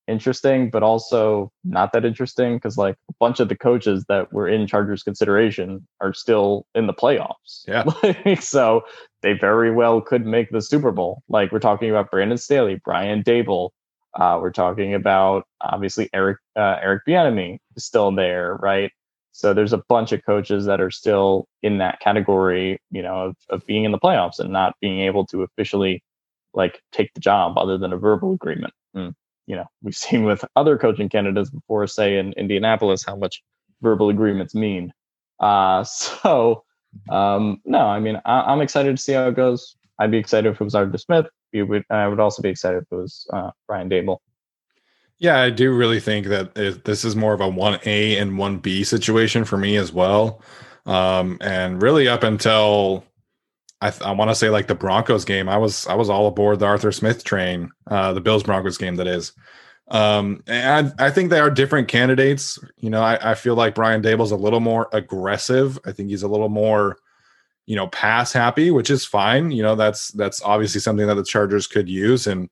interesting, 0.08 0.70
but 0.70 0.82
also 0.82 1.50
not 1.64 1.92
that 1.92 2.04
interesting 2.04 2.56
because 2.56 2.76
like 2.76 2.96
a 3.10 3.14
bunch 3.18 3.40
of 3.40 3.48
the 3.48 3.56
coaches 3.56 4.04
that 4.08 4.32
were 4.32 4.48
in 4.48 4.66
Chargers 4.66 5.02
consideration 5.02 5.86
are 6.00 6.14
still 6.14 6.66
in 6.74 6.86
the 6.86 6.94
playoffs. 6.94 7.66
Yeah. 7.66 7.84
Like, 8.02 8.42
so 8.42 8.82
they 9.22 9.32
very 9.32 9.70
well 9.70 10.00
could 10.00 10.24
make 10.26 10.50
the 10.50 10.62
Super 10.62 10.92
Bowl. 10.92 11.22
Like 11.28 11.50
we're 11.52 11.58
talking 11.58 11.90
about 11.90 12.10
Brandon 12.10 12.38
Staley, 12.38 12.80
Brian 12.84 13.22
Daboll. 13.22 13.70
Uh, 14.14 14.38
we're 14.40 14.50
talking 14.50 14.94
about 14.94 15.44
obviously 15.60 16.08
Eric 16.12 16.38
uh, 16.56 16.76
Eric 16.80 17.02
Bieniemy 17.06 17.58
is 17.74 17.84
still 17.84 18.14
there, 18.14 18.56
right? 18.56 18.90
So 19.32 19.52
there's 19.52 19.74
a 19.74 19.82
bunch 19.88 20.12
of 20.12 20.24
coaches 20.24 20.64
that 20.64 20.80
are 20.80 20.90
still 20.90 21.46
in 21.62 21.78
that 21.78 22.00
category, 22.00 22.80
you 22.90 23.02
know, 23.02 23.26
of, 23.26 23.36
of 23.50 23.66
being 23.66 23.84
in 23.84 23.92
the 23.92 23.98
playoffs 23.98 24.38
and 24.38 24.50
not 24.50 24.74
being 24.80 25.00
able 25.00 25.26
to 25.26 25.42
officially 25.42 26.02
like 26.54 26.80
take 26.90 27.12
the 27.12 27.20
job 27.20 27.58
other 27.58 27.76
than 27.76 27.92
a 27.92 27.98
verbal 27.98 28.32
agreement. 28.32 28.72
And, 28.94 29.14
you 29.46 29.56
know, 29.56 29.66
we've 29.82 29.96
seen 29.96 30.24
with 30.24 30.44
other 30.56 30.76
coaching 30.78 31.08
candidates 31.08 31.50
before, 31.50 31.86
say 31.86 32.18
in 32.18 32.32
Indianapolis, 32.34 33.04
how 33.04 33.16
much 33.16 33.42
verbal 33.82 34.08
agreements 34.08 34.54
mean. 34.54 34.92
Uh, 35.40 35.84
so 35.84 36.64
um, 37.10 37.60
no, 37.64 37.80
I 37.80 38.00
mean, 38.00 38.20
I, 38.24 38.40
I'm 38.42 38.60
excited 38.60 38.96
to 38.96 39.02
see 39.02 39.12
how 39.12 39.28
it 39.28 39.36
goes. 39.36 39.76
I'd 39.98 40.10
be 40.10 40.18
excited 40.18 40.50
if 40.50 40.60
it 40.60 40.64
was 40.64 40.74
Arthur 40.74 40.98
Smith. 40.98 41.26
You 41.52 41.66
would, 41.66 41.84
I 41.90 42.06
would 42.08 42.20
also 42.20 42.42
be 42.42 42.50
excited 42.50 42.78
if 42.78 42.92
it 42.92 42.96
was 42.96 43.26
uh, 43.32 43.50
Brian 43.66 43.88
Daboll. 43.88 44.18
Yeah, 45.18 45.40
I 45.40 45.48
do 45.48 45.72
really 45.72 46.00
think 46.00 46.26
that 46.26 46.54
this 46.54 47.04
is 47.04 47.16
more 47.16 47.32
of 47.32 47.40
a 47.40 47.50
1A 47.50 48.20
and 48.20 48.32
1B 48.32 48.84
situation 48.84 49.46
for 49.46 49.56
me 49.56 49.76
as 49.76 49.90
well. 49.90 50.42
Um, 50.84 51.38
and 51.40 51.80
really 51.80 52.06
up 52.06 52.22
until 52.22 53.04
I, 53.80 53.92
I 54.04 54.12
want 54.12 54.30
to 54.30 54.34
say 54.34 54.50
like 54.50 54.66
the 54.66 54.74
Broncos 54.74 55.24
game, 55.24 55.48
I 55.48 55.58
was 55.58 55.86
I 55.86 55.94
was 55.94 56.08
all 56.08 56.26
aboard 56.26 56.58
the 56.58 56.66
Arthur 56.66 56.92
Smith 56.92 57.24
train, 57.24 57.70
uh, 57.90 58.12
the 58.12 58.20
Bills 58.20 58.42
Broncos 58.42 58.78
game 58.78 58.96
that 58.96 59.06
is. 59.06 59.32
Um, 59.88 60.42
and 60.48 60.92
I, 60.98 61.06
I 61.06 61.10
think 61.10 61.30
they 61.30 61.38
are 61.38 61.50
different 61.50 61.88
candidates. 61.88 62.58
You 62.78 62.90
know, 62.90 63.02
I, 63.02 63.32
I 63.32 63.34
feel 63.34 63.54
like 63.54 63.74
Brian 63.74 64.02
Daboll's 64.02 64.32
a 64.32 64.36
little 64.36 64.60
more 64.60 64.88
aggressive. 64.92 65.78
I 65.86 65.92
think 65.92 66.08
he's 66.08 66.24
a 66.24 66.28
little 66.28 66.48
more, 66.48 66.96
you 67.66 67.76
know, 67.76 67.86
pass 67.88 68.32
happy, 68.32 68.70
which 68.70 68.90
is 68.90 69.04
fine. 69.04 69.50
You 69.52 69.62
know, 69.62 69.76
that's 69.76 70.08
that's 70.12 70.42
obviously 70.42 70.80
something 70.80 71.06
that 71.06 71.14
the 71.14 71.24
Chargers 71.24 71.66
could 71.66 71.88
use. 71.88 72.26
And 72.26 72.48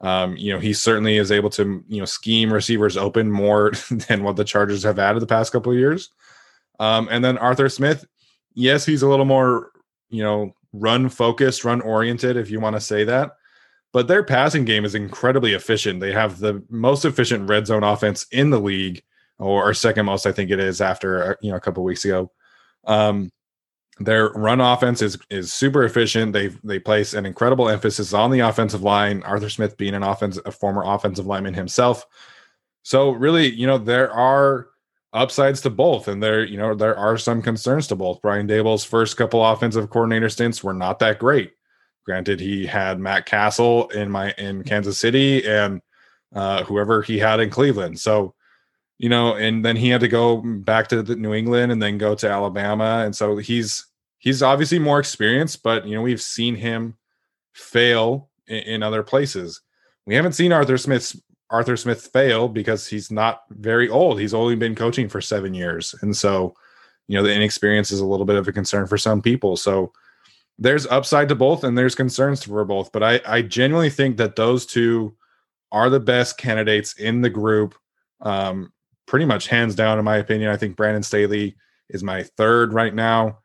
um, 0.00 0.36
you 0.36 0.52
know, 0.52 0.58
he 0.58 0.74
certainly 0.74 1.16
is 1.16 1.32
able 1.32 1.50
to, 1.50 1.82
you 1.88 2.00
know, 2.00 2.04
scheme 2.04 2.52
receivers 2.52 2.96
open 2.96 3.30
more 3.30 3.70
than 4.08 4.22
what 4.22 4.36
the 4.36 4.44
Chargers 4.44 4.82
have 4.82 4.98
added 4.98 5.22
the 5.22 5.26
past 5.26 5.52
couple 5.52 5.72
of 5.72 5.78
years. 5.78 6.10
Um, 6.80 7.08
and 7.10 7.24
then 7.24 7.38
Arthur 7.38 7.68
Smith, 7.68 8.04
yes, 8.52 8.84
he's 8.84 9.02
a 9.02 9.08
little 9.08 9.24
more, 9.24 9.70
you 10.10 10.22
know, 10.22 10.54
run 10.74 11.08
focused, 11.08 11.64
run 11.64 11.80
oriented, 11.80 12.36
if 12.36 12.50
you 12.50 12.60
want 12.60 12.76
to 12.76 12.80
say 12.80 13.04
that. 13.04 13.36
But 13.92 14.08
their 14.08 14.24
passing 14.24 14.64
game 14.64 14.84
is 14.84 14.96
incredibly 14.96 15.54
efficient. 15.54 16.00
They 16.00 16.12
have 16.12 16.40
the 16.40 16.62
most 16.68 17.04
efficient 17.04 17.48
red 17.48 17.66
zone 17.66 17.84
offense 17.84 18.26
in 18.32 18.50
the 18.50 18.58
league, 18.58 19.02
or, 19.38 19.72
second 19.72 20.06
most, 20.06 20.26
I 20.26 20.32
think 20.32 20.50
it 20.50 20.58
is, 20.58 20.80
after 20.80 21.32
uh, 21.32 21.34
you 21.40 21.50
know 21.50 21.56
a 21.56 21.60
couple 21.60 21.84
weeks 21.84 22.04
ago. 22.04 22.30
Um, 22.84 23.30
their 24.00 24.30
run 24.30 24.60
offense 24.60 25.00
is 25.00 25.16
is 25.30 25.52
super 25.52 25.84
efficient. 25.84 26.32
They 26.32 26.48
they 26.64 26.80
place 26.80 27.14
an 27.14 27.24
incredible 27.24 27.68
emphasis 27.68 28.12
on 28.12 28.32
the 28.32 28.40
offensive 28.40 28.82
line. 28.82 29.22
Arthur 29.22 29.48
Smith 29.48 29.76
being 29.76 29.94
an 29.94 30.02
offense 30.02 30.38
a 30.44 30.50
former 30.50 30.82
offensive 30.84 31.26
lineman 31.26 31.54
himself. 31.54 32.04
So 32.82 33.10
really, 33.10 33.48
you 33.54 33.66
know, 33.66 33.78
there 33.78 34.12
are 34.12 34.68
upsides 35.14 35.60
to 35.62 35.70
both, 35.70 36.08
and 36.08 36.22
there 36.22 36.44
you 36.44 36.58
know 36.58 36.74
there 36.74 36.96
are 36.96 37.16
some 37.16 37.40
concerns 37.40 37.86
to 37.88 37.96
both. 37.96 38.20
Brian 38.20 38.46
Daboll's 38.46 38.84
first 38.84 39.16
couple 39.16 39.44
offensive 39.44 39.88
coordinator 39.90 40.28
stints 40.28 40.62
were 40.62 40.74
not 40.74 40.98
that 40.98 41.18
great. 41.18 41.52
Granted, 42.04 42.40
he 42.40 42.66
had 42.66 43.00
Matt 43.00 43.24
Cassel 43.24 43.88
in 43.88 44.10
my 44.10 44.32
in 44.32 44.64
Kansas 44.64 44.98
City 44.98 45.46
and 45.46 45.80
uh, 46.34 46.64
whoever 46.64 47.00
he 47.00 47.18
had 47.18 47.40
in 47.40 47.48
Cleveland. 47.48 47.98
So 47.98 48.34
you 48.98 49.08
know, 49.08 49.34
and 49.34 49.64
then 49.64 49.76
he 49.76 49.88
had 49.88 50.00
to 50.02 50.08
go 50.08 50.36
back 50.36 50.88
to 50.88 51.02
New 51.02 51.34
England 51.34 51.72
and 51.72 51.82
then 51.82 51.98
go 51.98 52.14
to 52.14 52.30
Alabama, 52.30 53.02
and 53.04 53.14
so 53.14 53.36
he's 53.36 53.86
he's 54.18 54.42
obviously 54.42 54.78
more 54.78 54.98
experienced, 54.98 55.62
but 55.62 55.86
you 55.86 55.94
know 55.94 56.02
we've 56.02 56.22
seen 56.22 56.54
him 56.54 56.96
fail 57.52 58.30
in, 58.46 58.58
in 58.58 58.82
other 58.82 59.02
places. 59.02 59.60
We 60.06 60.14
haven't 60.14 60.32
seen 60.32 60.52
Arthur 60.52 60.78
Smith's 60.78 61.16
Arthur 61.50 61.76
Smith 61.76 62.08
fail 62.12 62.48
because 62.48 62.86
he's 62.86 63.10
not 63.10 63.42
very 63.50 63.88
old. 63.88 64.18
He's 64.18 64.34
only 64.34 64.56
been 64.56 64.74
coaching 64.74 65.08
for 65.08 65.20
seven 65.20 65.54
years, 65.54 65.94
and 66.02 66.16
so 66.16 66.54
you 67.08 67.16
know 67.16 67.22
the 67.22 67.34
inexperience 67.34 67.90
is 67.90 68.00
a 68.00 68.06
little 68.06 68.26
bit 68.26 68.36
of 68.36 68.48
a 68.48 68.52
concern 68.52 68.86
for 68.86 68.98
some 68.98 69.20
people. 69.20 69.56
So 69.56 69.92
there's 70.58 70.86
upside 70.86 71.28
to 71.28 71.34
both, 71.34 71.64
and 71.64 71.76
there's 71.76 71.94
concerns 71.94 72.44
for 72.44 72.64
both. 72.64 72.92
But 72.92 73.02
I 73.02 73.20
I 73.26 73.42
genuinely 73.42 73.90
think 73.90 74.16
that 74.16 74.36
those 74.36 74.66
two 74.66 75.14
are 75.72 75.90
the 75.90 76.00
best 76.00 76.38
candidates 76.38 76.94
in 76.94 77.20
the 77.20 77.30
group. 77.30 77.74
Um, 78.20 78.72
pretty 79.06 79.26
much 79.26 79.48
hands 79.48 79.74
down, 79.74 79.98
in 79.98 80.04
my 80.04 80.16
opinion. 80.16 80.50
I 80.50 80.56
think 80.56 80.76
Brandon 80.76 81.02
Staley 81.02 81.56
is 81.90 82.02
my 82.02 82.22
third 82.22 82.72
right 82.72 82.94
now. 82.94 83.38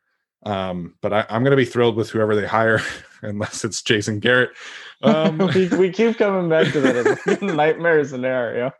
Um, 0.45 0.95
but 1.02 1.12
I, 1.12 1.26
am 1.30 1.43
going 1.43 1.52
to 1.52 1.58
be 1.58 1.66
thrilled 1.66 1.95
with 1.95 2.10
whoever 2.10 2.36
they 2.36 2.47
hire, 2.47 2.82
unless 3.22 3.66
it's 3.66 3.82
Jason 3.82 4.20
Garrett. 4.20 4.52
Um, 5.02 5.38
we, 5.56 5.68
we, 5.70 5.91
keep 5.91 6.18
coming 6.18 6.50
back 6.50 6.72
to 6.74 6.82
that 6.82 7.41
nightmare 7.41 8.04
scenario. 8.06 8.72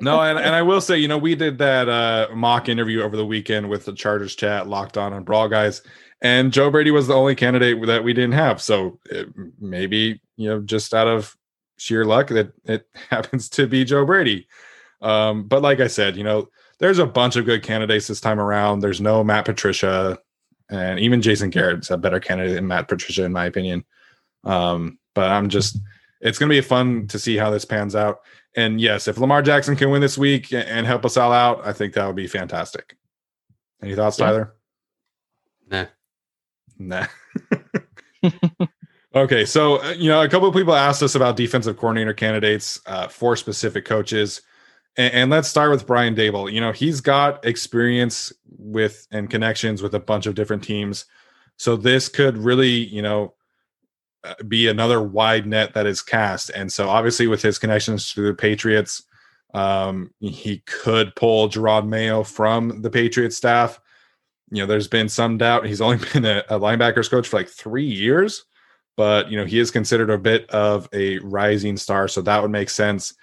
no, 0.00 0.20
and, 0.20 0.38
and 0.38 0.54
I 0.54 0.62
will 0.62 0.80
say, 0.80 0.98
you 0.98 1.08
know, 1.08 1.18
we 1.18 1.34
did 1.34 1.58
that 1.58 1.88
uh, 1.88 2.28
mock 2.34 2.68
interview 2.68 3.02
over 3.02 3.16
the 3.16 3.26
weekend 3.26 3.68
with 3.68 3.84
the 3.84 3.92
Chargers 3.92 4.34
chat 4.34 4.68
locked 4.68 4.96
on 4.96 5.12
on 5.12 5.24
Brawl 5.24 5.48
Guys, 5.48 5.82
and 6.20 6.52
Joe 6.52 6.70
Brady 6.70 6.90
was 6.90 7.06
the 7.06 7.14
only 7.14 7.34
candidate 7.34 7.84
that 7.86 8.04
we 8.04 8.12
didn't 8.12 8.32
have. 8.32 8.62
So 8.62 9.00
it, 9.10 9.28
maybe, 9.60 10.20
you 10.36 10.48
know, 10.48 10.60
just 10.60 10.94
out 10.94 11.08
of 11.08 11.36
sheer 11.78 12.04
luck 12.04 12.28
that 12.28 12.52
it 12.64 12.86
happens 13.10 13.48
to 13.50 13.66
be 13.66 13.84
Joe 13.84 14.04
Brady. 14.04 14.46
Um, 15.00 15.48
but 15.48 15.62
like 15.62 15.80
I 15.80 15.88
said, 15.88 16.16
you 16.16 16.22
know, 16.22 16.48
there's 16.78 16.98
a 16.98 17.06
bunch 17.06 17.36
of 17.36 17.44
good 17.44 17.62
candidates 17.62 18.06
this 18.06 18.20
time 18.20 18.40
around. 18.40 18.80
There's 18.80 19.00
no 19.00 19.22
Matt 19.24 19.44
Patricia, 19.44 20.18
and 20.70 21.00
even 21.00 21.22
Jason 21.22 21.50
Garrett's 21.50 21.90
a 21.90 21.98
better 21.98 22.20
candidate 22.20 22.54
than 22.54 22.68
Matt 22.68 22.88
Patricia, 22.88 23.24
in 23.24 23.32
my 23.32 23.46
opinion. 23.46 23.84
Um, 24.44 24.98
but 25.14 25.30
I'm 25.30 25.48
just, 25.48 25.78
it's 26.20 26.38
going 26.38 26.48
to 26.48 26.56
be 26.56 26.60
fun 26.60 27.06
to 27.08 27.18
see 27.18 27.36
how 27.36 27.50
this 27.50 27.64
pans 27.64 27.94
out. 27.94 28.20
And 28.54 28.80
yes, 28.80 29.08
if 29.08 29.18
Lamar 29.18 29.42
Jackson 29.42 29.76
can 29.76 29.90
win 29.90 30.00
this 30.00 30.18
week 30.18 30.52
and 30.52 30.86
help 30.86 31.04
us 31.04 31.16
all 31.16 31.32
out, 31.32 31.66
I 31.66 31.72
think 31.72 31.94
that 31.94 32.06
would 32.06 32.16
be 32.16 32.26
fantastic. 32.26 32.96
Any 33.82 33.94
thoughts, 33.94 34.18
yeah. 34.18 34.26
Tyler? 34.26 34.54
Nah. 35.68 35.86
Nah. 36.78 37.06
okay, 39.14 39.44
so 39.44 39.82
uh, 39.82 39.94
you 39.96 40.08
know, 40.08 40.22
a 40.22 40.28
couple 40.28 40.48
of 40.48 40.54
people 40.54 40.74
asked 40.74 41.02
us 41.02 41.14
about 41.14 41.36
defensive 41.36 41.76
coordinator 41.76 42.14
candidates 42.14 42.80
uh, 42.86 43.08
for 43.08 43.36
specific 43.36 43.84
coaches. 43.84 44.42
And, 44.96 45.14
and, 45.14 45.30
let's 45.30 45.48
start 45.48 45.70
with 45.70 45.86
Brian 45.86 46.14
Daboll. 46.14 46.52
You 46.52 46.60
know, 46.60 46.72
he's 46.72 47.00
got 47.00 47.44
experience 47.46 48.32
with 48.58 49.06
and 49.10 49.30
connections 49.30 49.82
with 49.82 49.94
a 49.94 50.00
bunch 50.00 50.26
of 50.26 50.34
different 50.34 50.62
teams. 50.62 51.06
So 51.56 51.76
this 51.76 52.08
could 52.08 52.36
really, 52.36 52.68
you 52.68 53.00
know, 53.00 53.34
be 54.48 54.68
another 54.68 55.02
wide 55.02 55.46
net 55.46 55.74
that 55.74 55.86
is 55.86 56.02
cast. 56.02 56.50
And 56.50 56.72
so 56.72 56.88
obviously 56.88 57.26
with 57.26 57.42
his 57.42 57.58
connections 57.58 58.12
to 58.14 58.22
the 58.22 58.34
Patriots, 58.34 59.04
um, 59.54 60.12
he 60.20 60.58
could 60.66 61.14
pull 61.14 61.48
Jerod 61.48 61.86
Mayo 61.86 62.22
from 62.22 62.82
the 62.82 62.90
Patriots 62.90 63.36
staff. 63.36 63.80
You 64.50 64.62
know, 64.62 64.66
there's 64.66 64.88
been 64.88 65.08
some 65.08 65.38
doubt. 65.38 65.66
He's 65.66 65.80
only 65.80 65.98
been 66.12 66.24
a, 66.24 66.44
a 66.48 66.58
linebackers 66.58 67.10
coach 67.10 67.28
for 67.28 67.36
like 67.36 67.48
three 67.48 67.84
years, 67.84 68.44
but 68.96 69.30
you 69.30 69.36
know, 69.36 69.44
he 69.44 69.58
is 69.58 69.70
considered 69.70 70.10
a 70.10 70.18
bit 70.18 70.48
of 70.50 70.88
a 70.92 71.18
rising 71.18 71.76
star. 71.76 72.08
So 72.08 72.22
that 72.22 72.40
would 72.40 72.50
make 72.50 72.70
sense. 72.70 73.14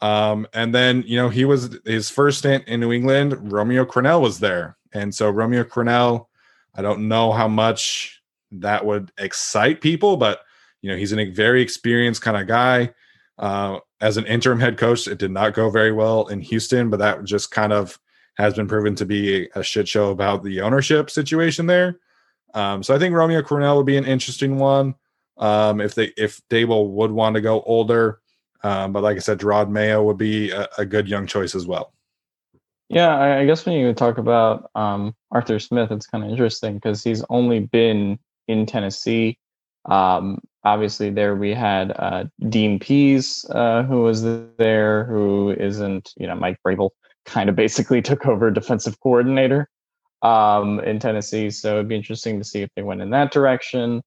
Um, 0.00 0.46
and 0.52 0.74
then, 0.74 1.04
you 1.06 1.16
know, 1.16 1.28
he 1.28 1.44
was 1.44 1.78
his 1.84 2.10
first 2.10 2.38
stint 2.38 2.66
in 2.66 2.80
New 2.80 2.92
England, 2.92 3.52
Romeo 3.52 3.84
Crennel 3.84 4.20
was 4.20 4.38
there. 4.38 4.76
And 4.92 5.14
so 5.14 5.30
Romeo 5.30 5.64
Crennel. 5.64 6.26
I 6.78 6.82
don't 6.82 7.08
know 7.08 7.32
how 7.32 7.48
much 7.48 8.22
that 8.52 8.84
would 8.84 9.10
excite 9.18 9.80
people, 9.80 10.18
but 10.18 10.40
you 10.86 10.92
know, 10.92 10.98
he's 10.98 11.12
a 11.12 11.24
very 11.30 11.62
experienced 11.62 12.22
kind 12.22 12.36
of 12.36 12.46
guy. 12.46 12.94
Uh, 13.40 13.80
as 14.00 14.16
an 14.16 14.24
interim 14.26 14.60
head 14.60 14.78
coach, 14.78 15.08
it 15.08 15.18
did 15.18 15.32
not 15.32 15.52
go 15.52 15.68
very 15.68 15.90
well 15.90 16.28
in 16.28 16.40
Houston, 16.40 16.90
but 16.90 16.98
that 16.98 17.24
just 17.24 17.50
kind 17.50 17.72
of 17.72 17.98
has 18.36 18.54
been 18.54 18.68
proven 18.68 18.94
to 18.94 19.04
be 19.04 19.48
a, 19.56 19.64
shit 19.64 19.88
show 19.88 20.10
about 20.10 20.44
the 20.44 20.60
ownership 20.60 21.10
situation 21.10 21.66
there. 21.66 21.98
Um, 22.54 22.84
so 22.84 22.94
I 22.94 23.00
think 23.00 23.16
Romeo 23.16 23.42
Crennel 23.42 23.76
would 23.78 23.86
be 23.86 23.96
an 23.96 24.04
interesting 24.04 24.58
one. 24.58 24.94
Um, 25.38 25.80
if 25.80 25.96
they 25.96 26.12
if 26.16 26.40
Daboll 26.48 26.90
would 26.90 27.10
want 27.10 27.34
to 27.34 27.40
go 27.40 27.62
older, 27.62 28.20
um, 28.62 28.92
but 28.92 29.02
like 29.02 29.16
I 29.16 29.20
said, 29.20 29.40
Jerod 29.40 29.68
Mayo 29.68 30.04
would 30.04 30.18
be 30.18 30.52
a, 30.52 30.68
a, 30.78 30.86
good 30.86 31.08
young 31.08 31.26
choice 31.26 31.56
as 31.56 31.66
well. 31.66 31.92
Yeah, 32.88 33.08
I, 33.08 33.40
I 33.40 33.44
guess 33.44 33.66
when 33.66 33.74
you 33.74 33.92
talk 33.92 34.18
about 34.18 34.70
um, 34.76 35.16
Arthur 35.32 35.58
Smith, 35.58 35.90
it's 35.90 36.06
kind 36.06 36.22
of 36.22 36.30
interesting 36.30 36.74
because 36.74 37.02
he's 37.02 37.24
only 37.28 37.58
been 37.58 38.20
in 38.46 38.66
Tennessee. 38.66 39.38
Um, 39.84 40.40
obviously, 40.66 41.10
there 41.10 41.36
we 41.36 41.54
had 41.54 41.92
uh, 41.92 42.24
Dean 42.48 42.78
Pees, 42.78 43.46
uh, 43.50 43.84
who 43.84 44.02
was 44.02 44.22
there, 44.58 45.04
who 45.04 45.52
isn't, 45.52 46.12
you 46.16 46.26
know, 46.26 46.34
Mike 46.34 46.58
Vrabel 46.66 46.90
kind 47.24 47.48
of 47.48 47.56
basically 47.56 48.02
took 48.10 48.26
over 48.26 48.50
defensive 48.50 48.98
coordinator 49.00 49.70
um, 50.22 50.80
in 50.80 50.98
Tennessee. 50.98 51.50
So 51.50 51.74
it'd 51.74 51.88
be 51.88 51.94
interesting 51.94 52.38
to 52.38 52.44
see 52.44 52.62
if 52.62 52.70
they 52.74 52.82
went 52.82 53.00
in 53.00 53.10
that 53.10 53.30
direction. 53.30 54.02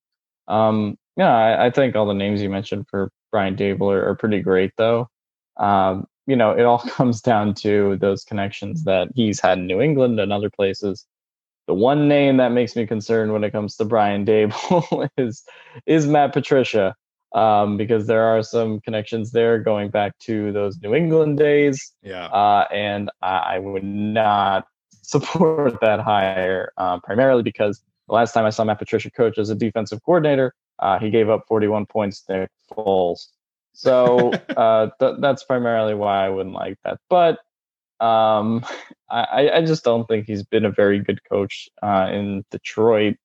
Um, 0.48 0.98
yeah, 1.16 1.34
I, 1.34 1.68
I, 1.68 1.70
think 1.70 1.96
all 1.96 2.08
the 2.08 2.14
names 2.14 2.42
you 2.42 2.50
mentioned 2.50 2.88
for 2.90 3.12
Brian 3.32 3.56
Daboll 3.56 3.94
are, 3.94 4.10
are 4.10 4.16
pretty 4.16 4.42
great, 4.42 4.72
though. 4.78 5.08
Um, 5.58 6.08
you 6.28 6.36
know, 6.36 6.52
it 6.52 6.64
all 6.64 6.80
comes 6.98 7.22
down 7.22 7.54
to 7.56 7.98
those 7.98 8.24
connections 8.26 8.84
that 8.84 9.10
he's 9.16 9.40
had 9.40 9.60
in 9.60 9.68
New 9.68 9.80
England 9.80 10.20
and 10.20 10.34
other 10.34 10.50
places. 10.50 11.06
The 11.70 11.76
one 11.76 12.08
name 12.08 12.38
that 12.38 12.52
makes 12.52 12.76
me 12.76 12.88
concerned 12.88 13.32
when 13.32 13.44
it 13.44 13.52
comes 13.52 13.76
to 13.76 13.86
Brian 13.86 14.26
Daboll 14.26 15.08
is 15.20 15.44
is 15.86 16.08
Matt 16.08 16.34
Patricia, 16.34 16.96
um, 17.36 17.78
because 17.78 18.08
there 18.08 18.24
are 18.24 18.42
some 18.42 18.82
connections 18.82 19.32
there 19.34 19.60
going 19.60 19.92
back 19.92 20.18
to 20.22 20.52
those 20.52 20.82
New 20.82 20.96
England 20.96 21.38
days. 21.38 21.94
Yeah, 22.02 22.26
uh, 22.26 22.66
and 22.74 23.12
I, 23.22 23.38
I, 23.38 23.60
would 23.60 23.84
not 23.84 24.66
support 25.04 25.80
that 25.82 26.00
hire, 26.00 26.74
uh, 26.78 27.02
primarily 27.02 27.44
because 27.44 27.84
the 28.08 28.16
last 28.16 28.34
time 28.34 28.46
I 28.46 28.50
saw 28.50 28.64
Matt 28.64 28.80
Patricia 28.80 29.12
coach 29.12 29.38
as 29.38 29.52
a 29.52 29.56
defensive 29.56 30.02
coordinator, 30.04 30.56
uh, 30.80 30.98
he 30.98 31.12
gave 31.12 31.30
up 31.30 31.46
41 31.48 31.86
points 31.86 32.22
to 32.22 32.34
Nick 32.40 32.50
Foles. 32.72 33.28
So 33.74 34.32
uh, 34.58 34.90
th- 35.00 35.18
that's 35.20 35.44
primarily 35.44 35.94
why 35.94 36.26
I 36.26 36.30
wouldn't 36.30 36.56
like 36.56 36.80
that. 36.84 36.98
But 37.12 37.38
um, 38.00 38.66
I, 39.10 39.50
I 39.56 39.66
just 39.66 39.84
don't 39.84 40.08
think 40.08 40.28
he's 40.28 40.44
been 40.44 40.66
a 40.66 40.72
very 40.72 41.00
good 41.00 41.20
coach 41.30 41.70
uh, 41.82 42.10
in 42.12 42.44
Detroit. 42.52 43.16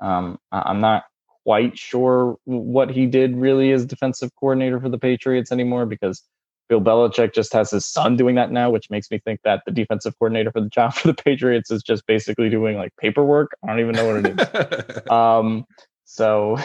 Um, 0.00 0.38
I'm 0.52 0.80
not 0.80 1.04
quite 1.44 1.78
sure 1.78 2.36
what 2.44 2.90
he 2.90 3.06
did 3.06 3.36
really 3.36 3.72
as 3.72 3.86
defensive 3.86 4.30
coordinator 4.38 4.80
for 4.80 4.88
the 4.88 4.98
Patriots 4.98 5.50
anymore 5.50 5.86
because 5.86 6.22
Bill 6.68 6.80
Belichick 6.80 7.34
just 7.34 7.52
has 7.52 7.70
his 7.70 7.84
son 7.84 8.16
doing 8.16 8.36
that 8.36 8.52
now, 8.52 8.70
which 8.70 8.90
makes 8.90 9.10
me 9.10 9.18
think 9.18 9.40
that 9.42 9.62
the 9.66 9.72
defensive 9.72 10.16
coordinator 10.18 10.52
for 10.52 10.60
the 10.60 10.68
job 10.70 10.94
for 10.94 11.08
the 11.08 11.14
Patriots 11.14 11.70
is 11.70 11.82
just 11.82 12.06
basically 12.06 12.48
doing 12.48 12.76
like 12.76 12.94
paperwork. 12.96 13.50
I 13.64 13.68
don't 13.68 13.80
even 13.80 13.96
know 13.96 14.06
what 14.06 14.24
it 14.24 14.40
is. 14.40 15.02
um, 15.10 15.64
so 16.04 16.58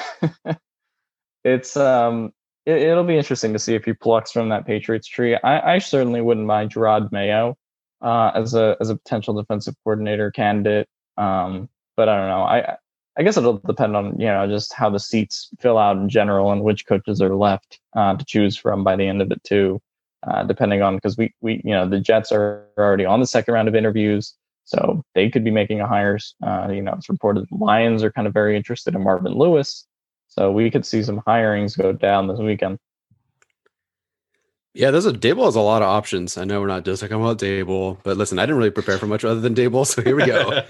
it's 1.44 1.76
um 1.76 2.32
it, 2.66 2.96
will 2.96 3.04
be 3.04 3.18
interesting 3.18 3.54
to 3.54 3.60
see 3.60 3.76
if 3.76 3.86
he 3.86 3.94
plucks 3.94 4.32
from 4.32 4.50
that 4.50 4.66
Patriots 4.66 5.08
tree. 5.08 5.36
I, 5.36 5.76
I 5.76 5.78
certainly 5.80 6.22
wouldn't 6.22 6.48
mind 6.48 6.74
Jerod 6.74 7.12
Mayo 7.12 7.58
uh, 8.02 8.32
as 8.36 8.54
a 8.54 8.76
as 8.80 8.90
a 8.90 8.96
potential 8.96 9.34
defensive 9.34 9.76
coordinator 9.84 10.32
candidate. 10.32 10.88
Um, 11.18 11.70
but 11.96 12.10
I 12.10 12.18
don't 12.18 12.30
know. 12.30 12.44
I 12.44 12.78
I 13.18 13.24
guess 13.24 13.38
it'll 13.38 13.60
depend 13.60 13.96
on 13.96 14.20
you 14.20 14.28
know 14.28 14.48
just 14.48 14.74
how 14.74 14.90
the 14.90 15.00
seats 15.00 15.50
fill 15.60 15.78
out 15.78 15.98
in 15.98 16.10
general 16.10 16.52
and 16.52 16.64
which 16.64 16.86
coaches 16.86 17.22
are 17.22 17.36
left 17.36 17.80
uh, 17.96 18.16
to 18.16 18.26
choose 18.26 18.58
from 18.58 18.84
by 18.84 18.96
the 18.96 19.08
end 19.08 19.22
of 19.22 19.32
it 19.32 19.44
too. 19.44 19.82
Uh, 20.28 20.44
depending 20.44 20.82
on 20.82 20.96
because 20.96 21.18
we 21.18 21.34
we 21.42 21.62
you 21.64 21.72
know 21.72 21.88
the 21.88 22.00
Jets 22.00 22.32
are 22.32 22.68
already 22.78 23.06
on 23.06 23.20
the 23.20 23.28
second 23.28 23.54
round 23.54 23.68
of 23.68 23.76
interviews. 23.76 24.34
So 24.68 25.04
they 25.14 25.30
could 25.30 25.44
be 25.44 25.52
making 25.52 25.80
a 25.80 25.88
hires. 25.88 26.34
Uh, 26.46 26.70
you 26.72 26.82
know, 26.82 26.94
it's 26.94 27.08
reported 27.08 27.46
the 27.52 27.64
Lions 27.64 28.04
are 28.04 28.12
kind 28.12 28.26
of 28.26 28.34
very 28.34 28.58
interested 28.58 28.96
in 28.96 29.04
Marvin 29.04 29.34
Lewis. 29.34 29.86
So 30.28 30.52
we 30.52 30.70
could 30.70 30.86
see 30.86 31.02
some 31.04 31.22
hirings 31.22 31.78
go 31.78 31.94
down 31.94 32.28
this 32.28 32.40
weekend. 32.40 32.78
Yeah, 34.74 34.92
there's 34.92 35.06
a 35.06 35.14
Daboll 35.14 35.46
has 35.46 35.56
a 35.56 35.62
lot 35.62 35.82
of 35.82 35.88
options. 35.88 36.38
I 36.38 36.44
know 36.44 36.60
we're 36.60 36.68
not 36.68 36.84
just 36.84 37.02
talking 37.02 37.16
about 37.16 37.40
Daboll, 37.40 37.98
but 38.04 38.18
listen, 38.18 38.40
I 38.40 38.44
didn't 38.44 38.58
really 38.58 38.72
prepare 38.72 38.98
for 38.98 39.08
much 39.08 39.24
other 39.24 39.40
than 39.40 39.56
Daboll, 39.56 39.88
so 39.88 40.02
here 40.02 40.16
we 40.18 40.26
go. 40.26 40.62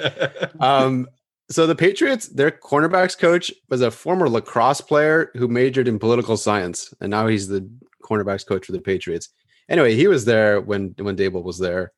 um, 0.59 1.07
So 1.49 1.65
the 1.65 1.75
Patriots, 1.75 2.27
their 2.27 2.51
cornerbacks 2.51 3.17
coach 3.17 3.51
was 3.69 3.81
a 3.81 3.89
former 3.89 4.29
lacrosse 4.29 4.81
player 4.81 5.31
who 5.35 5.47
majored 5.47 5.87
in 5.87 5.97
political 5.97 6.37
science, 6.37 6.93
and 7.01 7.09
now 7.09 7.25
he's 7.25 7.47
the 7.47 7.67
cornerbacks 8.03 8.45
coach 8.45 8.65
for 8.67 8.71
the 8.73 8.81
Patriots. 8.81 9.29
Anyway, 9.69 9.95
he 9.95 10.07
was 10.07 10.25
there 10.25 10.61
when 10.61 10.93
when 10.99 11.15
Daboll 11.17 11.43
was 11.43 11.57
there. 11.57 11.91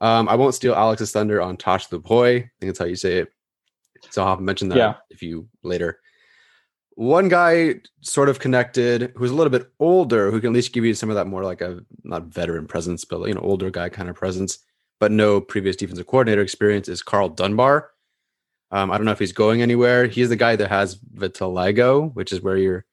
Um, 0.00 0.28
I 0.28 0.34
won't 0.34 0.56
steal 0.56 0.74
Alex's 0.74 1.12
thunder 1.12 1.40
on 1.40 1.56
Tosh 1.56 1.88
Lupoi. 1.90 2.38
I 2.38 2.50
think 2.58 2.70
that's 2.70 2.78
how 2.80 2.86
you 2.86 2.96
say 2.96 3.18
it. 3.18 3.28
So 4.10 4.24
I'll 4.24 4.36
mention 4.40 4.68
that 4.70 4.78
Yeah. 4.78 4.94
if 5.10 5.22
you 5.22 5.48
later. 5.62 6.00
One 7.02 7.28
guy 7.28 7.80
sort 8.00 8.28
of 8.28 8.38
connected 8.38 9.12
who's 9.16 9.32
a 9.32 9.34
little 9.34 9.50
bit 9.50 9.68
older, 9.80 10.30
who 10.30 10.40
can 10.40 10.50
at 10.50 10.54
least 10.54 10.72
give 10.72 10.84
you 10.84 10.94
some 10.94 11.10
of 11.10 11.16
that 11.16 11.26
more 11.26 11.42
like 11.42 11.60
a 11.60 11.80
not 12.04 12.26
veteran 12.26 12.68
presence, 12.68 13.04
but 13.04 13.26
you 13.26 13.34
know, 13.34 13.40
older 13.40 13.70
guy 13.70 13.88
kind 13.88 14.08
of 14.08 14.14
presence, 14.14 14.60
but 15.00 15.10
no 15.10 15.40
previous 15.40 15.74
defensive 15.74 16.06
coordinator 16.06 16.42
experience 16.42 16.88
is 16.88 17.02
Karl 17.02 17.28
Dunbar. 17.28 17.90
Um, 18.70 18.92
I 18.92 18.98
don't 18.98 19.04
know 19.04 19.12
if 19.12 19.18
he's 19.18 19.32
going 19.32 19.62
anywhere. 19.62 20.06
He's 20.06 20.28
the 20.28 20.36
guy 20.36 20.54
that 20.54 20.68
has 20.68 20.96
vitiligo, 20.96 22.14
which 22.14 22.32
is 22.32 22.40
where 22.40 22.56
you're 22.56 22.84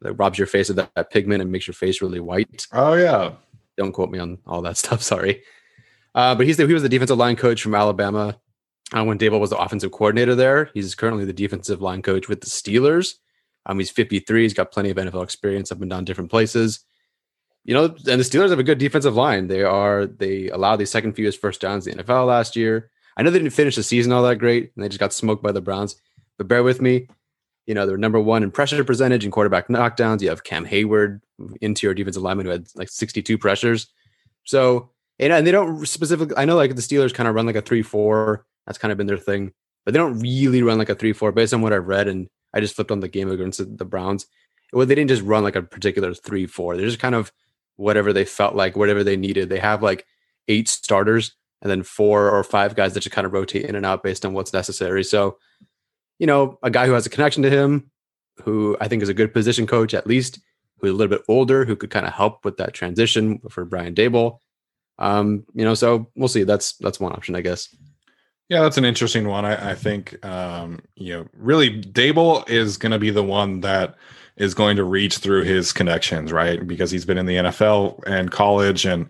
that 0.00 0.14
robs 0.14 0.38
your 0.38 0.46
face 0.46 0.70
of 0.70 0.76
that, 0.76 0.90
that 0.96 1.10
pigment 1.10 1.42
and 1.42 1.52
makes 1.52 1.66
your 1.66 1.74
face 1.74 2.00
really 2.00 2.20
white. 2.20 2.66
Oh 2.72 2.94
yeah. 2.94 3.32
Don't 3.76 3.92
quote 3.92 4.10
me 4.10 4.18
on 4.18 4.38
all 4.46 4.62
that 4.62 4.76
stuff. 4.82 5.02
Sorry. 5.02 5.42
Uh, 6.14 6.34
but 6.34 6.46
he's 6.46 6.56
the, 6.56 6.66
he 6.66 6.72
was 6.72 6.82
the 6.82 6.88
defensive 6.88 7.18
line 7.18 7.36
coach 7.36 7.62
from 7.62 7.74
Alabama 7.74 8.40
uh, 8.96 9.04
when 9.04 9.18
Daboll 9.18 9.40
was 9.40 9.50
the 9.50 9.58
offensive 9.58 9.92
coordinator 9.92 10.34
there. 10.34 10.70
He's 10.72 10.94
currently 10.94 11.26
the 11.26 11.34
defensive 11.34 11.82
line 11.82 12.00
coach 12.00 12.28
with 12.28 12.40
the 12.40 12.46
Steelers. 12.46 13.16
Um, 13.68 13.78
he's 13.78 13.90
53. 13.90 14.42
He's 14.42 14.54
got 14.54 14.72
plenty 14.72 14.90
of 14.90 14.96
NFL 14.96 15.22
experience 15.22 15.70
up 15.70 15.80
and 15.80 15.90
down 15.90 16.04
different 16.04 16.30
places. 16.30 16.80
You 17.64 17.74
know, 17.74 17.84
and 17.84 17.94
the 17.96 18.24
Steelers 18.24 18.48
have 18.48 18.58
a 18.58 18.64
good 18.64 18.78
defensive 18.78 19.14
line. 19.14 19.46
They 19.46 19.62
are 19.62 20.06
they 20.06 20.48
allowed 20.48 20.76
the 20.76 20.86
second 20.86 21.12
fewest 21.12 21.40
first 21.40 21.60
downs 21.60 21.86
in 21.86 21.98
the 21.98 22.02
NFL 22.02 22.26
last 22.26 22.56
year. 22.56 22.90
I 23.16 23.22
know 23.22 23.30
they 23.30 23.38
didn't 23.38 23.52
finish 23.52 23.76
the 23.76 23.82
season 23.82 24.12
all 24.12 24.22
that 24.22 24.36
great, 24.36 24.72
and 24.74 24.82
they 24.82 24.88
just 24.88 25.00
got 25.00 25.12
smoked 25.12 25.42
by 25.42 25.52
the 25.52 25.60
Browns. 25.60 26.00
But 26.38 26.48
bear 26.48 26.62
with 26.62 26.80
me. 26.80 27.08
You 27.66 27.74
know, 27.74 27.84
they're 27.84 27.98
number 27.98 28.20
one 28.20 28.42
in 28.42 28.50
pressure 28.50 28.82
percentage 28.82 29.24
and 29.24 29.32
quarterback 29.32 29.68
knockdowns. 29.68 30.22
You 30.22 30.30
have 30.30 30.44
Cam 30.44 30.64
Heyward, 30.64 31.20
interior 31.60 31.92
defensive 31.92 32.22
lineman, 32.22 32.46
who 32.46 32.52
had 32.52 32.68
like 32.74 32.88
62 32.88 33.36
pressures. 33.36 33.88
So, 34.44 34.90
and, 35.18 35.30
and 35.30 35.46
they 35.46 35.50
don't 35.50 35.86
specifically, 35.86 36.34
I 36.38 36.46
know 36.46 36.56
like 36.56 36.74
the 36.74 36.80
Steelers 36.80 37.12
kind 37.12 37.28
of 37.28 37.34
run 37.34 37.44
like 37.44 37.56
a 37.56 37.60
3 37.60 37.82
4. 37.82 38.46
That's 38.66 38.78
kind 38.78 38.92
of 38.92 38.96
been 38.96 39.06
their 39.06 39.18
thing, 39.18 39.52
but 39.84 39.92
they 39.92 39.98
don't 39.98 40.20
really 40.20 40.62
run 40.62 40.78
like 40.78 40.88
a 40.88 40.94
3 40.94 41.12
4 41.12 41.32
based 41.32 41.52
on 41.52 41.60
what 41.60 41.74
I've 41.74 41.86
read. 41.86 42.08
And 42.08 42.30
I 42.54 42.60
just 42.60 42.74
flipped 42.74 42.90
on 42.90 43.00
the 43.00 43.08
game 43.08 43.30
against 43.30 43.60
the 43.78 43.84
Browns. 43.84 44.26
Well, 44.72 44.86
they 44.86 44.94
didn't 44.94 45.10
just 45.10 45.22
run 45.22 45.42
like 45.42 45.56
a 45.56 45.62
particular 45.62 46.14
3 46.14 46.46
4. 46.46 46.76
They're 46.76 46.86
just 46.86 46.98
kind 46.98 47.14
of 47.14 47.32
whatever 47.76 48.12
they 48.12 48.24
felt 48.24 48.54
like, 48.54 48.76
whatever 48.76 49.04
they 49.04 49.16
needed. 49.16 49.48
They 49.48 49.60
have 49.60 49.82
like 49.82 50.04
eight 50.48 50.68
starters 50.68 51.34
and 51.62 51.70
then 51.70 51.82
four 51.82 52.30
or 52.30 52.42
five 52.44 52.74
guys 52.74 52.94
that 52.94 53.00
just 53.00 53.14
kind 53.14 53.26
of 53.26 53.32
rotate 53.32 53.64
in 53.64 53.74
and 53.74 53.86
out 53.86 54.02
based 54.02 54.24
on 54.24 54.32
what's 54.32 54.52
necessary. 54.52 55.04
So, 55.04 55.38
you 56.18 56.26
know, 56.26 56.58
a 56.62 56.70
guy 56.70 56.86
who 56.86 56.92
has 56.92 57.06
a 57.06 57.10
connection 57.10 57.42
to 57.42 57.50
him, 57.50 57.90
who 58.42 58.76
I 58.80 58.88
think 58.88 59.02
is 59.02 59.08
a 59.08 59.14
good 59.14 59.32
position 59.32 59.66
coach 59.66 59.94
at 59.94 60.06
least, 60.06 60.38
who's 60.78 60.90
a 60.90 60.94
little 60.94 61.16
bit 61.16 61.24
older, 61.28 61.64
who 61.64 61.76
could 61.76 61.90
kind 61.90 62.06
of 62.06 62.12
help 62.12 62.44
with 62.44 62.56
that 62.58 62.74
transition 62.74 63.40
for 63.48 63.64
Brian 63.64 63.94
Daboll. 63.94 64.38
Um, 64.98 65.44
you 65.54 65.64
know, 65.64 65.74
so 65.74 66.10
we'll 66.16 66.28
see. 66.28 66.42
That's 66.42 66.72
that's 66.78 67.00
one 67.00 67.12
option, 67.12 67.36
I 67.36 67.40
guess. 67.40 67.74
Yeah, 68.48 68.62
that's 68.62 68.78
an 68.78 68.84
interesting 68.84 69.28
one. 69.28 69.44
I, 69.44 69.70
I 69.72 69.74
think 69.74 70.24
um, 70.24 70.80
you 70.94 71.12
know, 71.14 71.26
really 71.36 71.82
Daboll 71.82 72.48
is 72.48 72.76
gonna 72.78 72.98
be 72.98 73.10
the 73.10 73.22
one 73.22 73.60
that 73.60 73.96
is 74.36 74.54
going 74.54 74.76
to 74.76 74.84
reach 74.84 75.18
through 75.18 75.42
his 75.44 75.72
connections, 75.72 76.32
right? 76.32 76.64
Because 76.66 76.90
he's 76.90 77.04
been 77.04 77.18
in 77.18 77.26
the 77.26 77.36
NFL 77.36 78.00
and 78.06 78.30
college 78.30 78.86
and 78.86 79.02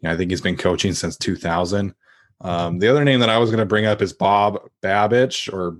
you 0.00 0.08
know, 0.08 0.12
I 0.12 0.16
think 0.16 0.30
he's 0.30 0.40
been 0.42 0.56
coaching 0.56 0.92
since 0.92 1.16
2000. 1.16 1.94
Um, 2.42 2.78
the 2.78 2.88
other 2.88 3.02
name 3.04 3.20
that 3.20 3.30
I 3.30 3.38
was 3.38 3.50
going 3.50 3.60
to 3.60 3.64
bring 3.66 3.86
up 3.86 4.02
is 4.02 4.12
Bob 4.12 4.60
Babich, 4.82 5.50
or 5.50 5.78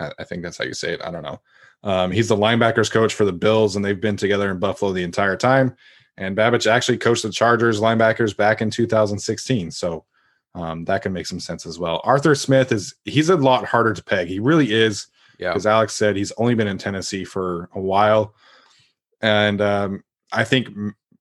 I, 0.00 0.10
I 0.18 0.24
think 0.24 0.42
that's 0.42 0.56
how 0.56 0.64
you 0.64 0.72
say 0.72 0.94
it. 0.94 1.02
I 1.04 1.10
don't 1.10 1.22
know. 1.22 1.40
Um, 1.84 2.10
he's 2.10 2.28
the 2.28 2.36
linebackers 2.36 2.90
coach 2.90 3.12
for 3.14 3.26
the 3.26 3.32
Bills, 3.32 3.76
and 3.76 3.84
they've 3.84 4.00
been 4.00 4.16
together 4.16 4.50
in 4.50 4.58
Buffalo 4.58 4.92
the 4.92 5.02
entire 5.02 5.36
time. 5.36 5.76
And 6.16 6.34
Babich 6.36 6.66
actually 6.70 6.96
coached 6.98 7.22
the 7.22 7.30
Chargers 7.30 7.80
linebackers 7.80 8.34
back 8.34 8.62
in 8.62 8.70
2016. 8.70 9.70
So 9.70 10.04
um, 10.54 10.84
that 10.84 11.02
can 11.02 11.12
make 11.12 11.26
some 11.26 11.40
sense 11.40 11.66
as 11.66 11.78
well. 11.78 12.00
Arthur 12.04 12.34
Smith 12.34 12.72
is 12.72 12.94
he's 13.04 13.28
a 13.28 13.36
lot 13.36 13.64
harder 13.64 13.92
to 13.92 14.02
peg. 14.02 14.28
He 14.28 14.38
really 14.38 14.72
is. 14.72 15.06
Yeah. 15.38 15.54
As 15.54 15.66
Alex 15.66 15.94
said, 15.94 16.16
he's 16.16 16.32
only 16.32 16.54
been 16.54 16.66
in 16.66 16.76
Tennessee 16.76 17.24
for 17.24 17.70
a 17.74 17.80
while. 17.80 18.34
And 19.22 19.60
um, 19.60 20.04
I 20.32 20.44
think 20.44 20.68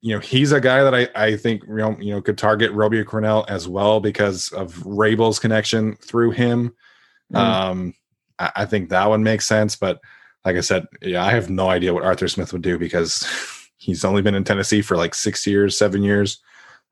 you 0.02 0.16
know 0.16 0.20
he's 0.20 0.52
a 0.52 0.62
guy 0.62 0.84
that 0.84 0.96
I, 0.96 1.08
I 1.16 1.36
think 1.36 1.64
you 1.68 1.76
know, 1.76 1.98
you 2.00 2.14
know 2.14 2.22
could 2.22 2.38
target 2.38 2.72
Romeo 2.72 3.04
Crennel 3.04 3.46
as 3.50 3.68
well 3.68 4.00
because 4.00 4.50
of 4.50 4.74
Vrabel's 4.74 5.40
connection 5.40 5.96
through 5.98 6.32
him. 6.32 6.76
Mm. 7.34 7.38
Um, 7.38 7.94
I, 8.40 8.52
I 8.58 8.66
think 8.66 8.90
that 8.90 9.10
one 9.10 9.24
makes 9.24 9.46
sense, 9.46 9.76
but 9.76 10.00
like 10.46 10.56
I 10.56 10.62
said, 10.62 10.88
yeah, 11.02 11.24
I 11.24 11.32
have 11.32 11.50
no 11.50 11.70
idea 11.70 11.94
what 11.94 12.04
Arthur 12.06 12.28
Smith 12.28 12.54
would 12.54 12.62
do 12.62 12.80
because 12.80 13.28
he's 13.78 14.04
only 14.04 14.22
been 14.22 14.36
in 14.36 14.44
Tennessee 14.44 14.82
for 14.82 14.98
like 14.98 15.14
six 15.14 15.46
years, 15.46 15.78
seven 15.78 16.02
years, 16.02 16.42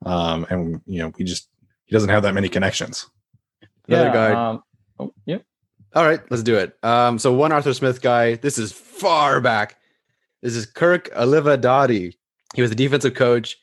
um, 0.05 0.45
and 0.49 0.81
you 0.85 0.99
know 0.99 1.11
he 1.17 1.23
just 1.23 1.49
he 1.87 1.95
doesn't 1.95 2.09
have 2.09 2.23
that 2.23 2.33
many 2.33 2.49
connections. 2.49 3.09
Another 3.87 4.11
guy. 4.11 4.49
Um, 4.49 4.63
oh, 4.99 5.13
yep. 5.25 5.43
All 5.95 6.05
right, 6.05 6.19
let's 6.29 6.43
do 6.43 6.55
it. 6.55 6.77
Um, 6.83 7.17
so 7.17 7.33
one 7.33 7.51
Arthur 7.51 7.73
Smith 7.73 8.01
guy. 8.01 8.35
This 8.35 8.57
is 8.57 8.71
far 8.71 9.41
back. 9.41 9.77
This 10.41 10.55
is 10.55 10.65
Kirk 10.65 11.09
Olivadotti. 11.15 12.13
He 12.53 12.61
was 12.61 12.69
the 12.69 12.75
defensive 12.75 13.15
coach 13.15 13.57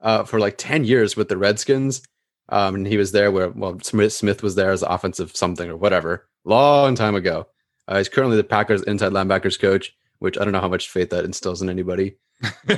uh, 0.00 0.24
for 0.24 0.40
like 0.40 0.56
ten 0.56 0.84
years 0.84 1.16
with 1.16 1.28
the 1.28 1.36
Redskins, 1.36 2.02
um, 2.48 2.74
and 2.74 2.86
he 2.86 2.96
was 2.96 3.12
there 3.12 3.30
where 3.30 3.50
well 3.50 3.78
Smith 3.82 4.12
Smith 4.12 4.42
was 4.42 4.54
there 4.54 4.70
as 4.70 4.82
offensive 4.82 5.36
something 5.36 5.68
or 5.68 5.76
whatever, 5.76 6.26
long 6.44 6.94
time 6.94 7.14
ago. 7.14 7.46
Uh, 7.86 7.98
he's 7.98 8.08
currently 8.08 8.36
the 8.36 8.44
Packers 8.44 8.82
inside 8.82 9.12
linebackers 9.12 9.58
coach, 9.58 9.94
which 10.18 10.38
I 10.38 10.44
don't 10.44 10.52
know 10.52 10.60
how 10.60 10.68
much 10.68 10.88
faith 10.88 11.10
that 11.10 11.24
instills 11.24 11.62
in 11.62 11.68
anybody. 11.70 12.16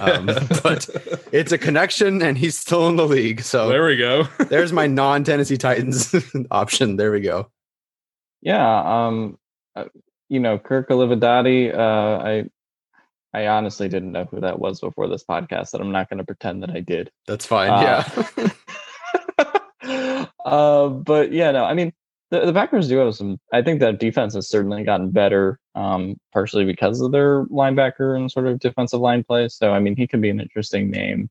Um, 0.00 0.26
but 0.62 0.88
it's 1.32 1.52
a 1.52 1.58
connection, 1.58 2.22
and 2.22 2.38
he's 2.38 2.58
still 2.58 2.88
in 2.88 2.96
the 2.96 3.06
league. 3.06 3.42
So 3.42 3.68
there 3.68 3.84
we 3.84 3.96
go. 3.96 4.24
there's 4.48 4.72
my 4.72 4.86
non 4.86 5.24
Tennessee 5.24 5.56
Titans 5.56 6.14
option. 6.50 6.96
There 6.96 7.12
we 7.12 7.20
go. 7.20 7.50
Yeah. 8.40 9.06
Um, 9.06 9.38
uh, 9.76 9.84
you 10.28 10.40
know, 10.40 10.58
Kirk 10.58 10.88
Olivadotti, 10.88 11.74
uh, 11.74 12.22
I, 12.22 12.44
I 13.34 13.48
honestly 13.48 13.88
didn't 13.88 14.12
know 14.12 14.24
who 14.24 14.40
that 14.40 14.58
was 14.58 14.80
before 14.80 15.08
this 15.08 15.24
podcast, 15.24 15.74
and 15.74 15.82
I'm 15.82 15.92
not 15.92 16.08
going 16.08 16.18
to 16.18 16.24
pretend 16.24 16.62
that 16.62 16.70
I 16.70 16.80
did. 16.80 17.10
That's 17.26 17.46
fine. 17.46 17.70
Uh, 17.70 18.48
yeah. 19.86 20.26
uh, 20.44 20.88
but 20.88 21.32
yeah, 21.32 21.50
no, 21.50 21.64
I 21.64 21.74
mean, 21.74 21.92
the, 22.30 22.46
the 22.46 22.52
Packers 22.52 22.88
do 22.88 22.98
have 22.98 23.14
some. 23.14 23.38
I 23.52 23.62
think 23.62 23.80
that 23.80 23.98
defense 24.00 24.34
has 24.34 24.48
certainly 24.48 24.84
gotten 24.84 25.10
better, 25.10 25.58
um, 25.74 26.16
partially 26.32 26.64
because 26.64 27.00
of 27.00 27.12
their 27.12 27.44
linebacker 27.46 28.16
and 28.16 28.30
sort 28.30 28.46
of 28.46 28.58
defensive 28.60 29.00
line 29.00 29.24
play. 29.24 29.48
So, 29.48 29.72
I 29.72 29.80
mean, 29.80 29.96
he 29.96 30.06
could 30.06 30.20
be 30.20 30.30
an 30.30 30.40
interesting 30.40 30.90
name. 30.90 31.28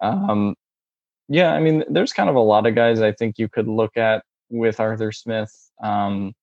Um, 0.00 0.54
yeah, 1.28 1.52
I 1.52 1.60
mean, 1.60 1.84
there's 1.88 2.12
kind 2.12 2.28
of 2.28 2.36
a 2.36 2.40
lot 2.40 2.66
of 2.66 2.74
guys 2.74 3.00
I 3.00 3.12
think 3.12 3.38
you 3.38 3.48
could 3.48 3.68
look 3.68 3.96
at 3.96 4.24
with 4.50 4.80
Arthur 4.80 5.12
Smith. 5.12 5.52
Um, 5.82 6.34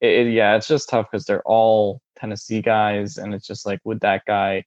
it, 0.00 0.26
it- 0.26 0.32
yeah, 0.32 0.56
it's 0.56 0.68
just 0.68 0.88
tough 0.88 1.06
because 1.10 1.24
they're 1.24 1.42
all 1.42 2.00
Tennessee 2.16 2.62
guys, 2.62 3.16
and 3.18 3.32
it's 3.34 3.46
just 3.46 3.64
like, 3.66 3.80
would 3.84 4.00
that 4.00 4.24
guy 4.26 4.64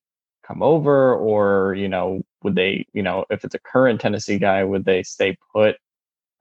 come 0.47 0.63
over, 0.63 1.15
or 1.15 1.73
you 1.75 1.87
know, 1.89 2.21
would 2.43 2.55
they, 2.55 2.85
you 2.93 3.03
know, 3.03 3.25
if 3.29 3.43
it's 3.45 3.55
a 3.55 3.59
current 3.59 4.01
Tennessee 4.01 4.39
guy, 4.39 4.63
would 4.63 4.85
they 4.85 5.03
stay 5.03 5.37
put? 5.53 5.77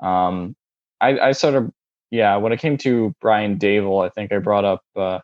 Um, 0.01 0.57
I, 1.01 1.18
I 1.18 1.33
sort 1.33 1.55
of, 1.55 1.70
yeah, 2.13 2.37
when 2.37 2.53
it 2.53 2.61
came 2.61 2.77
to 2.79 3.15
Brian 3.23 3.59
Daboll, 3.59 4.05
I 4.05 4.11
think 4.11 4.33
I 4.33 4.39
brought 4.39 4.67
up 4.67 4.83
uh, 4.95 5.21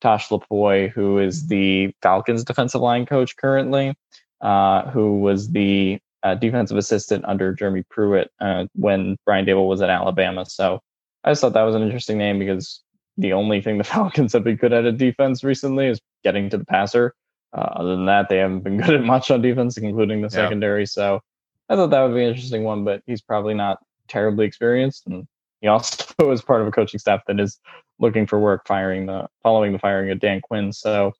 Tosh 0.00 0.28
Lupoi, 0.28 0.88
who 0.88 1.18
is 1.18 1.48
the 1.48 1.92
Falcons 2.00 2.44
defensive 2.44 2.80
line 2.80 3.06
coach 3.06 3.36
currently, 3.36 3.96
uh, 4.40 4.88
who 4.90 5.18
was 5.18 5.50
the 5.50 5.98
uh, 6.22 6.36
defensive 6.36 6.76
assistant 6.76 7.24
under 7.24 7.52
Jeremy 7.52 7.82
Pruitt 7.90 8.30
uh, 8.40 8.66
when 8.74 9.16
Brian 9.26 9.46
Daboll 9.46 9.68
was 9.68 9.82
at 9.82 9.90
Alabama. 9.90 10.46
So 10.46 10.80
I 11.24 11.32
just 11.32 11.40
thought 11.40 11.54
that 11.54 11.62
was 11.64 11.74
an 11.74 11.82
interesting 11.82 12.18
name 12.18 12.38
because 12.38 12.82
the 13.16 13.32
only 13.32 13.60
thing 13.60 13.76
the 13.78 13.84
Falcons 13.96 14.32
have 14.32 14.44
been 14.44 14.56
good 14.56 14.72
at 14.72 14.84
at 14.86 14.96
defense 14.96 15.42
recently 15.42 15.88
is 15.88 16.00
getting 16.22 16.48
to 16.50 16.58
the 16.58 16.64
passer. 16.64 17.14
Uh, 17.52 17.62
other 17.62 17.96
than 17.96 18.06
that, 18.06 18.28
they 18.28 18.38
haven't 18.38 18.60
been 18.60 18.76
good 18.80 18.94
at 18.94 19.02
much 19.02 19.32
on 19.32 19.42
defense, 19.42 19.76
including 19.76 20.20
the 20.20 20.26
Yeah. 20.28 20.44
secondary. 20.44 20.86
So 20.86 21.20
I 21.68 21.74
thought 21.74 21.90
that 21.90 22.02
would 22.02 22.14
be 22.14 22.22
an 22.22 22.28
interesting 22.28 22.62
one, 22.62 22.84
but 22.84 23.02
he's 23.06 23.22
probably 23.22 23.54
not 23.54 23.78
terribly 24.06 24.46
experienced, 24.46 25.08
and 25.08 25.26
he 25.60 25.66
also 25.68 26.04
is 26.30 26.42
part 26.42 26.60
of 26.60 26.66
a 26.66 26.70
coaching 26.70 26.98
staff 26.98 27.22
that 27.26 27.40
is 27.40 27.58
looking 27.98 28.26
for 28.26 28.38
work, 28.38 28.66
firing 28.66 29.06
the 29.06 29.26
following 29.42 29.72
the 29.72 29.78
firing 29.78 30.10
of 30.10 30.20
Dan 30.20 30.40
Quinn. 30.40 30.72
So 30.72 31.12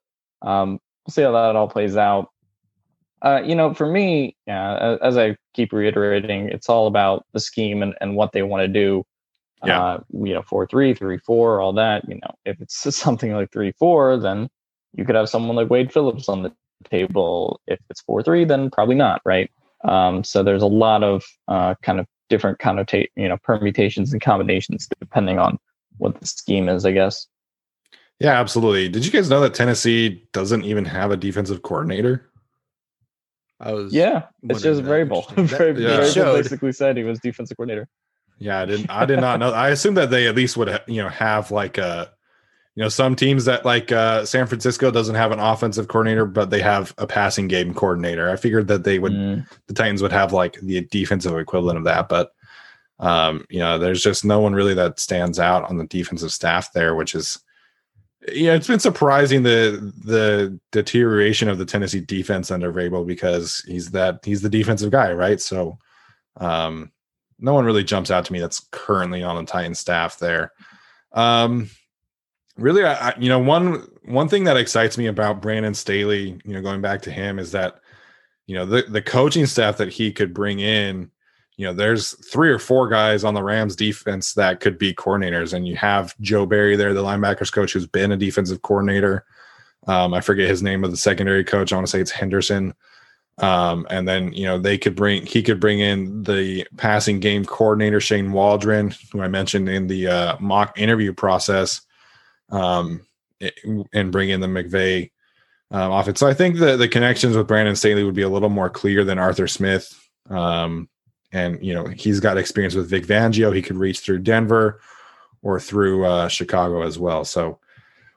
um, 0.43 0.79
we'll 1.07 1.13
see 1.13 1.23
how 1.23 1.33
that 1.33 1.57
all 1.57 1.69
plays 1.69 1.97
out. 1.97 2.31
Uh, 3.21 3.43
you 3.45 3.55
know, 3.55 3.75
for 3.75 3.87
me, 3.87 4.37
yeah, 4.47 4.97
as 5.03 5.17
I 5.17 5.37
keep 5.55 5.73
reiterating, 5.73 6.49
it's 6.49 6.69
all 6.69 6.87
about 6.87 7.27
the 7.33 7.41
scheme 7.41 7.83
and, 7.83 7.95
and 8.01 8.15
what 8.15 8.33
they 8.33 8.43
want 8.43 8.63
to 8.63 8.69
do. 8.69 9.05
Yeah. 9.65 9.83
Uh, 9.83 10.01
you 10.13 10.35
know, 10.35 10.43
four 10.43 10.69
three, 10.69 10.95
three 10.95 11.19
four, 11.19 11.61
all 11.61 11.73
that. 11.73 12.09
You 12.09 12.15
know, 12.17 12.35
if 12.45 12.61
it's 12.61 12.77
something 12.97 13.33
like 13.33 13.51
three 13.51 13.73
four, 13.73 14.17
then 14.17 14.49
you 14.95 15.05
could 15.05 15.17
have 15.17 15.29
someone 15.29 15.57
like 15.57 15.69
Wade 15.69 15.93
Phillips 15.93 16.29
on 16.29 16.43
the 16.43 16.53
table. 16.89 17.61
If 17.67 17.81
it's 17.91 18.01
four 18.03 18.23
three, 18.23 18.45
then 18.45 18.71
probably 18.71 18.95
not, 18.95 19.21
right? 19.25 19.51
Um, 19.85 20.23
so 20.23 20.43
there's 20.45 20.63
a 20.63 20.67
lot 20.67 21.03
of 21.03 21.25
uh, 21.49 21.75
kind 21.83 21.99
of 21.99 22.07
different 22.29 22.59
connotate, 22.59 23.09
you 23.17 23.29
know, 23.29 23.37
permutations 23.39 24.13
and 24.13 24.21
combinations 24.23 24.89
depending 25.01 25.39
on 25.39 25.59
what 25.99 26.19
the 26.21 26.27
scheme 26.27 26.69
is, 26.69 26.85
I 26.85 26.93
guess. 26.93 27.27
Yeah, 28.21 28.39
absolutely. 28.41 28.89
Did 28.89 29.05
you 29.07 29.13
guys 29.13 29.31
know 29.31 29.41
that 29.41 29.55
Tennessee 29.55 30.27
doesn't 30.33 30.65
even 30.65 30.85
have 30.85 31.11
a 31.11 31.17
defensive 31.17 31.63
coordinator? 31.63 32.29
I 33.61 33.73
was 33.73 33.93
Yeah, 33.93 34.25
it's 34.45 34.63
just 34.63 34.83
wondering 34.83 35.09
that. 35.09 35.15
Vrabel. 35.15 35.39
Interesting. 35.39 35.59
Vrabel 35.59 35.77
That- 35.77 36.17
yeah. 36.17 36.25
Vrabel 36.25 36.43
basically 36.43 36.73
said 36.73 36.97
he 36.97 37.05
was 37.05 37.19
defensive 37.21 37.57
coordinator. 37.57 37.89
Yeah, 38.39 38.61
I 38.61 38.67
didn't. 38.67 38.91
I 38.91 39.05
did 39.05 39.21
not 39.21 39.41
know. 39.41 39.51
I 39.53 39.71
assumed 39.71 39.97
that 39.97 40.11
they 40.11 40.29
at 40.29 40.37
least 40.37 40.57
would, 40.57 40.81
you 40.87 41.03
know, 41.03 41.09
have 41.09 41.51
like 41.51 41.77
a, 41.77 42.13
you 42.79 42.85
know, 42.85 42.89
some 42.89 43.17
teams 43.17 43.45
that 43.47 43.65
like 43.65 43.91
uh, 43.91 44.25
San 44.25 44.47
Francisco 44.47 44.93
doesn't 44.93 45.17
have 45.17 45.33
an 45.33 45.41
offensive 45.41 45.89
coordinator, 45.89 46.25
but 46.25 46.51
they 46.51 46.61
have 46.61 46.95
a 46.97 47.09
passing 47.09 47.49
game 47.49 47.75
coordinator. 47.75 48.31
I 48.31 48.37
figured 48.37 48.69
that 48.69 48.85
they 48.85 49.01
would, 49.01 49.13
Mm, 49.13 49.49
the 49.67 49.75
Titans 49.75 50.01
would 50.01 50.13
have 50.13 50.33
like 50.33 50.61
the 50.61 50.83
defensive 50.83 51.37
equivalent 51.37 51.77
of 51.77 51.83
that, 51.87 52.09
but, 52.09 52.31
um, 53.01 53.45
you 53.51 53.59
know, 53.59 53.79
there's 53.79 54.01
just 54.01 54.25
no 54.25 54.39
one 54.39 54.55
really 54.55 54.75
that 54.75 55.01
stands 55.01 55.41
out 55.41 55.69
on 55.69 55.77
the 55.77 55.89
defensive 55.89 56.31
staff 56.31 56.73
there, 56.73 56.95
which 56.95 57.17
is, 57.17 57.41
yeah, 58.33 58.55
it's 58.55 58.69
been 58.69 58.79
surprising 58.79 59.43
the 59.43 59.93
the 60.05 60.57
deterioration 60.71 61.49
of 61.49 61.59
the 61.59 61.67
Tennessee 61.67 62.01
defense 62.01 62.53
under 62.53 62.73
Vrabel 62.73 63.05
because 63.05 63.61
he's 63.67 63.91
that 63.91 64.21
he's 64.25 64.41
the 64.43 64.49
defensive 64.49 64.93
guy, 64.93 65.13
right? 65.13 65.41
So, 65.41 65.79
um, 66.37 66.93
no 67.41 67.55
one 67.55 67.65
really 67.65 67.83
jumps 67.83 68.13
out 68.13 68.25
to 68.27 68.33
me 68.33 68.39
that's 68.39 68.69
currently 68.71 69.25
on 69.25 69.35
the 69.35 69.51
Titan 69.51 69.75
staff 69.75 70.21
there. 70.21 70.53
Um, 71.11 71.71
really, 72.59 72.85
I, 72.85 73.15
you 73.19 73.29
know, 73.29 73.39
one 73.39 73.89
one 74.05 74.29
thing 74.29 74.45
that 74.45 74.57
excites 74.57 74.99
me 74.99 75.07
about 75.07 75.41
Brandon 75.41 75.75
Staley, 75.75 76.41
you 76.45 76.53
know, 76.53 76.61
going 76.61 76.81
back 76.81 77.03
to 77.03 77.11
him 77.11 77.39
is 77.39 77.53
that, 77.53 77.81
you 78.47 78.55
know, 78.55 78.67
the 78.67 78.83
the 78.83 79.03
coaching 79.03 79.47
staff 79.47 79.79
that 79.79 79.93
he 79.93 80.13
could 80.13 80.35
bring 80.35 80.61
in, 80.61 81.11
you 81.57 81.67
know, 81.67 81.73
there's 81.73 82.15
three 82.31 82.51
or 82.51 82.59
four 82.59 82.89
guys 82.89 83.25
on 83.25 83.35
the 83.35 83.43
Rams 83.43 83.77
defense 83.77 84.35
that 84.35 84.61
could 84.61 84.79
be 84.79 84.93
coordinators, 84.93 85.55
and 85.55 85.67
you 85.67 85.77
have 85.77 86.15
Joe 86.21 86.47
Barry 86.47 86.77
there, 86.77 86.93
the 86.93 87.03
linebackers 87.03 87.53
coach, 87.53 87.73
who's 87.73 87.87
been 87.87 88.13
a 88.13 88.17
defensive 88.17 88.63
coordinator. 88.63 89.25
Um, 89.87 90.13
I 90.13 90.21
forget 90.21 90.51
his 90.51 90.63
name 90.63 90.85
of 90.85 90.91
the 90.91 90.97
secondary 90.97 91.45
coach. 91.45 91.73
I 91.73 91.77
want 91.77 91.87
to 91.87 91.91
say 91.91 92.01
it's 92.01 92.11
Henderson. 92.11 92.75
Um, 93.39 93.87
and 93.89 94.07
then 94.07 94.33
you 94.33 94.45
know 94.45 94.59
they 94.59 94.77
could 94.77 94.97
bring 94.97 95.25
he 95.25 95.43
could 95.43 95.61
bring 95.61 95.79
in 95.79 96.25
the 96.25 96.67
passing 96.77 97.21
game 97.21 97.45
coordinator 97.45 98.01
Shane 98.01 98.33
Waldron, 98.33 98.93
who 99.13 99.23
I 99.23 99.29
mentioned 99.29 99.69
in 99.69 99.87
the 99.87 100.09
uh, 100.09 100.37
mock 100.41 100.77
interview 100.77 101.13
process, 101.13 101.83
um, 102.51 103.07
and 103.93 104.13
bring 104.13 104.31
in 104.31 104.41
the 104.41 104.47
McVay 104.47 105.11
um, 105.71 105.93
offense. 105.93 106.21
So 106.21 106.27
I 106.27 106.35
think 106.35 106.59
the 106.59 106.77
the 106.77 106.89
connections 106.89 107.37
with 107.37 107.49
Brandon 107.49 107.77
Staley 107.77 108.05
would 108.05 108.15
be 108.15 108.23
a 108.23 108.29
little 108.29 108.49
more 108.49 108.71
clear 108.71 109.05
than 109.05 109.19
Arthur 109.19 109.47
Smith. 109.47 109.95
Um, 110.31 110.89
and 111.33 111.63
you 111.65 111.75
know 111.75 111.87
he's 111.87 112.21
got 112.21 112.39
experience 112.39 112.75
with 112.75 112.89
Vic 112.89 113.07
Fangio. 113.07 113.55
He 113.55 113.63
could 113.63 113.77
reach 113.77 114.01
through 114.01 114.21
Denver 114.21 114.81
or 115.43 115.61
through 115.61 116.07
uh, 116.07 116.29
Chicago 116.29 116.83
as 116.83 116.99
well. 116.99 117.25
So 117.25 117.59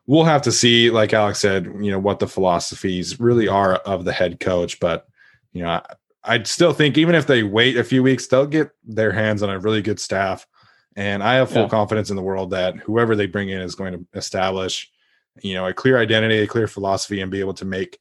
we'll 0.07 0.23
have 0.23 0.41
to 0.43 0.51
see, 0.51 0.89
like 0.89 1.13
Alex 1.13 1.39
said, 1.39 1.65
you 1.65 1.91
know 1.91 1.99
what 1.99 2.19
the 2.19 2.27
philosophies 2.27 3.19
really 3.19 3.47
are 3.47 3.75
of 3.75 4.05
the 4.05 4.13
head 4.13 4.39
coach. 4.39 4.79
But 4.79 5.07
you 5.53 5.63
know, 5.63 5.69
I, 5.69 5.83
I'd 6.23 6.47
still 6.47 6.73
think 6.73 6.97
even 6.97 7.15
if 7.15 7.27
they 7.27 7.43
wait 7.43 7.77
a 7.77 7.83
few 7.83 8.01
weeks, 8.03 8.27
they'll 8.27 8.47
get 8.47 8.71
their 8.83 9.11
hands 9.11 9.43
on 9.43 9.49
a 9.49 9.59
really 9.59 9.81
good 9.81 9.99
staff. 9.99 10.47
And 10.95 11.23
I 11.23 11.35
have 11.35 11.49
full 11.49 11.63
Yeah. 11.63 11.69
confidence 11.69 12.09
in 12.09 12.15
the 12.15 12.21
world 12.21 12.51
that 12.51 12.75
whoever 12.77 13.15
they 13.15 13.25
bring 13.27 13.49
in 13.49 13.61
is 13.61 13.75
going 13.75 13.93
to 13.93 14.05
establish, 14.13 14.91
you 15.41 15.53
know, 15.53 15.65
a 15.67 15.73
clear 15.73 15.97
identity, 15.97 16.39
a 16.39 16.47
clear 16.47 16.67
philosophy, 16.67 17.21
and 17.21 17.31
be 17.31 17.39
able 17.39 17.53
to 17.55 17.65
make 17.65 17.99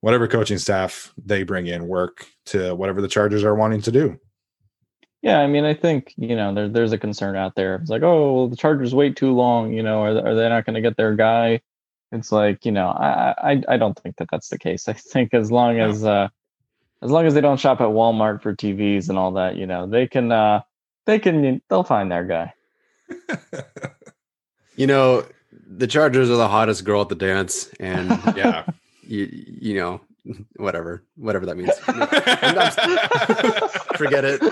whatever 0.00 0.26
coaching 0.26 0.58
staff 0.58 1.12
they 1.16 1.44
bring 1.44 1.66
in 1.66 1.86
work 1.86 2.26
to 2.46 2.74
whatever 2.74 3.00
the 3.00 3.08
Chargers 3.08 3.44
are 3.44 3.54
wanting 3.54 3.80
to 3.82 3.92
do. 3.92 4.18
Yeah, 5.22 5.38
I 5.40 5.46
mean, 5.46 5.64
I 5.64 5.72
think 5.72 6.12
you 6.16 6.36
know 6.36 6.52
there, 6.52 6.68
there's 6.68 6.92
a 6.92 6.98
concern 6.98 7.36
out 7.36 7.54
there. 7.54 7.76
It's 7.76 7.88
like, 7.88 8.02
oh, 8.02 8.34
well, 8.34 8.48
the 8.48 8.56
Chargers 8.56 8.94
wait 8.94 9.16
too 9.16 9.32
long. 9.32 9.72
You 9.72 9.82
know, 9.82 10.02
are, 10.02 10.26
are 10.26 10.34
they 10.34 10.48
not 10.48 10.66
going 10.66 10.74
to 10.74 10.82
get 10.82 10.96
their 10.98 11.14
guy? 11.14 11.60
It's 12.12 12.30
like, 12.30 12.64
you 12.66 12.72
know, 12.72 12.88
I, 12.88 13.34
I 13.52 13.62
I 13.68 13.76
don't 13.78 13.98
think 13.98 14.16
that 14.16 14.28
that's 14.30 14.48
the 14.48 14.58
case. 14.58 14.86
I 14.88 14.92
think 14.92 15.32
as 15.32 15.50
long 15.50 15.78
as 15.80 16.04
uh, 16.04 16.28
as 17.00 17.10
long 17.10 17.24
as 17.26 17.32
they 17.32 17.40
don't 17.40 17.58
shop 17.60 17.80
at 17.80 17.88
Walmart 17.88 18.42
for 18.42 18.54
TVs 18.54 19.08
and 19.08 19.16
all 19.16 19.32
that, 19.32 19.56
you 19.56 19.66
know, 19.66 19.86
they 19.86 20.06
can 20.06 20.30
uh, 20.30 20.60
they 21.06 21.18
can 21.18 21.60
they'll 21.68 21.84
find 21.84 22.10
their 22.10 22.24
guy. 22.24 22.52
You 24.76 24.88
know, 24.88 25.24
the 25.52 25.86
Chargers 25.86 26.28
are 26.30 26.36
the 26.36 26.48
hottest 26.48 26.84
girl 26.84 27.02
at 27.02 27.08
the 27.08 27.14
dance, 27.14 27.68
and 27.78 28.10
yeah. 28.36 28.64
you, 29.02 29.28
you 29.30 29.74
know, 29.76 30.00
whatever, 30.56 31.04
whatever 31.16 31.46
that 31.46 31.56
means. 31.56 31.76
Forget 33.96 34.24
it. 34.24 34.42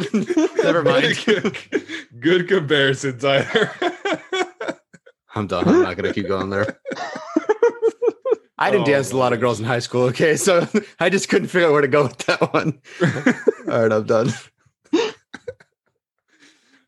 Never 0.62 0.82
mind. 0.82 1.18
good, 1.24 1.56
good 2.20 2.48
comparison, 2.48 3.18
Tyler. 3.18 3.70
I'm 5.34 5.46
done. 5.46 5.66
I'm 5.66 5.82
not 5.82 5.96
gonna 5.96 6.12
keep 6.12 6.28
going 6.28 6.50
there. 6.50 6.78
I 8.58 8.70
didn't 8.70 8.82
Oh, 8.86 8.92
dance 8.92 9.08
with 9.08 9.14
a 9.14 9.16
lot 9.16 9.32
of 9.32 9.40
girls 9.40 9.58
in 9.58 9.66
high 9.66 9.80
school. 9.80 10.02
Okay, 10.02 10.36
so 10.36 10.68
I 11.00 11.08
just 11.08 11.28
couldn't 11.28 11.48
figure 11.48 11.66
out 11.66 11.72
where 11.72 11.80
to 11.80 11.88
go 11.88 12.04
with 12.04 12.18
that 12.18 12.52
one. 12.52 12.80
All 13.72 13.82
right, 13.82 13.90
I'm 13.90 14.04
done. 14.04 14.28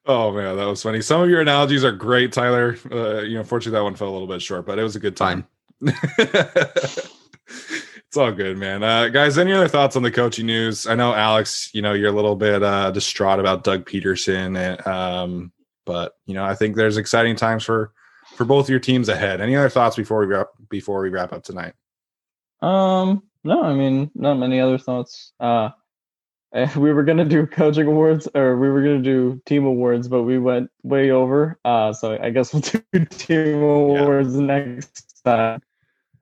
Oh 0.06 0.32
man, 0.32 0.56
that 0.56 0.66
was 0.66 0.82
funny. 0.82 1.00
Some 1.00 1.22
of 1.22 1.30
your 1.30 1.40
analogies 1.40 1.84
are 1.84 1.92
great, 1.92 2.32
Tyler. 2.32 2.76
Uh, 2.90 3.20
you 3.20 3.36
know, 3.38 3.44
fortunately, 3.44 3.78
that 3.78 3.84
one 3.84 3.94
fell 3.94 4.08
a 4.08 4.10
little 4.10 4.28
bit 4.28 4.42
short, 4.42 4.66
but 4.66 4.78
it 4.78 4.82
was 4.82 4.96
a 4.96 5.00
good 5.00 5.16
time. 5.16 5.46
it's 5.80 7.08
all 8.16 8.30
good, 8.30 8.58
man. 8.58 8.82
Uh, 8.82 9.08
guys, 9.08 9.38
any 9.38 9.52
other 9.52 9.68
thoughts 9.68 9.96
on 9.96 10.02
the 10.02 10.10
coaching 10.10 10.46
news? 10.46 10.86
I 10.86 10.94
know 10.94 11.14
Alex, 11.14 11.70
you 11.72 11.80
know, 11.80 11.94
you're 11.94 12.10
a 12.10 12.14
little 12.14 12.36
bit 12.36 12.62
uh, 12.62 12.90
distraught 12.90 13.40
about 13.40 13.64
Doug 13.64 13.86
Pederson, 13.86 14.58
and, 14.58 14.86
um, 14.86 15.52
but 15.86 16.12
you 16.26 16.34
know, 16.34 16.44
I 16.44 16.54
think 16.54 16.76
there's 16.76 16.98
exciting 16.98 17.36
times 17.36 17.64
for 17.64 17.92
for 18.36 18.44
both 18.44 18.68
your 18.68 18.80
teams 18.80 19.08
ahead. 19.08 19.40
Any 19.40 19.56
other 19.56 19.70
thoughts 19.70 19.96
before 19.96 20.20
we 20.20 20.26
wrap 20.26 20.48
before 20.68 21.00
we 21.00 21.08
wrap 21.08 21.32
up 21.32 21.44
tonight? 21.44 21.72
Um, 22.60 23.22
no, 23.42 23.62
I 23.62 23.74
mean, 23.74 24.10
not 24.14 24.34
many 24.34 24.60
other 24.60 24.78
thoughts. 24.78 25.32
Uh, 25.40 25.66
eh, 25.66 25.70
we 26.76 26.92
were 26.92 27.02
gonna 27.02 27.24
do 27.24 27.46
coaching 27.46 27.86
awards, 27.86 28.28
or 28.34 28.56
we 28.56 28.68
were 28.68 28.80
gonna 28.82 29.02
do 29.02 29.40
team 29.44 29.66
awards, 29.66 30.06
but 30.06 30.22
we 30.22 30.38
went 30.38 30.70
way 30.82 31.10
over. 31.10 31.58
Uh, 31.64 31.92
so 31.92 32.16
I 32.20 32.30
guess 32.30 32.52
we'll 32.52 32.62
do 32.92 33.04
team 33.06 33.62
awards 33.62 34.34
next 34.34 35.20
time. 35.24 35.60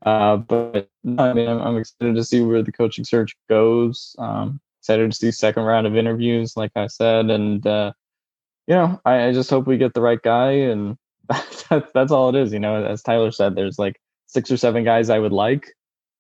Uh, 0.05 0.39
but 0.39 0.89
I 1.19 1.33
mean, 1.35 1.49
I'm, 1.49 1.61
I'm 1.61 1.77
excited 1.77 2.17
to 2.17 2.25
see 2.25 2.41
where 2.41 2.63
the 2.63 2.73
coaching 2.73 3.05
search 3.05 3.37
goes. 3.49 4.17
Um, 4.19 4.61
excited 4.81 5.11
to 5.11 5.17
see 5.17 5.31
second 5.31 5.65
round 5.65 5.87
of 5.87 5.97
interviews, 5.97 6.57
like 6.57 6.73
I 6.77 6.87
said, 6.87 7.31
and 7.31 7.65
uh, 7.67 7.93
you 8.67 8.75
know, 8.75 9.01
I, 9.05 9.27
I 9.27 9.33
just 9.33 9.51
hope 9.51 9.67
we 9.67 9.77
get 9.77 9.93
the 9.93 10.01
right 10.01 10.21
guy, 10.21 10.53
and 10.53 10.97
that's 11.29 11.65
that's 11.93 12.13
all 12.13 12.31
it 12.31 12.37
is. 12.37 12.55
You 12.55 12.61
know, 12.61 12.83
as 12.83 13.03
Tyler 13.03 13.33
said, 13.33 13.55
there's 13.55 13.79
like 13.79 14.01
six 14.27 14.51
or 14.51 14.57
seven 14.57 14.83
guys 14.83 15.11
I 15.11 15.19
would 15.19 15.33
like. 15.33 15.75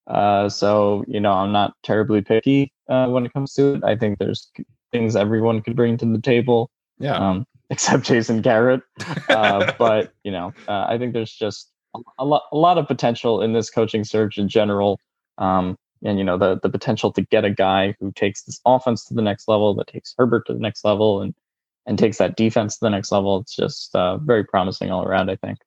Uh, 0.07 0.49
so 0.49 1.05
you 1.07 1.21
know, 1.21 1.33
I'm 1.33 1.53
not 1.53 1.75
terribly 1.83 2.23
picky 2.23 2.73
uh, 2.89 3.09
when 3.09 3.25
it 3.25 3.33
comes 3.33 3.55
to 3.55 3.75
it. 3.75 3.85
I 3.85 3.97
think 3.97 4.19
there's 4.19 4.51
things 4.91 5.17
everyone 5.17 5.63
could 5.63 5.77
bring 5.77 5.97
to 5.99 6.07
the 6.07 6.21
table, 6.21 6.71
Yeah, 6.99 7.17
um, 7.17 7.47
except 7.71 8.05
Jason 8.05 8.41
Garrett. 8.41 8.83
Uh, 9.29 9.73
but 9.79 10.13
you 10.25 10.33
know, 10.33 10.53
uh, 10.69 10.87
I 10.89 10.99
think 10.99 11.13
there's 11.13 11.33
just 11.33 11.71
a, 12.19 12.25
lot, 12.25 12.43
a 12.53 12.57
lot 12.57 12.79
of 12.79 12.87
potential 12.87 13.43
in 13.43 13.53
this 13.53 13.71
coaching 13.71 14.05
search 14.05 14.39
in 14.39 14.49
general. 14.49 14.99
Um, 15.39 15.77
and 16.05 16.19
you 16.19 16.25
know, 16.25 16.37
the 16.37 16.59
the 16.61 16.69
potential 16.69 17.13
to 17.13 17.23
get 17.23 17.45
a 17.45 17.51
guy 17.51 17.95
who 18.01 18.13
takes 18.13 18.43
this 18.43 18.61
offense 18.67 19.05
to 19.07 19.15
the 19.15 19.23
next 19.23 19.47
level, 19.47 19.75
that 19.75 19.87
takes 19.87 20.15
Herbert 20.19 20.47
to 20.47 20.53
the 20.53 20.61
next 20.61 20.85
level, 20.85 21.23
and 21.23 21.35
and 21.87 21.99
takes 21.99 22.19
that 22.19 22.37
defense 22.37 22.75
to 22.75 22.85
the 22.85 22.91
next 22.91 23.13
level. 23.13 23.39
It's 23.39 23.55
just 23.55 23.95
uh, 23.95 24.19
very 24.19 24.45
promising 24.45 24.91
all 24.91 25.05
around. 25.05 25.31
I 25.31 25.37
think. 25.37 25.59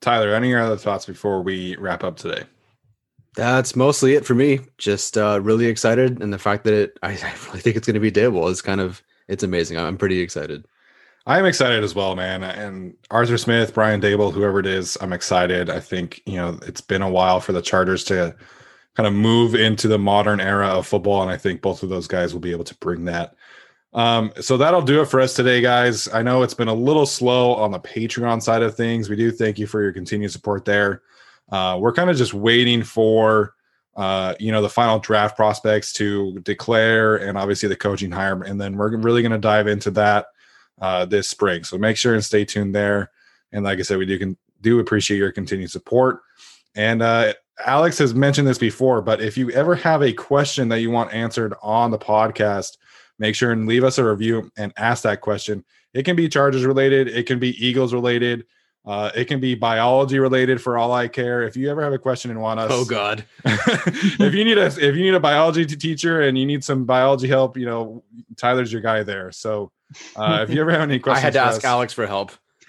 Tyler. 0.00 0.32
Any 0.32 0.54
other 0.54 0.76
thoughts 0.76 1.06
before 1.06 1.42
we 1.42 1.76
wrap 1.76 2.04
up 2.04 2.16
today? 2.16 2.44
That's 3.36 3.74
mostly 3.74 4.14
it 4.14 4.24
for 4.24 4.34
me. 4.34 4.60
Just 4.78 5.18
uh, 5.18 5.40
really 5.42 5.66
excited, 5.66 6.22
and 6.22 6.32
the 6.32 6.38
fact 6.38 6.64
that 6.64 6.74
it, 6.74 6.98
I, 7.02 7.12
I 7.12 7.34
really 7.46 7.60
think 7.60 7.76
it's 7.76 7.86
going 7.86 7.94
to 7.94 8.00
be 8.00 8.12
Daboll 8.12 8.50
is 8.50 8.62
kind 8.62 8.80
of 8.80 9.02
it's 9.28 9.42
amazing. 9.42 9.78
I'm 9.78 9.96
pretty 9.96 10.20
excited. 10.20 10.66
I'm 11.26 11.46
excited 11.46 11.82
as 11.82 11.94
well, 11.94 12.14
man. 12.14 12.42
And 12.42 12.94
Arthur 13.10 13.38
Smith, 13.38 13.72
Brian 13.72 14.00
Daboll, 14.00 14.32
whoever 14.32 14.60
it 14.60 14.66
is, 14.66 14.98
I'm 15.00 15.12
excited. 15.12 15.70
I 15.70 15.80
think, 15.80 16.20
you 16.26 16.36
know, 16.36 16.58
it's 16.66 16.82
been 16.82 17.00
a 17.00 17.08
while 17.08 17.40
for 17.40 17.52
the 17.52 17.62
Chargers 17.62 18.04
to 18.04 18.36
kind 18.94 19.06
of 19.06 19.14
move 19.14 19.54
into 19.54 19.88
the 19.88 19.98
modern 19.98 20.40
era 20.40 20.68
of 20.68 20.86
football. 20.86 21.22
And 21.22 21.30
I 21.30 21.38
think 21.38 21.62
both 21.62 21.82
of 21.82 21.88
those 21.88 22.06
guys 22.06 22.34
will 22.34 22.40
be 22.40 22.50
able 22.50 22.64
to 22.64 22.74
bring 22.76 23.06
that. 23.06 23.34
Um, 23.94 24.32
so 24.40 24.56
that'll 24.56 24.82
do 24.82 25.00
it 25.00 25.06
for 25.06 25.20
us 25.20 25.34
today, 25.34 25.60
guys. 25.62 26.08
I 26.12 26.22
know 26.22 26.42
it's 26.42 26.52
been 26.52 26.68
a 26.68 26.74
little 26.74 27.06
slow 27.06 27.54
on 27.54 27.70
the 27.70 27.80
Patreon 27.80 28.42
side 28.42 28.62
of 28.62 28.76
things. 28.76 29.08
We 29.08 29.16
do 29.16 29.30
thank 29.30 29.58
you 29.58 29.66
for 29.66 29.80
your 29.80 29.92
continued 29.92 30.32
support 30.32 30.66
there. 30.66 31.02
Uh, 31.50 31.78
we're 31.80 31.92
kind 31.92 32.10
of 32.10 32.16
just 32.16 32.34
waiting 32.34 32.82
for 32.82 33.54
uh, 33.96 34.34
you 34.40 34.50
know, 34.50 34.62
the 34.62 34.68
final 34.68 34.98
draft 34.98 35.36
prospects 35.36 35.92
to 35.92 36.38
declare 36.40 37.16
and 37.16 37.38
obviously 37.38 37.68
the 37.68 37.76
coaching 37.76 38.10
hire. 38.10 38.42
And 38.42 38.60
then 38.60 38.76
we're 38.76 38.96
really 38.96 39.22
going 39.22 39.32
to 39.32 39.38
dive 39.38 39.68
into 39.68 39.90
that 39.92 40.26
uh, 40.80 41.04
this 41.04 41.28
spring. 41.28 41.64
So 41.64 41.78
make 41.78 41.96
sure 41.96 42.14
and 42.14 42.24
stay 42.24 42.44
tuned 42.44 42.74
there. 42.74 43.10
And 43.52 43.64
like 43.64 43.78
I 43.78 43.82
said, 43.82 43.98
we 43.98 44.06
do 44.06 44.18
can 44.18 44.36
do 44.60 44.80
appreciate 44.80 45.18
your 45.18 45.30
continued 45.30 45.70
support. 45.70 46.20
And 46.74 47.02
uh, 47.02 47.34
Alex 47.64 47.98
has 47.98 48.14
mentioned 48.14 48.48
this 48.48 48.58
before, 48.58 49.00
but 49.00 49.20
if 49.20 49.38
you 49.38 49.50
ever 49.50 49.76
have 49.76 50.02
a 50.02 50.12
question 50.12 50.68
that 50.70 50.80
you 50.80 50.90
want 50.90 51.12
answered 51.12 51.54
on 51.62 51.92
the 51.92 51.98
podcast, 51.98 52.78
make 53.20 53.36
sure 53.36 53.52
and 53.52 53.68
leave 53.68 53.84
us 53.84 53.98
a 53.98 54.04
review 54.04 54.50
and 54.56 54.72
ask 54.76 55.04
that 55.04 55.20
question. 55.20 55.64
It 55.92 56.02
can 56.02 56.16
be 56.16 56.28
Chargers 56.28 56.64
related, 56.64 57.06
it 57.06 57.26
can 57.26 57.38
be 57.38 57.50
Eagles 57.64 57.94
related, 57.94 58.44
Uh, 58.86 59.10
it 59.14 59.24
can 59.24 59.40
be 59.40 59.54
biology 59.54 60.18
related 60.18 60.60
for 60.60 60.76
all 60.76 60.92
I 60.92 61.08
care. 61.08 61.42
If 61.42 61.56
you 61.56 61.70
ever 61.70 61.82
have 61.82 61.94
a 61.94 61.98
question 61.98 62.30
and 62.30 62.40
want 62.40 62.60
us, 62.60 62.70
Oh 62.72 62.84
God. 62.84 63.24
if 63.44 64.34
you 64.34 64.44
need 64.44 64.58
a 64.58 64.66
if 64.66 64.78
you 64.94 65.02
need 65.02 65.14
a 65.14 65.20
biology 65.20 65.64
teacher 65.64 66.20
and 66.20 66.36
you 66.36 66.44
need 66.44 66.62
some 66.62 66.84
biology 66.84 67.26
help, 67.26 67.56
you 67.56 67.64
know 67.64 68.04
Tyler's 68.36 68.70
your 68.72 68.82
guy 68.82 69.02
there. 69.02 69.32
So 69.32 69.72
uh, 70.16 70.44
if 70.46 70.54
you 70.54 70.60
ever 70.60 70.70
have 70.70 70.82
any 70.82 70.98
questions, 70.98 71.22
I 71.22 71.26
had 71.26 71.32
to 71.34 71.40
ask 71.40 71.58
us- 71.58 71.64
Alex 71.64 71.92
for 71.94 72.06
help. 72.06 72.32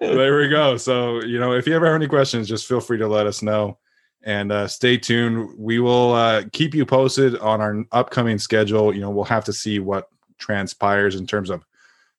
there 0.00 0.36
we 0.36 0.48
go. 0.48 0.76
So, 0.76 1.22
you 1.22 1.38
know, 1.38 1.52
if 1.52 1.66
you 1.66 1.74
ever 1.74 1.86
have 1.86 1.94
any 1.94 2.08
questions, 2.08 2.48
just 2.48 2.66
feel 2.66 2.80
free 2.80 2.98
to 2.98 3.06
let 3.08 3.26
us 3.26 3.42
know 3.42 3.78
and 4.22 4.50
uh, 4.50 4.66
stay 4.66 4.96
tuned. 4.98 5.50
We 5.56 5.78
will 5.78 6.12
uh, 6.12 6.44
keep 6.52 6.74
you 6.74 6.84
posted 6.84 7.38
on 7.38 7.60
our 7.60 7.84
upcoming 7.92 8.38
schedule. 8.38 8.94
You 8.94 9.00
know, 9.00 9.10
we'll 9.10 9.24
have 9.24 9.44
to 9.44 9.52
see 9.52 9.78
what 9.78 10.08
transpires 10.38 11.14
in 11.14 11.26
terms 11.26 11.50
of 11.50 11.64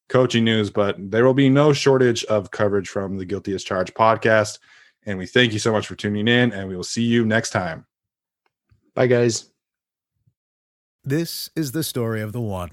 coaching 0.10 0.44
news, 0.44 0.70
but 0.70 0.96
there 1.00 1.26
will 1.26 1.34
be 1.34 1.50
no 1.50 1.74
shortage 1.74 2.24
of 2.26 2.52
coverage 2.52 2.90
from 2.90 3.18
the 3.18 3.26
Guilty 3.26 3.54
as 3.54 3.64
Charged 3.64 3.94
podcast. 3.94 4.60
And 5.06 5.18
we 5.18 5.26
thank 5.26 5.54
you 5.54 5.60
so 5.60 5.72
much 5.72 5.88
for 5.88 5.96
tuning 5.96 6.28
in, 6.28 6.52
and 6.52 6.68
we 6.68 6.76
will 6.76 6.84
see 6.84 7.04
you 7.04 7.26
next 7.26 7.52
time. 7.52 7.86
Bye, 8.94 9.08
guys. 9.08 9.50
This 11.04 11.50
is 11.56 11.72
the 11.72 11.84
story 11.84 12.22
of 12.22 12.34
the 12.34 12.42
one. 12.42 12.72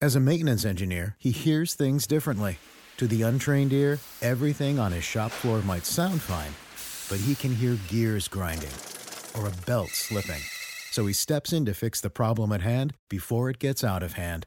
As 0.00 0.16
a 0.16 0.20
maintenance 0.20 0.64
engineer, 0.64 1.16
he 1.18 1.30
hears 1.30 1.74
things 1.74 2.06
differently. 2.06 2.58
To 2.98 3.06
the 3.06 3.22
untrained 3.22 3.72
ear, 3.72 3.98
everything 4.20 4.78
on 4.78 4.92
his 4.92 5.04
shop 5.04 5.30
floor 5.30 5.62
might 5.62 5.86
sound 5.86 6.20
fine, 6.20 6.52
but 7.08 7.24
he 7.24 7.34
can 7.34 7.54
hear 7.54 7.78
gears 7.88 8.28
grinding 8.28 8.70
or 9.38 9.46
a 9.46 9.66
belt 9.66 9.90
slipping. 9.90 10.42
So 10.90 11.06
he 11.06 11.14
steps 11.14 11.52
in 11.52 11.64
to 11.64 11.72
fix 11.72 12.00
the 12.00 12.10
problem 12.10 12.52
at 12.52 12.60
hand 12.60 12.94
before 13.08 13.48
it 13.48 13.58
gets 13.58 13.82
out 13.82 14.02
of 14.02 14.12
hand. 14.12 14.46